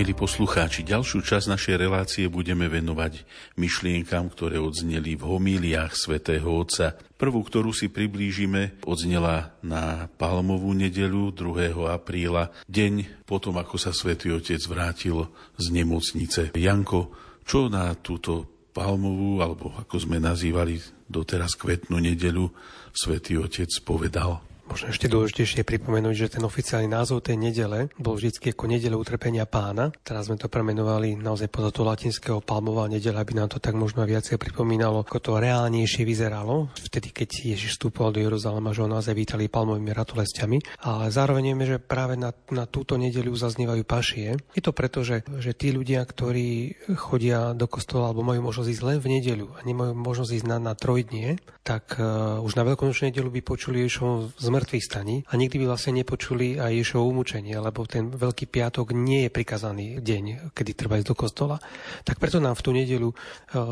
Milí 0.00 0.16
poslucháči, 0.16 0.80
ďalšiu 0.80 1.20
časť 1.20 1.52
našej 1.52 1.76
relácie 1.76 2.24
budeme 2.32 2.72
venovať 2.72 3.20
myšlienkam, 3.60 4.32
ktoré 4.32 4.56
odzneli 4.56 5.12
v 5.12 5.28
homíliách 5.28 5.92
svätého 5.92 6.48
Otca. 6.48 6.96
Prvú, 7.20 7.44
ktorú 7.44 7.68
si 7.76 7.92
priblížime, 7.92 8.80
odznela 8.88 9.52
na 9.60 10.08
Palmovú 10.08 10.72
nedelu 10.72 11.28
2. 11.36 11.76
apríla, 11.92 12.48
deň 12.64 13.28
potom, 13.28 13.60
ako 13.60 13.76
sa 13.76 13.92
svätý 13.92 14.32
Otec 14.32 14.64
vrátil 14.64 15.28
z 15.60 15.68
nemocnice. 15.68 16.56
Janko, 16.56 17.12
čo 17.44 17.68
na 17.68 17.92
túto 17.92 18.64
Palmovú, 18.72 19.44
alebo 19.44 19.76
ako 19.76 20.00
sme 20.00 20.16
nazývali 20.16 20.80
doteraz 21.12 21.60
kvetnú 21.60 22.00
nedelu, 22.00 22.48
svätý 22.96 23.36
Otec 23.36 23.68
povedal? 23.84 24.49
Možno 24.70 24.94
ešte 24.94 25.10
dôležitejšie 25.10 25.66
pripomenúť, 25.66 26.14
že 26.14 26.32
ten 26.38 26.46
oficiálny 26.46 26.86
názov 26.86 27.26
tej 27.26 27.34
nedele 27.34 27.90
bol 27.98 28.14
vždy 28.14 28.54
ako 28.54 28.70
nedele 28.70 28.94
utrpenia 28.94 29.42
pána. 29.42 29.90
Teraz 30.06 30.30
sme 30.30 30.38
to 30.38 30.46
premenovali 30.46 31.18
naozaj 31.18 31.50
podľa 31.50 31.74
toho 31.74 31.90
latinského 31.90 32.38
palmová 32.38 32.86
nedela, 32.86 33.18
aby 33.18 33.34
nám 33.34 33.50
to 33.50 33.58
tak 33.58 33.74
možno 33.74 34.06
viacej 34.06 34.38
pripomínalo, 34.38 35.02
ako 35.02 35.18
to 35.18 35.42
reálnejšie 35.42 36.06
vyzeralo. 36.06 36.70
Vtedy, 36.86 37.10
keď 37.10 37.50
Ježiš 37.50 37.82
vstúpol 37.82 38.14
do 38.14 38.22
Jeruzalema, 38.22 38.70
že 38.70 38.86
ho 38.86 38.94
naozaj 38.94 39.10
vítali 39.10 39.50
palmovými 39.50 39.90
ratolestiami. 39.90 40.62
Ale 40.86 41.10
zároveň 41.10 41.50
vieme, 41.50 41.66
že 41.66 41.82
práve 41.82 42.14
na, 42.14 42.30
na 42.54 42.70
túto 42.70 42.94
nedeľu 42.94 43.34
zaznievajú 43.34 43.82
pašie. 43.82 44.38
Je 44.54 44.62
to 44.62 44.70
preto, 44.70 45.02
že, 45.02 45.26
že 45.42 45.50
tí 45.50 45.74
ľudia, 45.74 45.98
ktorí 46.06 46.78
chodia 46.94 47.58
do 47.58 47.66
kostola 47.66 48.14
alebo 48.14 48.22
majú 48.22 48.46
možnosť 48.46 48.70
ísť 48.70 48.86
len 48.86 48.98
v 49.02 49.18
nedeľu 49.18 49.50
a 49.50 49.66
nemajú 49.66 49.98
možnosť 49.98 50.30
ísť 50.30 50.46
na, 50.46 50.62
na 50.62 50.78
trojdnie, 50.78 51.42
tak 51.66 51.98
uh, 51.98 52.38
už 52.38 52.54
na 52.54 52.62
veľkonočnú 52.62 53.10
nedeľu 53.10 53.34
by 53.34 53.40
počuli 53.42 53.82
Ježišov 53.82 54.38
zmr 54.38 54.59
mŕtvych 54.60 54.84
staní 54.84 55.16
a 55.24 55.40
nikdy 55.40 55.64
by 55.64 55.66
vlastne 55.72 55.96
nepočuli 55.96 56.60
aj 56.60 56.76
Ješovo 56.76 57.08
umúčenie, 57.08 57.56
lebo 57.56 57.88
ten 57.88 58.12
Veľký 58.12 58.44
piatok 58.52 58.92
nie 58.92 59.26
je 59.26 59.30
prikazaný 59.32 59.86
deň, 60.04 60.52
kedy 60.52 60.70
treba 60.76 61.00
ísť 61.00 61.08
do 61.08 61.16
kostola. 61.16 61.56
Tak 62.04 62.20
preto 62.20 62.36
nám 62.36 62.60
v 62.60 62.64
tú 62.64 62.70
nedelu 62.76 63.08
e, 63.08 63.16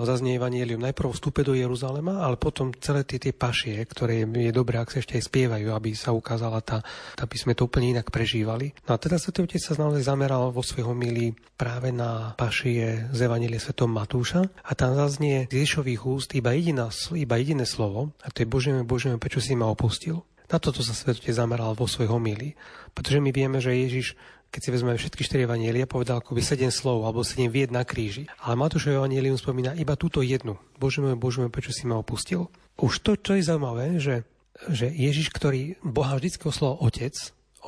zaznie 0.08 0.40
Evangelium 0.40 0.80
najprv 0.80 1.12
vstupe 1.12 1.44
do 1.44 1.52
Jeruzalema, 1.52 2.24
ale 2.24 2.40
potom 2.40 2.72
celé 2.80 3.04
tie, 3.04 3.20
tie 3.20 3.36
pašie, 3.36 3.76
ktoré 3.84 4.24
je 4.24 4.52
dobré, 4.54 4.80
ak 4.80 4.88
sa 4.88 5.04
ešte 5.04 5.20
aj 5.20 5.28
spievajú, 5.28 5.68
aby 5.76 5.92
sa 5.92 6.16
ukázala 6.16 6.64
tá, 6.64 6.80
aby 7.20 7.36
sme 7.36 7.52
to 7.52 7.68
úplne 7.68 7.98
inak 7.98 8.08
prežívali. 8.08 8.72
No 8.88 8.96
a 8.96 8.98
teda 8.98 9.20
Svetý 9.20 9.44
Otec 9.44 9.60
sa 9.60 9.76
naozaj 9.76 10.08
zameral 10.08 10.48
vo 10.48 10.64
svojho 10.64 10.96
milí 10.96 11.36
práve 11.58 11.92
na 11.92 12.32
pašie 12.38 13.10
z 13.12 13.18
Evangelie 13.26 13.60
Svetom 13.60 13.90
Matúša 13.92 14.46
a 14.64 14.72
tam 14.72 14.94
zaznie 14.94 15.50
z 15.50 15.66
Ježových 15.66 16.02
úst 16.06 16.30
iba, 16.38 16.54
jediná, 16.54 16.88
iba 17.12 17.34
jediné 17.36 17.66
slovo 17.66 18.14
a 18.22 18.30
to 18.30 18.46
je 18.46 18.48
Božeme, 18.48 18.86
Božeme, 18.86 19.18
prečo 19.18 19.42
si 19.42 19.58
ma 19.58 19.66
opustil. 19.66 20.22
Na 20.48 20.56
toto 20.56 20.80
sa 20.80 20.96
svetotec 20.96 21.36
zameral 21.36 21.76
vo 21.76 21.84
svojho 21.84 22.16
homílii. 22.16 22.56
Pretože 22.96 23.20
my 23.20 23.30
vieme, 23.30 23.60
že 23.60 23.76
Ježiš, 23.76 24.16
keď 24.48 24.60
si 24.64 24.72
vezmeme 24.72 24.96
všetky 24.96 25.20
štyri 25.20 25.44
evanielia, 25.44 25.84
povedal 25.84 26.24
akoby 26.24 26.40
sedem 26.40 26.72
slov 26.72 27.04
alebo 27.04 27.20
sedem 27.20 27.52
vied 27.52 27.68
na 27.68 27.84
kríži. 27.84 28.24
Ale 28.40 28.56
Matúšové 28.56 28.96
evanielium 28.96 29.36
spomína 29.36 29.76
iba 29.76 29.92
túto 30.00 30.24
jednu. 30.24 30.56
Bože 30.80 31.04
môj, 31.04 31.20
Bože 31.20 31.44
môj, 31.44 31.52
prečo 31.52 31.76
si 31.76 31.84
ma 31.84 32.00
opustil? 32.00 32.48
Už 32.80 33.04
to, 33.04 33.20
čo 33.20 33.36
je 33.36 33.44
zaujímavé, 33.44 34.00
že, 34.00 34.24
že 34.72 34.88
Ježiš, 34.88 35.28
ktorý 35.36 35.76
Boha 35.84 36.16
vždy 36.16 36.40
oslovoval 36.40 36.80
Otec, 36.80 37.14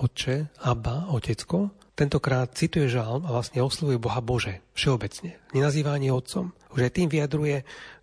Otče, 0.00 0.48
Abba, 0.64 1.12
Otecko, 1.12 1.76
tentokrát 2.00 2.48
cituje 2.56 2.88
žalm 2.88 3.28
a 3.28 3.36
vlastne 3.36 3.60
oslovuje 3.60 4.00
Boha 4.00 4.24
Bože, 4.24 4.64
všeobecne. 4.72 5.36
Nenazýva 5.52 5.92
ani 5.92 6.08
Otcom. 6.08 6.56
Už 6.72 6.88
aj 6.88 6.96
tým 6.96 7.12
vyjadruje 7.12 7.60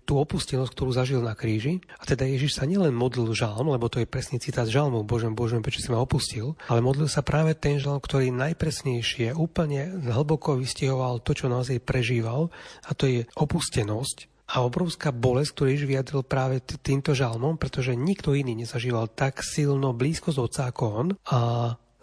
tú 0.08 0.16
opustenosť, 0.24 0.72
ktorú 0.72 0.96
zažil 0.96 1.20
na 1.20 1.36
kríži. 1.36 1.84
A 2.00 2.08
teda 2.08 2.24
Ježiš 2.24 2.56
sa 2.56 2.64
nielen 2.64 2.96
modlil 2.96 3.28
žalm, 3.36 3.76
lebo 3.76 3.92
to 3.92 4.00
je 4.00 4.08
presný 4.08 4.40
citát 4.40 4.64
žalmu, 4.64 5.04
Božem, 5.04 5.36
Božem, 5.36 5.60
prečo 5.60 5.84
si 5.84 5.92
ma 5.92 6.00
opustil, 6.00 6.56
ale 6.72 6.80
modlil 6.80 7.12
sa 7.12 7.20
práve 7.20 7.52
ten 7.60 7.76
žalm, 7.76 8.00
ktorý 8.00 8.32
najpresnejšie, 8.32 9.36
úplne 9.36 10.00
hlboko 10.08 10.56
vystihoval 10.56 11.20
to, 11.20 11.36
čo 11.36 11.52
naozaj 11.52 11.84
prežíval, 11.84 12.48
a 12.88 12.96
to 12.96 13.12
je 13.12 13.28
opustenosť, 13.36 14.32
a 14.48 14.64
obrovská 14.64 15.12
bolesť, 15.12 15.52
ktorú 15.52 15.68
Ježiš 15.76 15.88
vyjadril 15.92 16.24
práve 16.24 16.64
týmto 16.64 17.12
žalmom, 17.12 17.60
pretože 17.60 17.92
nikto 18.00 18.32
iný 18.32 18.56
nezažíval 18.64 19.12
tak 19.12 19.44
silno 19.44 19.92
blízko 19.92 20.32
z 20.32 20.40
otca 20.40 20.72
ako 20.72 20.84
on 20.88 21.08
a 21.28 21.40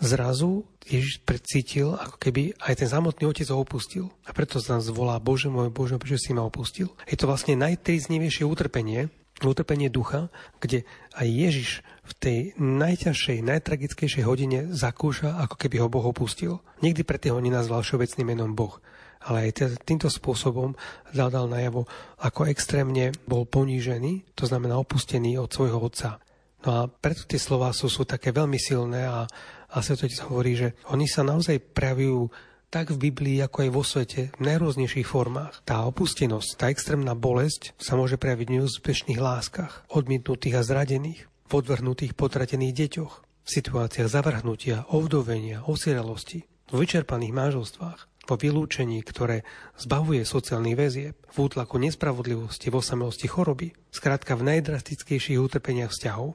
zrazu 0.02 0.66
Ježiš 0.84 1.24
precítil, 1.24 1.96
ako 1.96 2.16
keby 2.20 2.52
aj 2.60 2.84
ten 2.84 2.88
samotný 2.90 3.24
otec 3.24 3.48
ho 3.48 3.62
opustil. 3.62 4.12
A 4.28 4.36
preto 4.36 4.60
sa 4.60 4.76
nás 4.76 4.90
volá, 4.92 5.16
Bože 5.16 5.48
môj, 5.48 5.72
Bože, 5.72 5.96
prečo 5.96 6.20
si 6.20 6.36
ma 6.36 6.44
opustil? 6.44 6.92
Je 7.08 7.16
to 7.16 7.24
vlastne 7.24 7.56
najtriznivejšie 7.56 8.44
utrpenie, 8.44 9.08
utrpenie 9.40 9.88
ducha, 9.88 10.28
kde 10.60 10.84
aj 11.16 11.26
Ježiš 11.26 11.70
v 12.04 12.12
tej 12.20 12.38
najťažšej, 12.60 13.38
najtragickejšej 13.48 14.24
hodine 14.28 14.68
zakúša, 14.70 15.40
ako 15.40 15.56
keby 15.56 15.80
ho 15.80 15.88
Boh 15.88 16.04
opustil. 16.04 16.60
Nikdy 16.84 17.00
predtým 17.02 17.32
ho 17.32 17.40
nenazval 17.40 17.80
všeobecným 17.80 18.36
menom 18.36 18.52
Boh 18.52 18.78
ale 19.24 19.48
aj 19.48 19.72
týmto 19.88 20.12
spôsobom 20.12 20.76
zadal 21.16 21.48
najavo, 21.48 21.88
ako 22.20 22.44
extrémne 22.44 23.08
bol 23.24 23.48
ponížený, 23.48 24.36
to 24.36 24.44
znamená 24.44 24.76
opustený 24.76 25.40
od 25.40 25.48
svojho 25.48 25.80
otca. 25.80 26.20
No 26.64 26.68
a 26.72 26.80
preto 26.88 27.28
tie 27.28 27.40
slova 27.40 27.72
sú, 27.76 27.92
sú 27.92 28.08
také 28.08 28.32
veľmi 28.32 28.56
silné 28.56 29.04
a 29.04 29.28
a 29.74 29.82
Svetotec 29.82 30.22
hovorí, 30.30 30.54
že 30.54 30.78
oni 30.94 31.10
sa 31.10 31.26
naozaj 31.26 31.58
prejavujú 31.74 32.30
tak 32.70 32.90
v 32.90 33.10
Biblii, 33.10 33.38
ako 33.38 33.58
aj 33.66 33.70
vo 33.70 33.82
svete, 33.86 34.22
v 34.34 34.42
najrôznejších 34.50 35.06
formách. 35.06 35.62
Tá 35.62 35.86
opustenosť, 35.86 36.58
tá 36.58 36.70
extrémna 36.70 37.14
bolesť 37.14 37.70
sa 37.78 37.94
môže 37.94 38.18
prejaviť 38.18 38.46
v 38.50 38.54
neúspešných 38.58 39.20
láskach, 39.22 39.86
odmietnutých 39.90 40.58
a 40.58 40.66
zradených, 40.66 41.30
v 41.46 41.52
odvrhnutých 41.54 42.18
potratených 42.18 42.74
deťoch, 42.74 43.12
v 43.22 43.48
situáciách 43.48 44.10
zavrhnutia, 44.10 44.90
ovdovenia, 44.90 45.62
osierelosti, 45.70 46.50
v 46.70 46.74
vyčerpaných 46.74 47.30
manželstvách, 47.30 48.00
vo 48.24 48.34
vylúčení, 48.40 48.98
ktoré 49.04 49.44
zbavuje 49.78 50.24
sociálnych 50.26 50.74
väzieb, 50.74 51.14
v 51.30 51.36
útlaku 51.36 51.78
nespravodlivosti, 51.78 52.72
v 52.72 52.78
osamelosti 52.80 53.28
choroby, 53.28 53.70
skrátka 53.92 54.34
v 54.34 54.50
najdrastickejších 54.50 55.38
utrpeniach 55.38 55.92
vzťahov, 55.92 56.34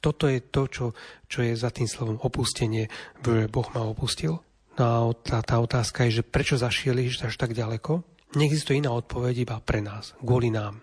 toto 0.00 0.26
je 0.26 0.40
to, 0.40 0.62
čo, 0.66 0.84
čo 1.28 1.44
je 1.44 1.52
za 1.52 1.68
tým 1.68 1.86
slovom 1.86 2.18
opustenie, 2.24 2.88
že 3.20 3.46
Boh 3.52 3.68
ma 3.76 3.84
opustil. 3.84 4.40
No 4.80 4.82
a 4.82 4.96
tá, 5.12 5.44
tá 5.44 5.60
otázka 5.60 6.08
je, 6.08 6.20
že 6.20 6.26
prečo 6.26 6.56
zašiel 6.56 6.96
Ježiš 6.96 7.28
až 7.28 7.36
tak 7.36 7.52
ďaleko? 7.52 8.00
Neexistuje 8.34 8.80
iná 8.80 8.96
odpoveď 8.96 9.44
iba 9.44 9.56
pre 9.60 9.84
nás, 9.84 10.16
kvôli 10.24 10.48
nám. 10.48 10.80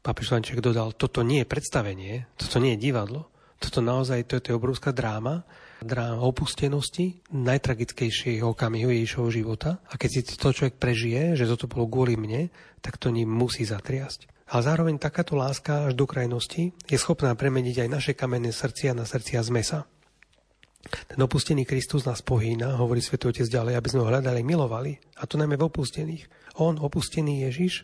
Pápež 0.00 0.32
František 0.32 0.64
dodal, 0.64 0.96
toto 0.96 1.20
nie 1.20 1.44
je 1.44 1.48
predstavenie, 1.48 2.28
toto 2.36 2.60
nie 2.60 2.76
je 2.76 2.82
divadlo, 2.88 3.28
toto 3.60 3.80
naozaj 3.80 4.28
to 4.28 4.36
je, 4.36 4.42
to 4.44 4.48
je 4.52 4.58
obrovská 4.60 4.92
dráma, 4.92 5.44
dráma 5.80 6.20
opustenosti, 6.20 7.24
najtragickejšieho 7.32 8.52
okamihu 8.52 8.92
Ježišovho 8.92 9.30
života. 9.32 9.80
A 9.88 9.96
keď 9.96 10.10
si 10.12 10.20
to 10.36 10.52
človek 10.52 10.76
prežije, 10.76 11.36
že 11.36 11.48
toto 11.48 11.68
bolo 11.68 11.88
kvôli 11.88 12.16
mne, 12.16 12.52
tak 12.84 13.00
to 13.00 13.08
ním 13.08 13.32
musí 13.32 13.64
zatriasť. 13.64 14.33
Ale 14.54 14.62
zároveň 14.62 15.02
takáto 15.02 15.34
láska 15.34 15.90
až 15.90 15.98
do 15.98 16.06
krajnosti 16.06 16.70
je 16.86 16.94
schopná 16.94 17.34
premeniť 17.34 17.82
aj 17.82 17.88
naše 17.90 18.12
kamenné 18.14 18.54
srdcia 18.54 18.94
na 18.94 19.02
srdcia 19.02 19.42
z 19.42 19.50
mesa. 19.50 19.78
Ten 21.10 21.18
opustený 21.18 21.66
Kristus 21.66 22.06
nás 22.06 22.22
pohýna, 22.22 22.78
hovorí 22.78 23.02
Svetý 23.02 23.34
Otec 23.34 23.50
ďalej, 23.50 23.74
aby 23.74 23.88
sme 23.90 24.06
ho 24.06 24.10
hľadali, 24.14 24.46
milovali. 24.46 24.94
A 25.18 25.26
to 25.26 25.42
najmä 25.42 25.58
v 25.58 25.66
opustených. 25.66 26.54
On, 26.62 26.78
opustený 26.78 27.50
Ježiš, 27.50 27.82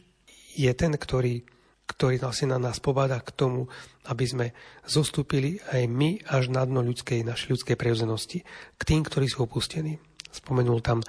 je 0.54 0.70
ten, 0.70 0.94
ktorý, 0.94 1.42
ktorý 1.90 2.22
vlastne 2.22 2.54
na 2.54 2.62
nás 2.62 2.78
pobáda 2.78 3.18
k 3.18 3.34
tomu, 3.34 3.66
aby 4.06 4.24
sme 4.30 4.46
zostúpili 4.86 5.58
aj 5.74 5.90
my 5.90 6.22
až 6.22 6.54
na 6.54 6.62
dno 6.62 6.86
ľudskej, 6.86 7.26
našej 7.26 7.50
ľudskej 7.50 7.74
prirodzenosti. 7.74 8.46
K 8.78 8.82
tým, 8.86 9.02
ktorí 9.02 9.26
sú 9.26 9.42
opustení. 9.42 9.98
Spomenul 10.30 10.78
tam 10.86 11.02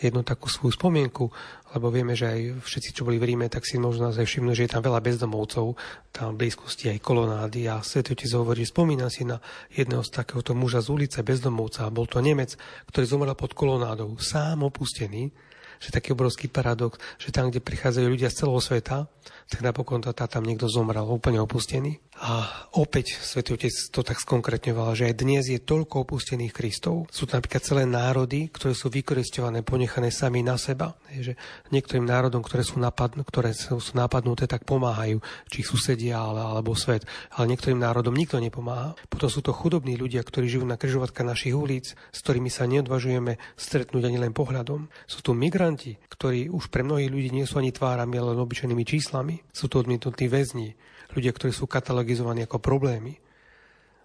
jednu 0.00 0.24
takú 0.24 0.48
svoju 0.48 0.72
spomienku, 0.74 1.28
lebo 1.76 1.92
vieme, 1.92 2.16
že 2.16 2.26
aj 2.26 2.40
všetci, 2.64 2.90
čo 2.96 3.04
boli 3.04 3.20
v 3.20 3.30
Ríme, 3.30 3.46
tak 3.52 3.68
si 3.68 3.76
možno 3.76 4.10
aj 4.10 4.24
všimnú, 4.24 4.56
že 4.56 4.66
je 4.66 4.72
tam 4.72 4.82
veľa 4.82 5.04
bezdomovcov, 5.04 5.76
tam 6.10 6.34
v 6.34 6.38
blízkosti 6.46 6.90
aj 6.90 7.04
kolonády 7.04 7.68
a 7.68 7.84
Svetý 7.84 8.16
Otec 8.16 8.32
hovorí, 8.32 8.64
že 8.64 8.72
spomína 8.72 9.12
si 9.12 9.28
na 9.28 9.38
jedného 9.70 10.00
z 10.02 10.10
takéhoto 10.10 10.56
muža 10.56 10.80
z 10.80 10.88
ulice 10.90 11.20
bezdomovca, 11.20 11.92
bol 11.92 12.08
to 12.08 12.18
Nemec, 12.24 12.56
ktorý 12.90 13.04
zomrel 13.06 13.36
pod 13.36 13.52
kolonádou, 13.52 14.16
sám 14.18 14.66
opustený, 14.66 15.30
že 15.80 15.94
taký 15.94 16.12
obrovský 16.12 16.52
paradox, 16.52 17.00
že 17.16 17.32
tam, 17.32 17.48
kde 17.48 17.64
prichádzajú 17.64 18.06
ľudia 18.08 18.28
z 18.28 18.44
celého 18.44 18.60
sveta, 18.60 19.08
tak 19.50 19.66
napokon 19.66 19.98
tá, 19.98 20.14
tam 20.14 20.46
niekto 20.46 20.70
zomrel, 20.70 21.02
úplne 21.02 21.42
opustený. 21.42 21.98
A 22.20 22.44
opäť 22.76 23.16
Svetý 23.16 23.56
Otec 23.56 23.72
to 23.90 24.04
tak 24.06 24.20
skonkretňoval, 24.20 24.92
že 24.92 25.08
aj 25.10 25.24
dnes 25.24 25.48
je 25.48 25.58
toľko 25.58 26.06
opustených 26.06 26.52
Kristov. 26.54 27.10
Sú 27.10 27.26
to 27.26 27.34
napríklad 27.34 27.64
celé 27.64 27.82
národy, 27.88 28.52
ktoré 28.52 28.76
sú 28.76 28.92
vykoristované, 28.92 29.64
ponechané 29.66 30.12
sami 30.12 30.44
na 30.44 30.60
seba. 30.60 30.94
Že 31.10 31.34
niektorým 31.74 32.04
národom, 32.04 32.44
ktoré 32.44 32.62
sú, 32.62 32.76
napadn- 32.78 33.24
ktoré 33.24 33.56
sú, 33.56 33.80
sú 33.80 33.96
napadnuté, 33.96 34.44
tak 34.44 34.68
pomáhajú, 34.68 35.18
či 35.48 35.64
susedia 35.64 36.20
ale, 36.20 36.44
alebo 36.44 36.76
svet. 36.76 37.08
Ale 37.34 37.50
niektorým 37.50 37.80
národom 37.80 38.12
nikto 38.12 38.36
nepomáha. 38.36 38.94
Potom 39.08 39.32
sú 39.32 39.40
to 39.40 39.56
chudobní 39.56 39.96
ľudia, 39.96 40.20
ktorí 40.20 40.46
žijú 40.46 40.68
na 40.68 40.76
križovatkách 40.76 41.24
našich 41.24 41.56
ulic, 41.56 41.96
s 41.96 42.18
ktorými 42.20 42.52
sa 42.52 42.68
neodvažujeme 42.68 43.40
stretnúť 43.56 44.06
ani 44.06 44.20
len 44.20 44.36
pohľadom. 44.36 44.92
Sú 45.08 45.24
tu 45.24 45.32
migranti, 45.32 45.96
ktorí 46.12 46.52
už 46.52 46.68
pre 46.68 46.84
mnohých 46.84 47.08
ľudí 47.08 47.28
nie 47.32 47.48
sú 47.48 47.56
ani 47.56 47.72
tvárami, 47.72 48.20
ale 48.20 48.36
obyčajnými 48.36 48.84
číslami. 48.84 49.39
Sú 49.50 49.66
to 49.66 49.82
odmietnutí 49.82 50.28
väzni, 50.28 50.76
ľudia, 51.16 51.34
ktorí 51.34 51.50
sú 51.50 51.66
katalogizovaní 51.66 52.46
ako 52.46 52.62
problémy. 52.62 53.18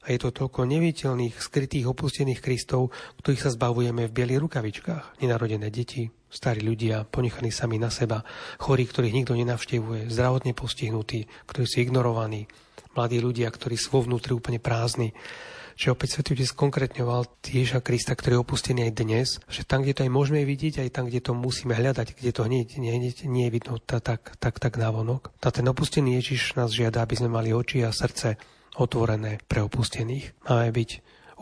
A 0.06 0.14
je 0.14 0.22
to 0.22 0.30
toľko 0.30 0.70
neviditeľných, 0.70 1.34
skrytých, 1.34 1.90
opustených 1.90 2.38
Kristov, 2.38 2.94
ktorých 3.26 3.42
sa 3.42 3.50
zbavujeme 3.50 4.06
v 4.06 4.14
bielých 4.14 4.44
rukavičkách. 4.46 5.18
Nenarodené 5.18 5.74
deti, 5.74 6.06
starí 6.30 6.62
ľudia, 6.62 7.10
ponechaní 7.10 7.50
sami 7.50 7.82
na 7.82 7.90
seba, 7.90 8.22
chorí, 8.62 8.86
ktorých 8.86 9.18
nikto 9.18 9.34
nenavštevuje, 9.34 10.14
zdravotne 10.14 10.54
postihnutí, 10.54 11.26
ktorí 11.50 11.66
sú 11.66 11.78
ignorovaní, 11.82 12.46
mladí 12.94 13.18
ľudia, 13.18 13.50
ktorí 13.50 13.82
sú 13.82 13.98
vo 13.98 14.06
vnútri 14.06 14.38
úplne 14.38 14.62
prázdni. 14.62 15.10
Čiže 15.76 15.92
opäť 15.92 16.10
Svetý 16.16 16.40
Otec 16.40 16.52
konkrétňoval 16.56 17.28
Ježa 17.44 17.84
Krista, 17.84 18.16
ktorý 18.16 18.40
je 18.40 18.44
opustený 18.48 18.82
aj 18.88 18.94
dnes, 18.96 19.28
že 19.52 19.68
tam, 19.68 19.84
kde 19.84 19.92
to 19.92 20.02
aj 20.08 20.12
môžeme 20.12 20.48
vidieť, 20.48 20.88
aj 20.88 20.90
tam, 20.96 21.12
kde 21.12 21.20
to 21.20 21.36
musíme 21.36 21.76
hľadať, 21.76 22.16
kde 22.16 22.32
to 22.32 22.48
nie, 22.48 22.64
nie, 22.80 22.96
nie, 23.12 23.46
je 23.48 23.54
vidno 23.54 23.76
tak, 23.84 24.00
tak, 24.00 24.22
tak, 24.40 24.56
tak 24.64 24.80
návonok. 24.80 25.36
A 25.44 25.52
ten 25.52 25.68
opustený 25.68 26.24
Ježiš 26.24 26.56
nás 26.56 26.72
žiada, 26.72 27.04
aby 27.04 27.20
sme 27.20 27.28
mali 27.28 27.52
oči 27.52 27.84
a 27.84 27.92
srdce 27.92 28.40
otvorené 28.80 29.44
pre 29.52 29.68
opustených. 29.68 30.48
Máme 30.48 30.72
byť 30.72 30.90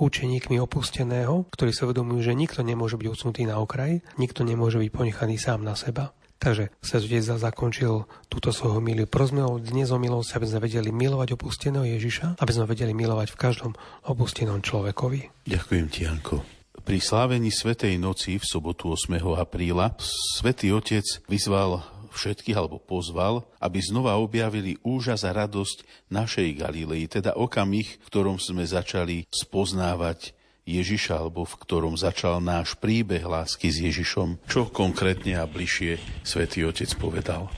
učeníkmi 0.01 0.57
opusteného, 0.57 1.45
ktorí 1.53 1.69
sa 1.69 1.85
vedomujú, 1.85 2.25
že 2.25 2.33
nikto 2.33 2.65
nemôže 2.65 2.97
byť 2.97 3.07
odsunutý 3.13 3.45
na 3.45 3.61
okraj, 3.61 4.01
nikto 4.17 4.41
nemôže 4.41 4.81
byť 4.81 4.89
ponechaný 4.89 5.37
sám 5.37 5.61
na 5.61 5.77
seba. 5.77 6.17
Takže 6.43 6.75
sa 6.83 6.99
Otec 6.99 7.39
zakončil 7.39 8.03
túto 8.27 8.51
svoju 8.51 8.83
miliu. 8.83 9.07
Prosme 9.07 9.47
dnes 9.63 9.95
o 9.95 9.97
milosť, 9.97 10.35
aby 10.35 10.45
sme 10.45 10.59
vedeli 10.67 10.91
milovať 10.91 11.39
opusteného 11.39 11.87
Ježiša, 11.87 12.35
aby 12.43 12.51
sme 12.51 12.67
vedeli 12.67 12.91
milovať 12.91 13.31
v 13.31 13.39
každom 13.39 13.71
opustenom 14.03 14.59
človekovi. 14.59 15.47
Ďakujem 15.47 15.85
ti, 15.87 16.03
Janko. 16.03 16.43
Pri 16.83 16.99
slávení 16.99 17.47
Svetej 17.47 17.95
noci 17.95 18.35
v 18.35 18.43
sobotu 18.43 18.91
8. 18.91 19.23
apríla 19.39 19.95
Svetý 20.03 20.75
Otec 20.75 21.07
vyzval 21.31 21.79
všetkých 22.11 22.59
alebo 22.59 22.77
pozval, 22.77 23.47
aby 23.63 23.79
znova 23.79 24.19
objavili 24.19 24.75
úžas 24.83 25.23
a 25.23 25.31
radosť 25.31 26.11
našej 26.11 26.59
Galilei, 26.59 27.07
teda 27.07 27.39
okamih, 27.39 27.87
v 28.03 28.07
ktorom 28.11 28.37
sme 28.37 28.67
začali 28.67 29.25
spoznávať 29.31 30.35
Ježiša, 30.63 31.19
alebo 31.19 31.43
v 31.43 31.59
ktorom 31.59 31.99
začal 31.99 32.39
náš 32.39 32.79
príbeh 32.79 33.23
lásky 33.23 33.67
s 33.67 33.83
Ježišom. 33.83 34.47
Čo 34.47 34.71
konkrétne 34.71 35.39
a 35.39 35.45
bližšie 35.47 36.23
svätý 36.23 36.63
Otec 36.63 36.89
povedal? 36.95 37.51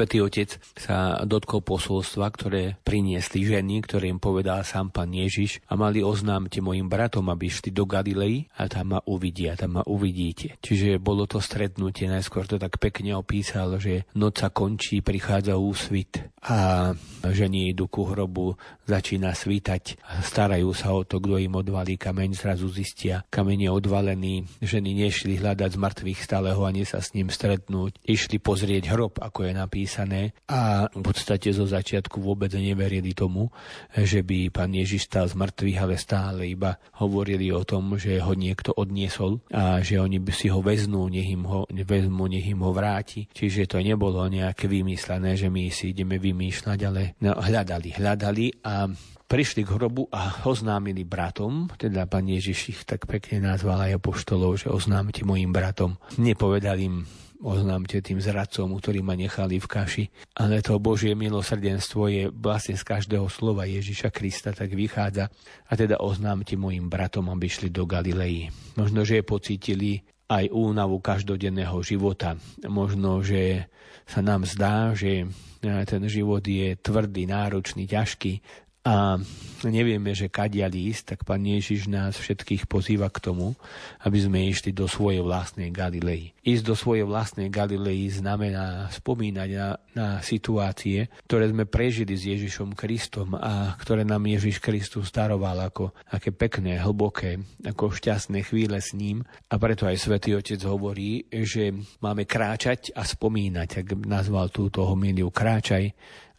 Svetý 0.00 0.24
Otec 0.24 0.56
sa 0.80 1.20
dotkol 1.28 1.60
posolstva, 1.60 2.32
ktoré 2.32 2.80
priniesli 2.80 3.44
ženy, 3.44 3.84
ktoré 3.84 4.08
im 4.08 4.16
povedal 4.16 4.64
sám 4.64 4.88
pán 4.88 5.12
Ježiš 5.12 5.60
a 5.68 5.76
mali 5.76 6.00
oznámte 6.00 6.64
mojim 6.64 6.88
bratom, 6.88 7.28
aby 7.28 7.52
šli 7.52 7.68
do 7.68 7.84
Galilei 7.84 8.48
a 8.56 8.64
tam 8.64 8.96
ma 8.96 9.04
uvidia, 9.04 9.60
tam 9.60 9.76
ma 9.76 9.84
uvidíte. 9.84 10.56
Čiže 10.64 10.96
bolo 10.96 11.28
to 11.28 11.36
stretnutie, 11.44 12.08
najskôr 12.08 12.48
to 12.48 12.56
tak 12.56 12.80
pekne 12.80 13.12
opísal, 13.12 13.76
že 13.76 14.08
noc 14.16 14.40
sa 14.40 14.48
končí, 14.48 15.04
prichádza 15.04 15.60
úsvit 15.60 16.32
a 16.48 16.88
ženy 17.20 17.76
idú 17.76 17.84
ku 17.92 18.08
hrobu, 18.08 18.56
začína 18.88 19.36
svítať, 19.36 20.00
starajú 20.24 20.72
sa 20.72 20.96
o 20.96 21.04
to, 21.04 21.20
kto 21.20 21.36
im 21.36 21.60
odvalí 21.60 22.00
kameň, 22.00 22.40
zrazu 22.40 22.72
zistia, 22.72 23.28
kameň 23.28 23.68
je 23.68 23.70
odvalený, 23.76 24.34
ženy 24.64 24.96
nešli 24.96 25.36
hľadať 25.36 25.76
z 25.76 25.82
mŕtvych 25.84 26.20
stáleho 26.24 26.64
ani 26.64 26.88
sa 26.88 27.04
s 27.04 27.12
ním 27.12 27.28
stretnúť, 27.28 28.00
išli 28.08 28.40
pozrieť 28.40 28.96
hrob, 28.96 29.20
ako 29.20 29.44
je 29.44 29.52
napísané 29.52 29.89
napísané 29.90 30.30
a 30.46 30.86
v 30.86 31.02
podstate 31.02 31.50
zo 31.50 31.66
začiatku 31.66 32.22
vôbec 32.22 32.54
neverili 32.54 33.10
tomu, 33.10 33.50
že 33.90 34.22
by 34.22 34.54
pán 34.54 34.70
Ježiš 34.70 35.10
stal 35.10 35.26
z 35.26 35.34
mŕtvych, 35.34 35.78
ale 35.82 35.94
stále 35.98 36.46
iba 36.46 36.78
hovorili 37.02 37.50
o 37.50 37.66
tom, 37.66 37.98
že 37.98 38.22
ho 38.22 38.30
niekto 38.38 38.70
odniesol 38.70 39.42
a 39.50 39.82
že 39.82 39.98
oni 39.98 40.22
by 40.22 40.30
si 40.30 40.46
ho 40.46 40.62
veznú, 40.62 41.10
nech 41.10 41.26
im 41.26 41.42
ho, 41.42 41.66
vezmu, 41.66 42.30
nech 42.30 42.46
im 42.46 42.62
ho 42.62 42.70
vráti. 42.70 43.26
Čiže 43.34 43.66
to 43.66 43.82
nebolo 43.82 44.22
nejaké 44.30 44.70
vymyslené, 44.70 45.34
že 45.34 45.50
my 45.50 45.66
si 45.74 45.90
ideme 45.90 46.22
vymýšľať, 46.22 46.78
ale 46.86 47.18
no, 47.26 47.34
hľadali, 47.34 47.98
hľadali 47.98 48.62
a 48.62 48.86
prišli 49.30 49.62
k 49.62 49.74
hrobu 49.74 50.10
a 50.10 50.42
oznámili 50.46 51.06
bratom, 51.06 51.70
teda 51.78 52.06
pán 52.06 52.26
Ježiš 52.26 52.58
ich 52.70 52.80
tak 52.82 53.06
pekne 53.06 53.54
nazval 53.54 53.90
aj 53.90 54.02
apoštolov, 54.02 54.66
že 54.66 54.66
oznámte 54.70 55.22
mojim 55.22 55.54
bratom. 55.54 55.98
Nepovedal 56.18 56.78
im 56.82 57.06
oznámte 57.40 57.98
tým 58.04 58.20
zradcom, 58.20 58.76
ktorí 58.76 59.00
ma 59.00 59.16
nechali 59.16 59.56
v 59.58 59.66
kaši. 59.66 60.04
Ale 60.36 60.60
to 60.60 60.76
Božie 60.76 61.16
milosrdenstvo 61.16 62.02
je 62.12 62.22
vlastne 62.28 62.76
z 62.76 62.84
každého 62.84 63.26
slova 63.32 63.64
Ježiša 63.64 64.12
Krista 64.12 64.52
tak 64.52 64.76
vychádza. 64.76 65.32
A 65.66 65.72
teda 65.74 65.98
oznámte 65.98 66.54
mojim 66.60 66.92
bratom, 66.92 67.32
aby 67.32 67.48
šli 67.48 67.72
do 67.72 67.88
Galilei. 67.88 68.52
Možno, 68.76 69.02
že 69.02 69.24
pocítili 69.24 70.04
aj 70.30 70.52
únavu 70.54 71.02
každodenného 71.02 71.80
života. 71.82 72.38
Možno, 72.68 73.24
že 73.24 73.66
sa 74.06 74.22
nám 74.22 74.46
zdá, 74.46 74.94
že 74.94 75.26
ten 75.60 76.02
život 76.06 76.40
je 76.46 76.78
tvrdý, 76.78 77.26
náročný, 77.26 77.84
ťažký 77.90 78.40
a 78.80 79.20
nevieme, 79.68 80.16
že 80.16 80.32
kadia 80.32 80.72
ísť, 80.72 81.02
tak 81.12 81.20
Pán 81.28 81.44
Ježiš 81.44 81.84
nás 81.92 82.16
všetkých 82.16 82.64
pozýva 82.64 83.12
k 83.12 83.20
tomu, 83.20 83.52
aby 84.00 84.16
sme 84.16 84.48
išli 84.48 84.72
do 84.72 84.88
svojej 84.88 85.20
vlastnej 85.20 85.68
Galilei. 85.68 86.32
Ísť 86.40 86.64
do 86.64 86.72
svojej 86.72 87.04
vlastnej 87.04 87.52
Galilei 87.52 88.08
znamená 88.08 88.88
spomínať 88.88 89.50
na, 89.52 89.68
na 89.92 90.08
situácie, 90.24 91.12
ktoré 91.28 91.52
sme 91.52 91.68
prežili 91.68 92.16
s 92.16 92.24
Ježišom 92.24 92.72
Kristom 92.72 93.36
a 93.36 93.76
ktoré 93.76 94.00
nám 94.08 94.24
Ježiš 94.24 94.64
Kristus 94.64 95.12
staroval 95.12 95.68
ako 95.68 95.92
aké 96.08 96.32
pekné, 96.32 96.80
hlboké, 96.80 97.36
ako 97.60 97.92
šťastné 97.92 98.48
chvíle 98.48 98.80
s 98.80 98.96
ním. 98.96 99.28
A 99.52 99.60
preto 99.60 99.84
aj 99.84 100.00
Svetý 100.00 100.32
Otec 100.32 100.60
hovorí, 100.64 101.28
že 101.28 101.76
máme 102.00 102.24
kráčať 102.24 102.96
a 102.96 103.04
spomínať, 103.04 103.84
ak 103.84 103.86
nazval 104.08 104.48
túto 104.48 104.88
homíliu 104.88 105.28
kráčaj 105.28 105.92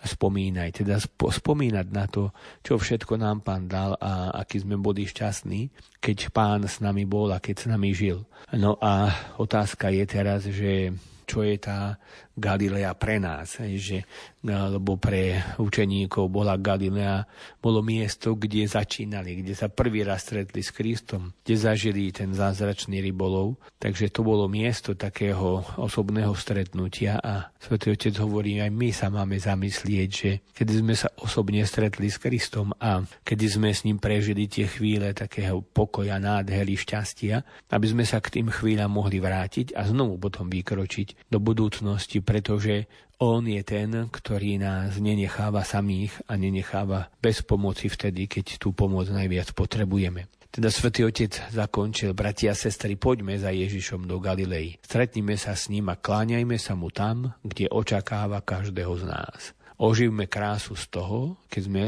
spomínaj, 0.04 0.82
teda 0.82 0.97
spomínať 1.18 1.88
na 1.93 2.06
to, 2.10 2.34
čo 2.66 2.82
všetko 2.82 3.18
nám 3.22 3.45
Pán 3.45 3.70
dal 3.70 3.93
a 4.02 4.34
aký 4.41 4.62
sme 4.62 4.78
boli 4.78 5.06
šťastní, 5.06 5.70
keď 6.02 6.34
Pán 6.34 6.66
s 6.66 6.82
nami 6.82 7.06
bol 7.06 7.30
a 7.30 7.38
keď 7.38 7.56
s 7.56 7.66
nami 7.70 7.93
žil. 7.93 8.26
No 8.58 8.78
a 8.82 9.14
otázka 9.38 9.93
je 9.93 10.06
teraz, 10.10 10.49
že 10.49 10.91
čo 11.30 11.47
je 11.47 11.56
tá 11.56 11.95
Galilea 12.38 12.96
pre 12.96 13.20
nás, 13.20 13.60
že, 13.60 14.08
lebo 14.46 14.96
pre 14.96 15.44
učeníkov 15.60 16.32
bola 16.32 16.56
Galilea, 16.56 17.28
bolo 17.60 17.84
miesto, 17.84 18.40
kde 18.40 18.64
začínali, 18.66 19.44
kde 19.44 19.54
sa 19.54 19.68
prvý 19.68 20.08
raz 20.08 20.24
stretli 20.24 20.64
s 20.64 20.72
Kristom, 20.72 21.36
kde 21.44 21.56
zažili 21.60 22.14
ten 22.16 22.32
zázračný 22.32 23.04
rybolov. 23.04 23.60
Takže 23.76 24.14
to 24.14 24.24
bolo 24.24 24.48
miesto 24.48 24.96
takého 24.96 25.66
osobného 25.76 26.32
stretnutia 26.38 27.20
a 27.20 27.52
Svetý 27.60 27.94
Otec 27.94 28.16
hovorí, 28.24 28.64
aj 28.64 28.72
my 28.72 28.90
sa 28.96 29.12
máme 29.12 29.36
zamyslieť, 29.36 30.10
že 30.10 30.32
kedy 30.56 30.72
sme 30.82 30.96
sa 30.96 31.12
osobne 31.20 31.62
stretli 31.68 32.08
s 32.08 32.18
Kristom 32.18 32.72
a 32.80 33.04
kedy 33.28 33.46
sme 33.46 33.70
s 33.76 33.84
ním 33.84 34.00
prežili 34.00 34.48
tie 34.48 34.72
chvíle 34.72 35.12
takého 35.12 35.60
pokoja, 35.62 36.18
nádhery, 36.18 36.80
šťastia, 36.80 37.68
aby 37.70 37.86
sme 37.86 38.06
sa 38.08 38.24
k 38.24 38.40
tým 38.40 38.48
chvíľam 38.50 38.96
mohli 38.96 39.20
vrátiť 39.20 39.76
a 39.76 39.84
znovu 39.86 40.16
potom 40.18 40.48
vykročiť 40.48 41.28
do 41.30 41.38
budúcnosti 41.42 42.21
pretože 42.24 42.88
on 43.22 43.46
je 43.46 43.62
ten, 43.62 44.10
ktorý 44.10 44.58
nás 44.58 44.98
nenecháva 44.98 45.62
samých 45.62 46.26
a 46.26 46.34
nenecháva 46.42 47.14
bez 47.22 47.46
pomoci 47.46 47.86
vtedy, 47.86 48.26
keď 48.26 48.58
tú 48.58 48.74
pomoc 48.74 49.06
najviac 49.14 49.54
potrebujeme. 49.54 50.26
Teda 50.52 50.68
svätý 50.68 51.08
Otec 51.08 51.48
zakončil, 51.48 52.12
bratia 52.12 52.52
a 52.52 52.60
sestry, 52.60 53.00
poďme 53.00 53.40
za 53.40 53.56
Ježišom 53.56 54.04
do 54.04 54.20
Galilei. 54.20 54.76
Stretnime 54.84 55.40
sa 55.40 55.56
s 55.56 55.72
ním 55.72 55.88
a 55.88 55.96
kláňajme 55.96 56.60
sa 56.60 56.76
mu 56.76 56.92
tam, 56.92 57.32
kde 57.40 57.72
očakáva 57.72 58.44
každého 58.44 58.94
z 59.00 59.04
nás. 59.08 59.56
Oživme 59.80 60.28
krásu 60.28 60.76
z 60.76 60.92
toho, 60.92 61.40
keď 61.48 61.62
sme 61.64 61.86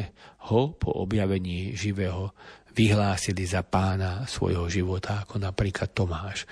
ho 0.47 0.71
po 0.79 0.95
objavení 0.95 1.75
živého 1.75 2.31
vyhlásili 2.71 3.45
za 3.45 3.61
pána 3.67 4.25
svojho 4.25 4.65
života, 4.71 5.27
ako 5.27 5.43
napríklad 5.43 5.91
Tomáš. 5.91 6.47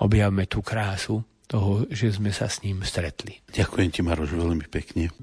Objavme 0.00 0.46
tú 0.46 0.62
krásu, 0.62 1.20
toho, 1.46 1.86
že 1.88 2.14
sme 2.14 2.34
sa 2.34 2.50
s 2.50 2.62
ním 2.66 2.82
stretli. 2.82 3.40
Ďakujem 3.54 3.88
ti, 3.94 4.00
Maroš, 4.02 4.34
veľmi 4.34 4.66
pekne. 4.66 5.14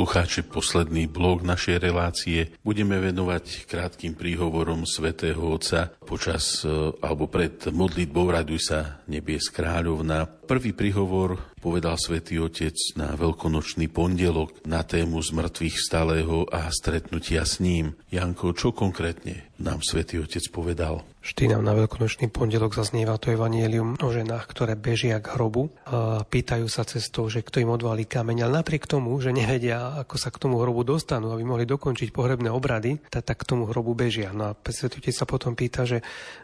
Poslucháči, 0.00 0.48
posledný 0.48 1.12
blok 1.12 1.44
našej 1.44 1.76
relácie. 1.76 2.56
Budeme 2.64 2.96
venovať 3.04 3.68
krátkým 3.68 4.16
príhovorom 4.16 4.88
svätého 4.88 5.36
Otca 5.44 5.92
počas 6.10 6.66
e, 6.66 6.90
alebo 6.98 7.30
pred 7.30 7.70
modlitbou 7.70 8.34
Raduj 8.34 8.60
sa 8.66 8.98
nebies 9.06 9.46
kráľovna. 9.54 10.26
Prvý 10.26 10.74
príhovor 10.74 11.54
povedal 11.62 11.94
svätý 11.94 12.42
Otec 12.42 12.74
na 12.98 13.14
veľkonočný 13.14 13.86
pondelok 13.86 14.66
na 14.66 14.82
tému 14.82 15.22
zmrtvých 15.22 15.78
stalého 15.78 16.50
a 16.50 16.66
stretnutia 16.74 17.46
s 17.46 17.62
ním. 17.62 17.94
Janko, 18.10 18.50
čo 18.58 18.74
konkrétne 18.74 19.54
nám 19.62 19.86
svätý 19.86 20.18
Otec 20.18 20.42
povedal? 20.50 21.06
Vždy 21.20 21.52
nám 21.52 21.68
na 21.68 21.76
veľkonočný 21.76 22.32
pondelok 22.32 22.72
zaznieva 22.72 23.20
to 23.20 23.28
evanielium 23.28 24.00
o 24.00 24.08
ženách, 24.08 24.48
ktoré 24.48 24.72
bežia 24.72 25.20
k 25.20 25.36
hrobu 25.36 25.68
a 25.84 26.24
pýtajú 26.24 26.64
sa 26.64 26.80
cestou, 26.88 27.28
že 27.28 27.44
kto 27.44 27.60
im 27.60 27.68
odvalí 27.68 28.08
kameň. 28.08 28.48
Ale 28.48 28.64
napriek 28.64 28.88
tomu, 28.88 29.12
že 29.20 29.28
nevedia, 29.28 30.00
ako 30.00 30.16
sa 30.16 30.32
k 30.32 30.40
tomu 30.40 30.56
hrobu 30.64 30.80
dostanú, 30.80 31.36
aby 31.36 31.44
mohli 31.44 31.68
dokončiť 31.68 32.08
pohrebné 32.08 32.48
obrady, 32.48 33.04
tak, 33.12 33.28
tak 33.28 33.44
k 33.44 33.52
tomu 33.52 33.68
hrobu 33.68 33.92
bežia. 33.92 34.32
No 34.32 34.48
a 34.48 34.56
svetý 34.56 35.12
sa 35.12 35.28
potom 35.28 35.52
pýta, 35.52 35.84
že, 35.84 35.99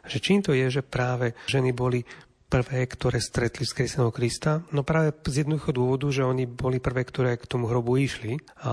že 0.06 0.18
čím 0.22 0.40
to 0.44 0.54
je, 0.54 0.80
že 0.80 0.82
práve 0.86 1.34
ženy 1.50 1.72
boli 1.72 2.04
prvé, 2.46 2.86
ktoré 2.86 3.18
stretli 3.18 3.66
skrieseného 3.66 4.14
Krista? 4.14 4.62
No 4.70 4.86
práve 4.86 5.12
z 5.26 5.42
jednoduchého 5.42 5.74
dôvodu, 5.74 6.06
že 6.14 6.22
oni 6.22 6.46
boli 6.46 6.78
prvé, 6.78 7.02
ktoré 7.02 7.34
k 7.36 7.48
tomu 7.50 7.66
hrobu 7.66 7.98
išli. 7.98 8.38
A 8.62 8.70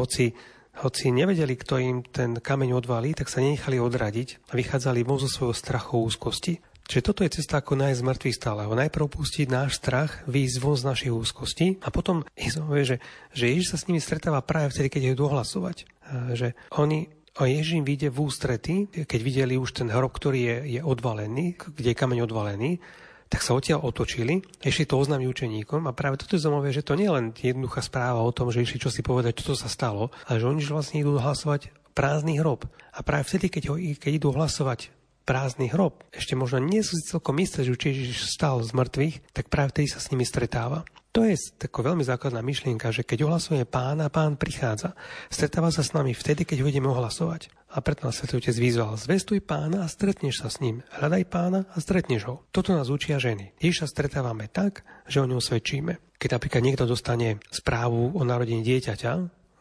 hoci 0.00 0.34
hoci 0.80 1.12
nevedeli, 1.12 1.60
kto 1.60 1.76
im 1.76 2.00
ten 2.00 2.40
kameň 2.40 2.72
odvalí, 2.72 3.12
tak 3.12 3.28
sa 3.28 3.44
nenechali 3.44 3.76
odradiť 3.76 4.48
a 4.48 4.52
vychádzali 4.56 5.04
von 5.04 5.20
zo 5.20 5.28
svojho 5.28 5.52
strachu 5.52 6.08
úzkosti. 6.08 6.56
Čiže 6.90 7.06
toto 7.06 7.22
je 7.22 7.30
cesta, 7.30 7.62
ako 7.62 7.78
nájsť 7.78 8.02
mŕtvych 8.02 8.38
stáleho. 8.38 8.74
Najprv 8.74 9.14
pustiť 9.14 9.46
náš 9.46 9.78
strach, 9.78 10.26
výjsť 10.26 10.56
von 10.58 10.74
z 10.74 10.88
našej 10.90 11.10
úzkosti 11.14 11.66
a 11.86 11.88
potom 11.94 12.26
je, 12.34 12.50
že, 12.82 12.96
že 13.30 13.44
Ježiš 13.46 13.66
sa 13.70 13.76
s 13.78 13.86
nimi 13.86 14.02
stretáva 14.02 14.42
práve 14.42 14.74
vtedy, 14.74 14.90
keď 14.90 15.02
je 15.12 15.20
dohlasovať. 15.20 15.76
Že 16.34 16.58
oni 16.74 17.06
a 17.42 17.50
Ježiš 17.50 17.80
im 17.80 17.86
vyjde 17.88 18.08
v 18.12 18.18
ústrety, 18.20 18.74
keď 18.92 19.20
videli 19.20 19.54
už 19.56 19.72
ten 19.72 19.88
hrob, 19.88 20.12
ktorý 20.12 20.40
je, 20.40 20.56
je 20.78 20.80
odvalený, 20.84 21.56
kde 21.56 21.92
je 21.92 21.98
kameň 21.98 22.28
odvalený, 22.28 22.80
tak 23.30 23.46
sa 23.46 23.54
odtiaľ 23.54 23.86
otočili, 23.86 24.42
ešte 24.58 24.90
to 24.90 24.98
oznámi 24.98 25.30
učeníkom 25.30 25.86
a 25.86 25.94
práve 25.94 26.18
toto 26.18 26.34
je 26.34 26.42
zaujímavé, 26.42 26.74
že 26.74 26.82
to 26.82 26.98
nie 26.98 27.06
je 27.06 27.14
len 27.14 27.26
jednoduchá 27.30 27.78
správa 27.78 28.18
o 28.26 28.34
tom, 28.34 28.50
že 28.50 28.66
išli 28.66 28.82
čo 28.82 28.90
si 28.90 29.06
povedať, 29.06 29.38
čo 29.38 29.54
sa 29.54 29.70
stalo, 29.70 30.10
ale 30.26 30.42
že 30.42 30.50
oni 30.50 30.60
vlastne 30.66 30.98
idú 30.98 31.14
hlasovať 31.14 31.70
prázdny 31.94 32.42
hrob. 32.42 32.66
A 32.90 33.06
práve 33.06 33.30
vtedy, 33.30 33.46
keď, 33.46 33.70
ho, 33.70 33.78
keď 33.78 34.12
idú 34.18 34.34
hlasovať 34.34 34.90
prázdny 35.30 35.70
hrob, 35.70 36.02
ešte 36.10 36.34
možno 36.34 36.58
nie 36.58 36.82
sú 36.82 36.98
si 36.98 37.06
celkom 37.06 37.38
isté, 37.38 37.62
že 37.62 37.78
Ježiš 37.78 38.34
stal 38.34 38.58
z 38.66 38.74
mŕtvych, 38.74 39.30
tak 39.30 39.46
práve 39.46 39.78
vtedy 39.78 39.86
sa 39.94 40.02
s 40.02 40.10
nimi 40.10 40.26
stretáva. 40.26 40.82
To 41.10 41.26
je 41.26 41.34
taká 41.58 41.82
veľmi 41.82 42.06
základná 42.06 42.38
myšlienka, 42.38 42.94
že 42.94 43.02
keď 43.02 43.26
ohlasuje 43.26 43.66
pána, 43.66 44.06
pán 44.14 44.38
prichádza. 44.38 44.94
Stretáva 45.26 45.74
sa 45.74 45.82
s 45.82 45.90
nami 45.90 46.14
vtedy, 46.14 46.46
keď 46.46 46.62
ho 46.62 46.70
ideme 46.70 46.86
ohlasovať. 46.86 47.50
A 47.74 47.82
preto 47.82 48.06
nás 48.06 48.14
Svetý 48.14 48.38
Otec 48.38 48.54
vyzval, 48.54 48.94
zvestuj 48.94 49.42
pána 49.42 49.82
a 49.82 49.90
stretneš 49.90 50.42
sa 50.42 50.46
s 50.46 50.62
ním. 50.62 50.86
Hľadaj 50.94 51.22
pána 51.26 51.66
a 51.74 51.82
stretneš 51.82 52.30
ho. 52.30 52.46
Toto 52.54 52.70
nás 52.70 52.94
učia 52.94 53.18
ženy. 53.18 53.58
Ježiša 53.58 53.90
stretávame 53.90 54.46
tak, 54.46 54.86
že 55.10 55.18
o 55.18 55.26
ňom 55.26 55.42
svedčíme. 55.42 55.98
Keď 56.14 56.30
napríklad 56.30 56.62
niekto 56.62 56.86
dostane 56.86 57.42
správu 57.50 58.14
o 58.14 58.22
narodení 58.22 58.62
dieťaťa, 58.62 59.12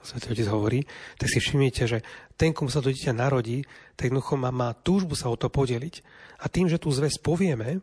Svetý 0.06 0.32
Otec 0.38 0.48
hovorí, 0.54 0.80
tak 1.18 1.34
si 1.34 1.42
všimnite, 1.42 1.84
že 1.90 2.06
ten, 2.38 2.54
komu 2.54 2.70
sa 2.70 2.80
to 2.80 2.94
dieťa 2.94 3.12
narodí, 3.12 3.66
tak 3.98 4.14
jednoducho 4.14 4.38
má, 4.38 4.54
má 4.54 4.70
túžbu 4.78 5.18
sa 5.18 5.34
o 5.34 5.36
to 5.36 5.50
podeliť. 5.50 5.96
A 6.40 6.48
tým, 6.48 6.70
že 6.70 6.78
tú 6.78 6.94
zväz 6.94 7.18
povieme 7.20 7.82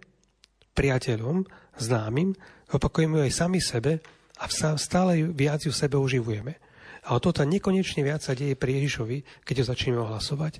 priateľom, 0.76 1.44
známym, 1.79 2.35
opakujeme 2.72 3.20
ju 3.20 3.22
aj 3.29 3.35
sami 3.35 3.61
sebe 3.62 4.01
a 4.37 4.45
stále 4.77 5.24
viac 5.33 5.64
ju 5.64 5.72
sebe 5.72 5.97
uživujeme. 5.97 6.57
A 7.07 7.14
o 7.14 7.22
toto 7.22 7.47
nekonečne 7.47 8.03
viac 8.03 8.20
sa 8.20 8.35
deje 8.35 8.59
pri 8.59 8.83
Ježišovi, 8.83 9.47
keď 9.47 9.62
ho 9.62 9.64
začneme 9.70 9.99
ohlasovať. 10.03 10.59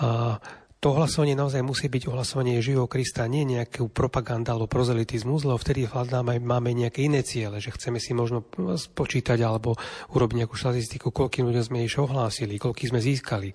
A 0.00 0.40
to 0.78 0.94
ohlasovanie 0.94 1.34
naozaj 1.34 1.58
musí 1.66 1.90
byť 1.90 2.06
ohlasovanie 2.06 2.62
živého 2.62 2.86
Krista, 2.86 3.26
nie 3.26 3.42
nejakú 3.42 3.90
propagandu 3.90 4.54
alebo 4.54 4.70
prozelitizmus, 4.70 5.42
lebo 5.42 5.58
vtedy 5.58 5.90
hľadáme, 5.90 6.38
máme 6.38 6.70
nejaké 6.70 7.02
iné 7.02 7.26
ciele, 7.26 7.58
že 7.58 7.74
chceme 7.74 7.98
si 7.98 8.14
možno 8.14 8.46
spočítať 8.78 9.42
alebo 9.42 9.74
urobiť 10.14 10.46
nejakú 10.46 10.54
štatistiku, 10.54 11.10
koľkým 11.10 11.50
ľuďom 11.50 11.66
sme 11.66 11.82
Ježišov 11.82 12.14
ohlásili, 12.14 12.62
koľký 12.62 12.94
sme 12.94 13.02
získali. 13.02 13.50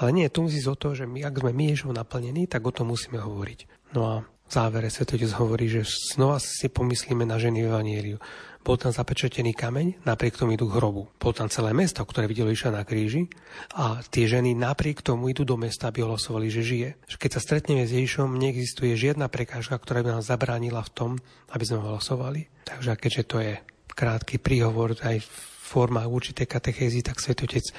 Ale 0.00 0.16
nie, 0.16 0.26
tu 0.32 0.48
musí 0.48 0.64
o 0.64 0.72
to, 0.72 0.96
že 0.96 1.04
my, 1.04 1.28
ak 1.28 1.44
sme 1.44 1.52
my 1.52 1.64
Ježišov 1.76 1.92
naplnení, 1.92 2.48
tak 2.48 2.64
o 2.64 2.72
tom 2.72 2.88
musíme 2.88 3.20
hovoriť. 3.20 3.92
No 3.92 4.00
a 4.08 4.14
závere 4.52 4.92
Svetotec 4.92 5.32
hovorí, 5.40 5.72
že 5.72 5.88
znova 5.88 6.36
si 6.36 6.68
pomyslíme 6.68 7.24
na 7.24 7.40
ženy 7.40 7.64
Evangeliu. 7.64 8.20
Bol 8.62 8.78
tam 8.78 8.94
zapečetený 8.94 9.58
kameň, 9.58 10.06
napriek 10.06 10.38
tomu 10.38 10.54
idú 10.54 10.70
k 10.70 10.78
hrobu. 10.78 11.10
Bol 11.18 11.32
tam 11.34 11.50
celé 11.50 11.74
mesto, 11.74 12.04
ktoré 12.04 12.30
videlo 12.30 12.52
Iša 12.52 12.70
na 12.70 12.86
kríži 12.86 13.26
a 13.74 13.98
tie 14.06 14.28
ženy 14.28 14.54
napriek 14.54 15.02
tomu 15.02 15.32
idú 15.32 15.42
do 15.42 15.58
mesta, 15.58 15.90
aby 15.90 16.04
ohlasovali, 16.06 16.46
že 16.46 16.62
žije. 16.62 16.88
Keď 17.10 17.30
sa 17.32 17.40
stretneme 17.42 17.82
s 17.88 17.96
Ježišom, 17.96 18.38
neexistuje 18.38 18.94
žiadna 18.94 19.26
prekážka, 19.32 19.74
ktorá 19.74 20.06
by 20.06 20.20
nás 20.20 20.30
zabránila 20.30 20.84
v 20.84 20.94
tom, 20.94 21.10
aby 21.50 21.64
sme 21.66 21.82
ohlasovali. 21.82 22.46
Takže 22.62 22.94
keďže 23.00 23.22
to 23.26 23.36
je 23.42 23.52
krátky 23.98 24.38
príhovor 24.38 24.94
aj 25.00 25.26
v 25.26 25.28
formách 25.72 26.06
určitej 26.06 26.46
katechézy, 26.46 27.00
tak 27.00 27.18
Svetotec 27.18 27.72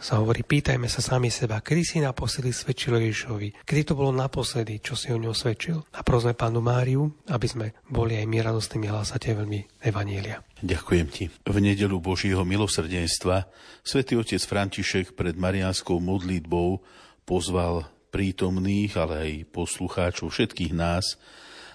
sa 0.00 0.16
hovorí, 0.16 0.40
pýtajme 0.40 0.88
sa 0.88 1.04
sami 1.04 1.28
seba, 1.28 1.60
kedy 1.60 1.82
si 1.84 1.96
naposledy 2.00 2.56
svedčil 2.56 2.96
Ježišovi, 2.96 3.68
kedy 3.68 3.82
to 3.84 3.92
bolo 3.92 4.10
naposledy, 4.10 4.80
čo 4.80 4.96
si 4.96 5.12
o 5.12 5.20
ňom 5.20 5.36
svedčil. 5.36 5.84
A 5.92 6.00
prosme 6.00 6.32
pánu 6.32 6.64
Máriu, 6.64 7.12
aby 7.28 7.46
sme 7.46 7.66
boli 7.84 8.16
aj 8.16 8.24
my 8.24 8.38
radostnými 8.40 8.88
hlasateľmi 8.88 9.84
Evanielia. 9.84 10.40
Ďakujem 10.64 11.06
ti. 11.12 11.28
V 11.28 11.56
nedelu 11.60 12.00
Božího 12.00 12.40
milosrdenstva 12.48 13.44
svätý 13.84 14.16
otec 14.16 14.40
František 14.40 15.12
pred 15.12 15.36
marianskou 15.36 16.00
modlitbou 16.00 16.80
pozval 17.28 17.84
prítomných, 18.10 18.96
ale 18.96 19.14
aj 19.20 19.32
poslucháčov 19.52 20.32
všetkých 20.32 20.72
nás, 20.72 21.20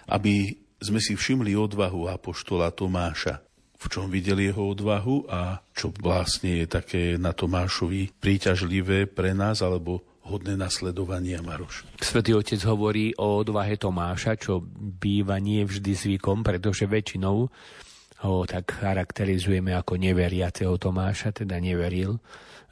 aby 0.10 0.66
sme 0.82 1.00
si 1.00 1.16
všimli 1.16 1.56
odvahu 1.56 2.12
apoštola 2.12 2.74
Tomáša, 2.74 3.45
v 3.86 3.88
čom 3.94 4.10
videli 4.10 4.50
jeho 4.50 4.74
odvahu 4.74 5.30
a 5.30 5.62
čo 5.70 5.94
vlastne 5.94 6.66
je 6.66 6.66
také 6.66 7.22
na 7.22 7.38
Tomášovi 7.38 8.18
príťažlivé 8.18 9.06
pre 9.06 9.38
nás 9.38 9.62
alebo 9.62 10.02
hodné 10.26 10.58
nasledovania, 10.58 11.46
Maroš. 11.46 11.86
Svetý 12.02 12.34
Otec 12.34 12.58
hovorí 12.66 13.14
o 13.22 13.46
odvahe 13.46 13.78
Tomáša, 13.78 14.42
čo 14.42 14.58
býva 14.98 15.38
nie 15.38 15.62
vždy 15.62 15.94
zvykom, 15.94 16.42
pretože 16.42 16.90
väčšinou 16.90 17.38
ho 18.26 18.36
tak 18.50 18.82
charakterizujeme 18.82 19.78
ako 19.78 20.02
neveriaceho 20.02 20.82
Tomáša, 20.82 21.46
teda 21.46 21.62
neveril, 21.62 22.18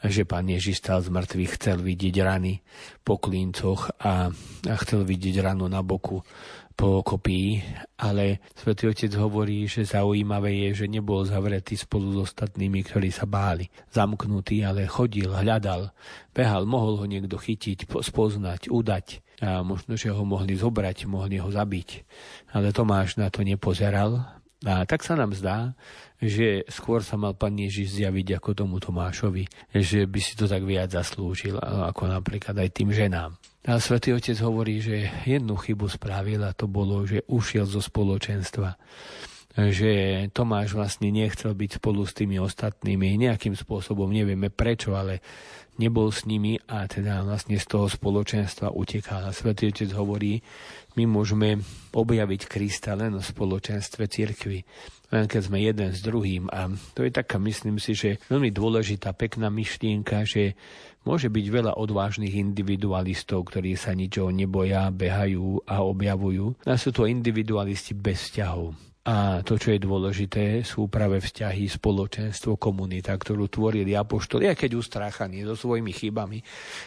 že 0.04 0.26
pán 0.26 0.50
Ježiš 0.50 0.82
stal 0.82 1.00
z 1.06 1.14
mŕtvych, 1.14 1.52
chcel 1.62 1.78
vidieť 1.80 2.16
rany 2.26 2.60
po 3.06 3.22
klíncoch 3.22 3.94
a, 4.02 4.34
a 4.66 4.76
chcel 4.82 5.06
vidieť 5.06 5.46
ranu 5.46 5.70
na 5.70 5.86
boku 5.86 6.26
po 6.74 7.06
kopii, 7.06 7.62
ale 8.02 8.42
svätý 8.58 8.90
Otec 8.90 9.14
hovorí, 9.16 9.70
že 9.70 9.86
zaujímavé 9.86 10.68
je, 10.68 10.84
že 10.84 10.88
nebol 10.90 11.22
zavretý 11.24 11.78
spolu 11.78 12.12
s 12.12 12.34
ostatnými, 12.34 12.82
ktorí 12.84 13.14
sa 13.14 13.30
báli. 13.30 13.70
Zamknutý, 13.94 14.66
ale 14.66 14.90
chodil, 14.90 15.30
hľadal, 15.30 15.94
behal, 16.34 16.66
mohol 16.66 17.00
ho 17.00 17.06
niekto 17.06 17.38
chytiť, 17.38 17.86
spoznať, 17.88 18.74
udať 18.74 19.24
a 19.44 19.62
možno, 19.62 19.94
že 19.96 20.10
ho 20.10 20.24
mohli 20.26 20.58
zobrať, 20.58 21.06
mohli 21.06 21.38
ho 21.38 21.50
zabiť. 21.50 21.90
Ale 22.58 22.76
Tomáš 22.76 23.22
na 23.22 23.30
to 23.30 23.46
nepozeral 23.46 24.42
a 24.64 24.88
tak 24.88 25.04
sa 25.04 25.20
nám 25.20 25.36
zdá, 25.36 25.76
že 26.24 26.64
skôr 26.72 27.04
sa 27.04 27.20
mal 27.20 27.36
pán 27.36 27.60
Ježiš 27.60 28.00
zjaviť 28.00 28.40
ako 28.40 28.50
tomu 28.56 28.80
Tomášovi, 28.80 29.44
že 29.76 30.08
by 30.08 30.20
si 30.24 30.40
to 30.40 30.48
tak 30.48 30.64
viac 30.64 30.88
zaslúžil, 30.96 31.60
ako 31.60 32.08
napríklad 32.08 32.56
aj 32.56 32.70
tým 32.72 32.96
ženám. 32.96 33.36
A 33.64 33.80
svätý 33.80 34.12
Otec 34.12 34.36
hovorí, 34.44 34.84
že 34.84 35.08
jednu 35.24 35.56
chybu 35.56 35.88
spravil 35.88 36.44
a 36.44 36.52
to 36.52 36.68
bolo, 36.68 37.08
že 37.08 37.24
ušiel 37.32 37.64
zo 37.64 37.80
spoločenstva 37.80 38.76
že 39.54 40.26
Tomáš 40.34 40.74
vlastne 40.74 41.14
nechcel 41.14 41.54
byť 41.54 41.78
spolu 41.78 42.02
s 42.10 42.18
tými 42.18 42.42
ostatnými 42.42 43.22
nejakým 43.22 43.54
spôsobom, 43.54 44.10
nevieme 44.10 44.50
prečo, 44.50 44.98
ale 44.98 45.22
nebol 45.78 46.10
s 46.10 46.26
nimi 46.26 46.58
a 46.70 46.90
teda 46.90 47.22
vlastne 47.22 47.62
z 47.62 47.66
toho 47.70 47.86
spoločenstva 47.86 48.74
utekal. 48.74 49.30
A 49.30 49.34
Svetý 49.34 49.70
Otec 49.70 49.94
hovorí, 49.94 50.42
my 50.98 51.06
môžeme 51.06 51.62
objaviť 51.94 52.50
Krista 52.50 52.98
len 52.98 53.14
v 53.14 53.22
spoločenstve 53.22 54.10
cirkvi, 54.10 54.66
len 55.14 55.30
keď 55.30 55.42
sme 55.46 55.62
jeden 55.62 55.90
s 55.94 56.02
druhým. 56.02 56.50
A 56.50 56.74
to 56.98 57.06
je 57.06 57.14
taká, 57.14 57.38
myslím 57.38 57.78
si, 57.78 57.94
že 57.94 58.18
veľmi 58.34 58.50
dôležitá, 58.50 59.14
pekná 59.14 59.54
myšlienka, 59.54 60.26
že 60.26 60.58
Môže 61.04 61.28
byť 61.28 61.46
veľa 61.52 61.74
odvážnych 61.76 62.32
individualistov, 62.32 63.52
ktorí 63.52 63.76
sa 63.76 63.92
ničoho 63.92 64.32
neboja, 64.32 64.88
behajú 64.88 65.68
a 65.68 65.84
objavujú. 65.84 66.64
A 66.64 66.80
sú 66.80 66.96
to 66.96 67.04
individualisti 67.08 67.92
bez 67.92 68.32
vzťahov. 68.32 68.72
A 69.04 69.44
to, 69.44 69.60
čo 69.60 69.76
je 69.76 69.84
dôležité, 69.84 70.64
sú 70.64 70.88
práve 70.88 71.20
vzťahy, 71.20 71.68
spoločenstvo, 71.68 72.56
komunita, 72.56 73.12
ktorú 73.12 73.52
tvorili 73.52 74.00
apoštoli, 74.00 74.48
aj 74.48 74.64
keď 74.64 74.80
ustráchaní 74.80 75.44
so 75.44 75.60
svojimi 75.60 75.92
chybami. 75.92 76.40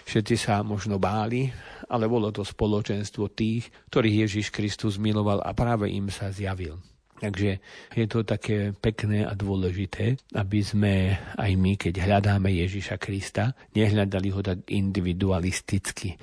Všetci 0.09 0.35
sa 0.41 0.64
možno 0.64 0.97
báli, 0.97 1.53
ale 1.93 2.09
bolo 2.09 2.33
to 2.33 2.41
spoločenstvo 2.41 3.29
tých, 3.37 3.69
ktorých 3.93 4.33
Ježiš 4.33 4.49
Kristus 4.49 4.97
miloval 4.97 5.45
a 5.45 5.53
práve 5.53 5.93
im 5.93 6.09
sa 6.09 6.33
zjavil. 6.33 6.81
Takže 7.17 7.51
je 7.97 8.07
to 8.09 8.29
také 8.29 8.77
pekné 8.77 9.25
a 9.25 9.33
dôležité, 9.33 10.21
aby 10.37 10.61
sme 10.61 11.17
aj 11.41 11.53
my, 11.57 11.73
keď 11.81 12.05
hľadáme 12.05 12.53
Ježiša 12.53 13.01
Krista, 13.01 13.57
nehľadali 13.73 14.29
ho 14.37 14.41
tak 14.45 14.69
individualisticky. 14.69 16.21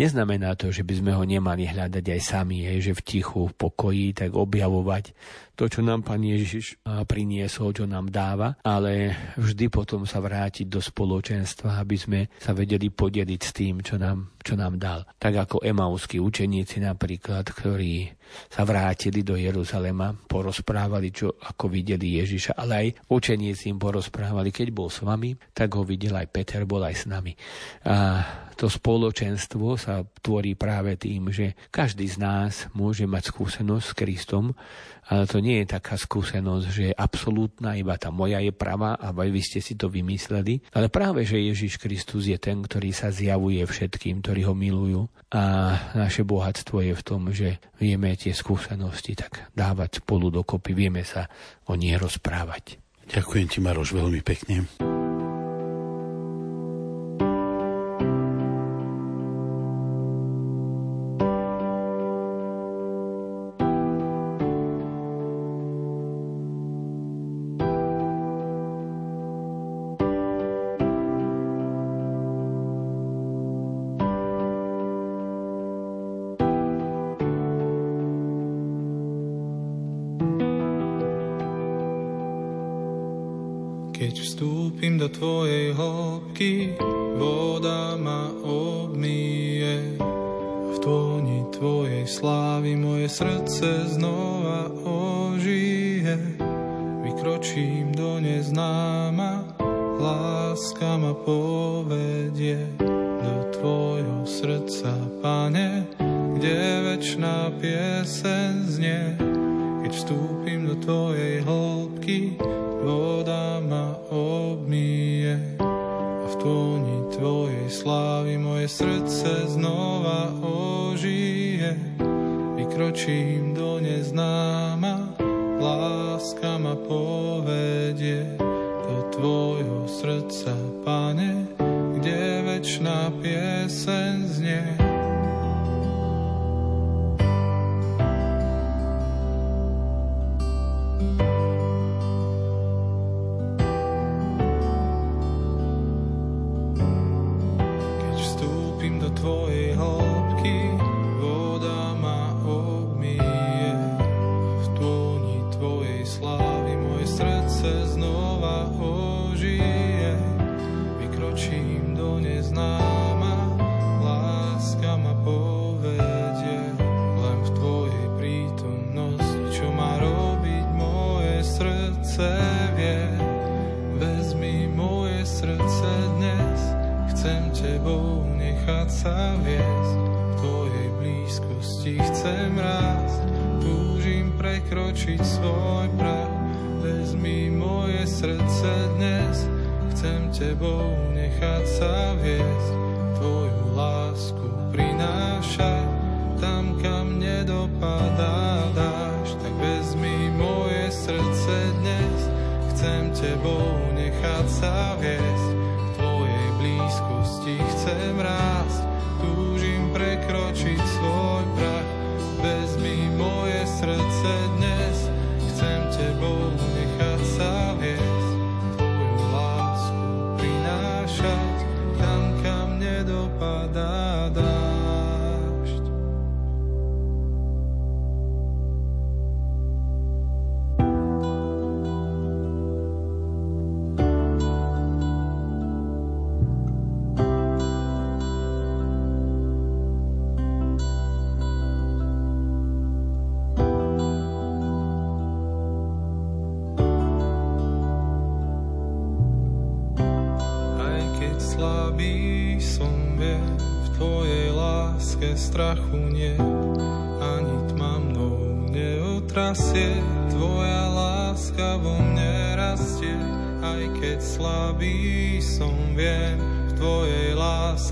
Neznamená 0.00 0.56
to, 0.56 0.72
že 0.72 0.80
by 0.80 0.96
sme 0.96 1.12
ho 1.12 1.20
nemali 1.28 1.68
hľadať 1.68 2.00
aj 2.00 2.20
sami, 2.24 2.64
že 2.80 2.96
v 2.96 3.04
tichu, 3.04 3.52
v 3.52 3.52
pokoji, 3.52 4.16
tak 4.16 4.32
objavovať 4.32 5.12
to, 5.60 5.68
čo 5.68 5.84
nám 5.84 6.00
Pán 6.00 6.24
Ježiš 6.24 6.80
priniesol, 7.04 7.76
čo 7.76 7.84
nám 7.84 8.08
dáva, 8.08 8.56
ale 8.64 9.12
vždy 9.36 9.68
potom 9.68 10.08
sa 10.08 10.24
vrátiť 10.24 10.72
do 10.72 10.80
spoločenstva, 10.80 11.84
aby 11.84 11.96
sme 12.00 12.20
sa 12.40 12.56
vedeli 12.56 12.88
podeliť 12.88 13.40
s 13.44 13.52
tým, 13.52 13.84
čo 13.84 14.00
nám, 14.00 14.39
čo 14.40 14.56
nám 14.56 14.80
dal. 14.80 15.04
Tak 15.20 15.48
ako 15.48 15.56
emauskí 15.62 16.18
učeníci 16.18 16.80
napríklad, 16.80 17.44
ktorí 17.44 18.08
sa 18.46 18.62
vrátili 18.62 19.26
do 19.26 19.34
Jeruzalema, 19.34 20.14
porozprávali, 20.14 21.10
čo 21.10 21.34
ako 21.34 21.66
videli 21.66 22.22
Ježiša, 22.22 22.54
ale 22.54 22.72
aj 22.74 22.88
učeníci 23.10 23.70
im 23.70 23.78
porozprávali, 23.78 24.54
keď 24.54 24.68
bol 24.70 24.88
s 24.88 25.02
vami, 25.02 25.34
tak 25.50 25.74
ho 25.74 25.82
videl 25.82 26.14
aj 26.14 26.30
Peter, 26.30 26.62
bol 26.62 26.82
aj 26.86 26.94
s 26.94 27.04
nami. 27.10 27.34
A 27.86 28.22
to 28.54 28.68
spoločenstvo 28.68 29.80
sa 29.80 30.04
tvorí 30.20 30.52
práve 30.54 30.94
tým, 31.00 31.32
že 31.32 31.56
každý 31.72 32.06
z 32.06 32.20
nás 32.20 32.52
môže 32.76 33.08
mať 33.08 33.32
skúsenosť 33.32 33.86
s 33.88 33.96
Kristom 33.96 34.52
ale 35.10 35.26
to 35.26 35.42
nie 35.42 35.66
je 35.66 35.74
taká 35.74 35.98
skúsenosť, 35.98 36.66
že 36.70 36.82
je 36.92 36.94
absolútna, 36.94 37.74
iba 37.74 37.98
tá 37.98 38.14
moja 38.14 38.38
je 38.38 38.54
pravá 38.54 38.94
a 38.94 39.10
vy 39.10 39.42
ste 39.42 39.58
si 39.58 39.74
to 39.74 39.90
vymysleli. 39.90 40.62
Ale 40.70 40.86
práve, 40.86 41.26
že 41.26 41.42
Ježiš 41.42 41.82
Kristus 41.82 42.30
je 42.30 42.38
ten, 42.38 42.62
ktorý 42.62 42.94
sa 42.94 43.10
zjavuje 43.10 43.58
všetkým, 43.66 44.22
ktorí 44.30 44.46
ho 44.46 44.54
milujú. 44.54 45.10
A 45.34 45.74
naše 45.98 46.22
bohatstvo 46.22 46.86
je 46.86 46.94
v 46.94 47.02
tom, 47.02 47.34
že 47.34 47.58
vieme 47.82 48.14
tie 48.14 48.30
skúsenosti 48.30 49.18
tak 49.18 49.50
dávať 49.58 50.06
spolu 50.06 50.30
dokopy, 50.30 50.70
vieme 50.70 51.02
sa 51.02 51.26
o 51.66 51.74
nich 51.74 51.98
rozprávať. 51.98 52.78
Ďakujem 53.10 53.46
ti, 53.50 53.58
Maroš, 53.58 53.90
veľmi 53.90 54.22
pekne. 54.22 54.70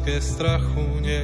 Láske 0.08 0.20
strachu 0.20 1.00
nie, 1.00 1.17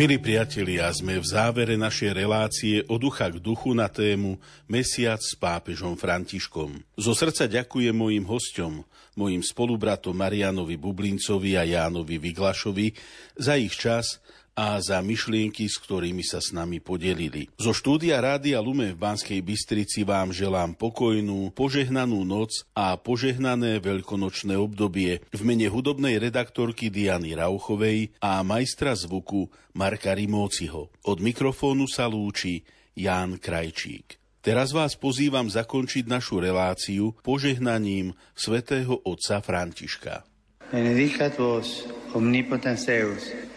Milí 0.00 0.16
priatelia, 0.16 0.88
sme 0.96 1.20
v 1.20 1.26
závere 1.28 1.76
našej 1.76 2.16
relácie 2.16 2.80
o 2.88 2.96
ducha 2.96 3.28
k 3.28 3.36
duchu 3.36 3.76
na 3.76 3.84
tému 3.84 4.40
Mesiac 4.64 5.20
s 5.20 5.36
pápežom 5.36 5.92
Františkom. 5.92 6.72
Zo 6.96 7.12
srdca 7.12 7.44
ďakujem 7.44 7.92
mojim 7.92 8.24
hostom, 8.24 8.80
mojim 9.12 9.44
spolubratom 9.44 10.16
Marianovi 10.16 10.80
Bublincovi 10.80 11.52
a 11.60 11.68
Jánovi 11.68 12.16
Vyglašovi 12.16 12.96
za 13.36 13.60
ich 13.60 13.76
čas 13.76 14.24
a 14.60 14.76
za 14.84 15.00
myšlienky, 15.00 15.64
s 15.64 15.80
ktorými 15.80 16.20
sa 16.20 16.44
s 16.44 16.52
nami 16.52 16.84
podelili. 16.84 17.48
Zo 17.56 17.72
štúdia 17.72 18.20
Rádia 18.20 18.60
Lume 18.60 18.92
v 18.92 19.00
Banskej 19.00 19.40
Bystrici 19.40 20.04
vám 20.04 20.36
želám 20.36 20.76
pokojnú, 20.76 21.48
požehnanú 21.56 22.28
noc 22.28 22.68
a 22.76 23.00
požehnané 23.00 23.80
veľkonočné 23.80 24.60
obdobie 24.60 25.24
v 25.32 25.40
mene 25.48 25.72
hudobnej 25.72 26.20
redaktorky 26.20 26.92
Diany 26.92 27.32
Rauchovej 27.32 28.12
a 28.20 28.44
majstra 28.44 28.92
zvuku 28.92 29.48
Marka 29.80 30.12
Rimóciho. 30.12 30.92
Od 31.08 31.18
mikrofónu 31.24 31.88
sa 31.88 32.04
lúči 32.04 32.60
Ján 32.92 33.40
Krajčík. 33.40 34.20
Teraz 34.44 34.76
vás 34.76 34.92
pozývam 34.92 35.48
zakončiť 35.48 36.04
našu 36.04 36.36
reláciu 36.36 37.16
požehnaním 37.24 38.12
svätého 38.36 39.00
otca 39.08 39.40
Františka. 39.40 40.24
Benedicat 40.68 41.36
vos 41.40 41.88
omnipotens 42.12 42.84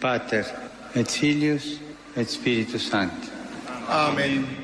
Pater 0.00 0.73
et 0.96 1.10
Filius 1.10 1.80
et 2.16 2.28
Spiritus 2.28 2.90
Sancti. 2.90 3.30
Amen. 3.88 4.63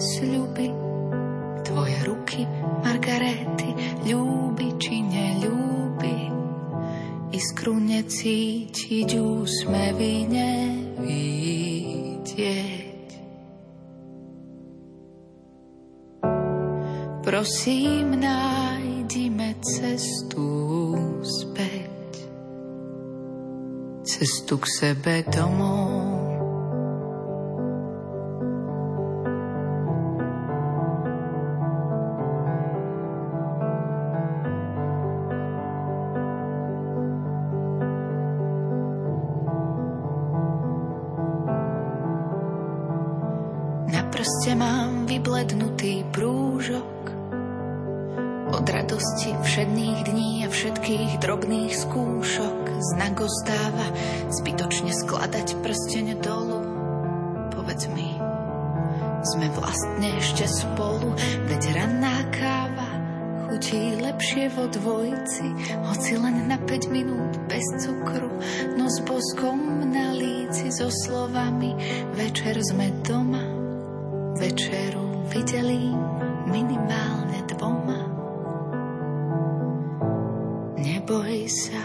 sľuby, 0.00 0.72
tvoje 1.60 1.98
ruky, 2.08 2.48
Margarety, 2.80 3.76
ľúbi 4.08 4.72
či 4.80 5.04
neľúbi. 5.04 6.32
Iskru 7.30 7.78
necítiť, 7.78 9.08
úsmevy 9.20 10.26
nevidieť. 10.26 11.38
Prosím, 17.20 18.18
nájdime 18.18 19.54
cestu 19.62 20.50
späť, 21.22 22.26
cestu 24.02 24.58
k 24.58 24.66
sebe 24.66 25.22
domov. 25.30 26.09
Znak 52.96 53.20
ostáva 53.22 53.86
zbytočne 54.30 54.92
skladať 54.92 55.58
prstene 55.62 56.14
dolu. 56.18 56.60
Povedz 57.54 57.86
mi, 57.92 58.16
sme 59.26 59.46
vlastne 59.52 60.08
ešte 60.18 60.48
spolu, 60.48 61.12
veď 61.46 61.62
ranná 61.76 62.16
káva 62.34 62.90
chutí 63.50 63.98
lepšie 63.98 64.46
vo 64.54 64.70
dvojci, 64.70 65.46
hoci 65.90 66.12
len 66.16 66.46
na 66.46 66.56
5 66.56 66.94
minút 66.94 67.34
bez 67.50 67.66
cukru, 67.82 68.30
no 68.78 68.86
s 68.86 69.02
boskom 69.02 69.90
na 69.90 70.14
líci 70.14 70.70
so 70.70 70.86
slovami, 70.86 71.74
večer 72.14 72.54
sme 72.62 72.94
doma 73.02 73.60
večeru 74.40 75.28
videli 75.28 75.92
minimálne 76.48 77.44
dvoma. 77.44 78.00
Neboj 80.80 81.44
sa, 81.44 81.84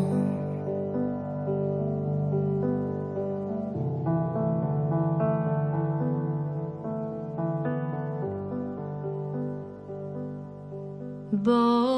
Boh 11.41 11.81
je 11.81 11.90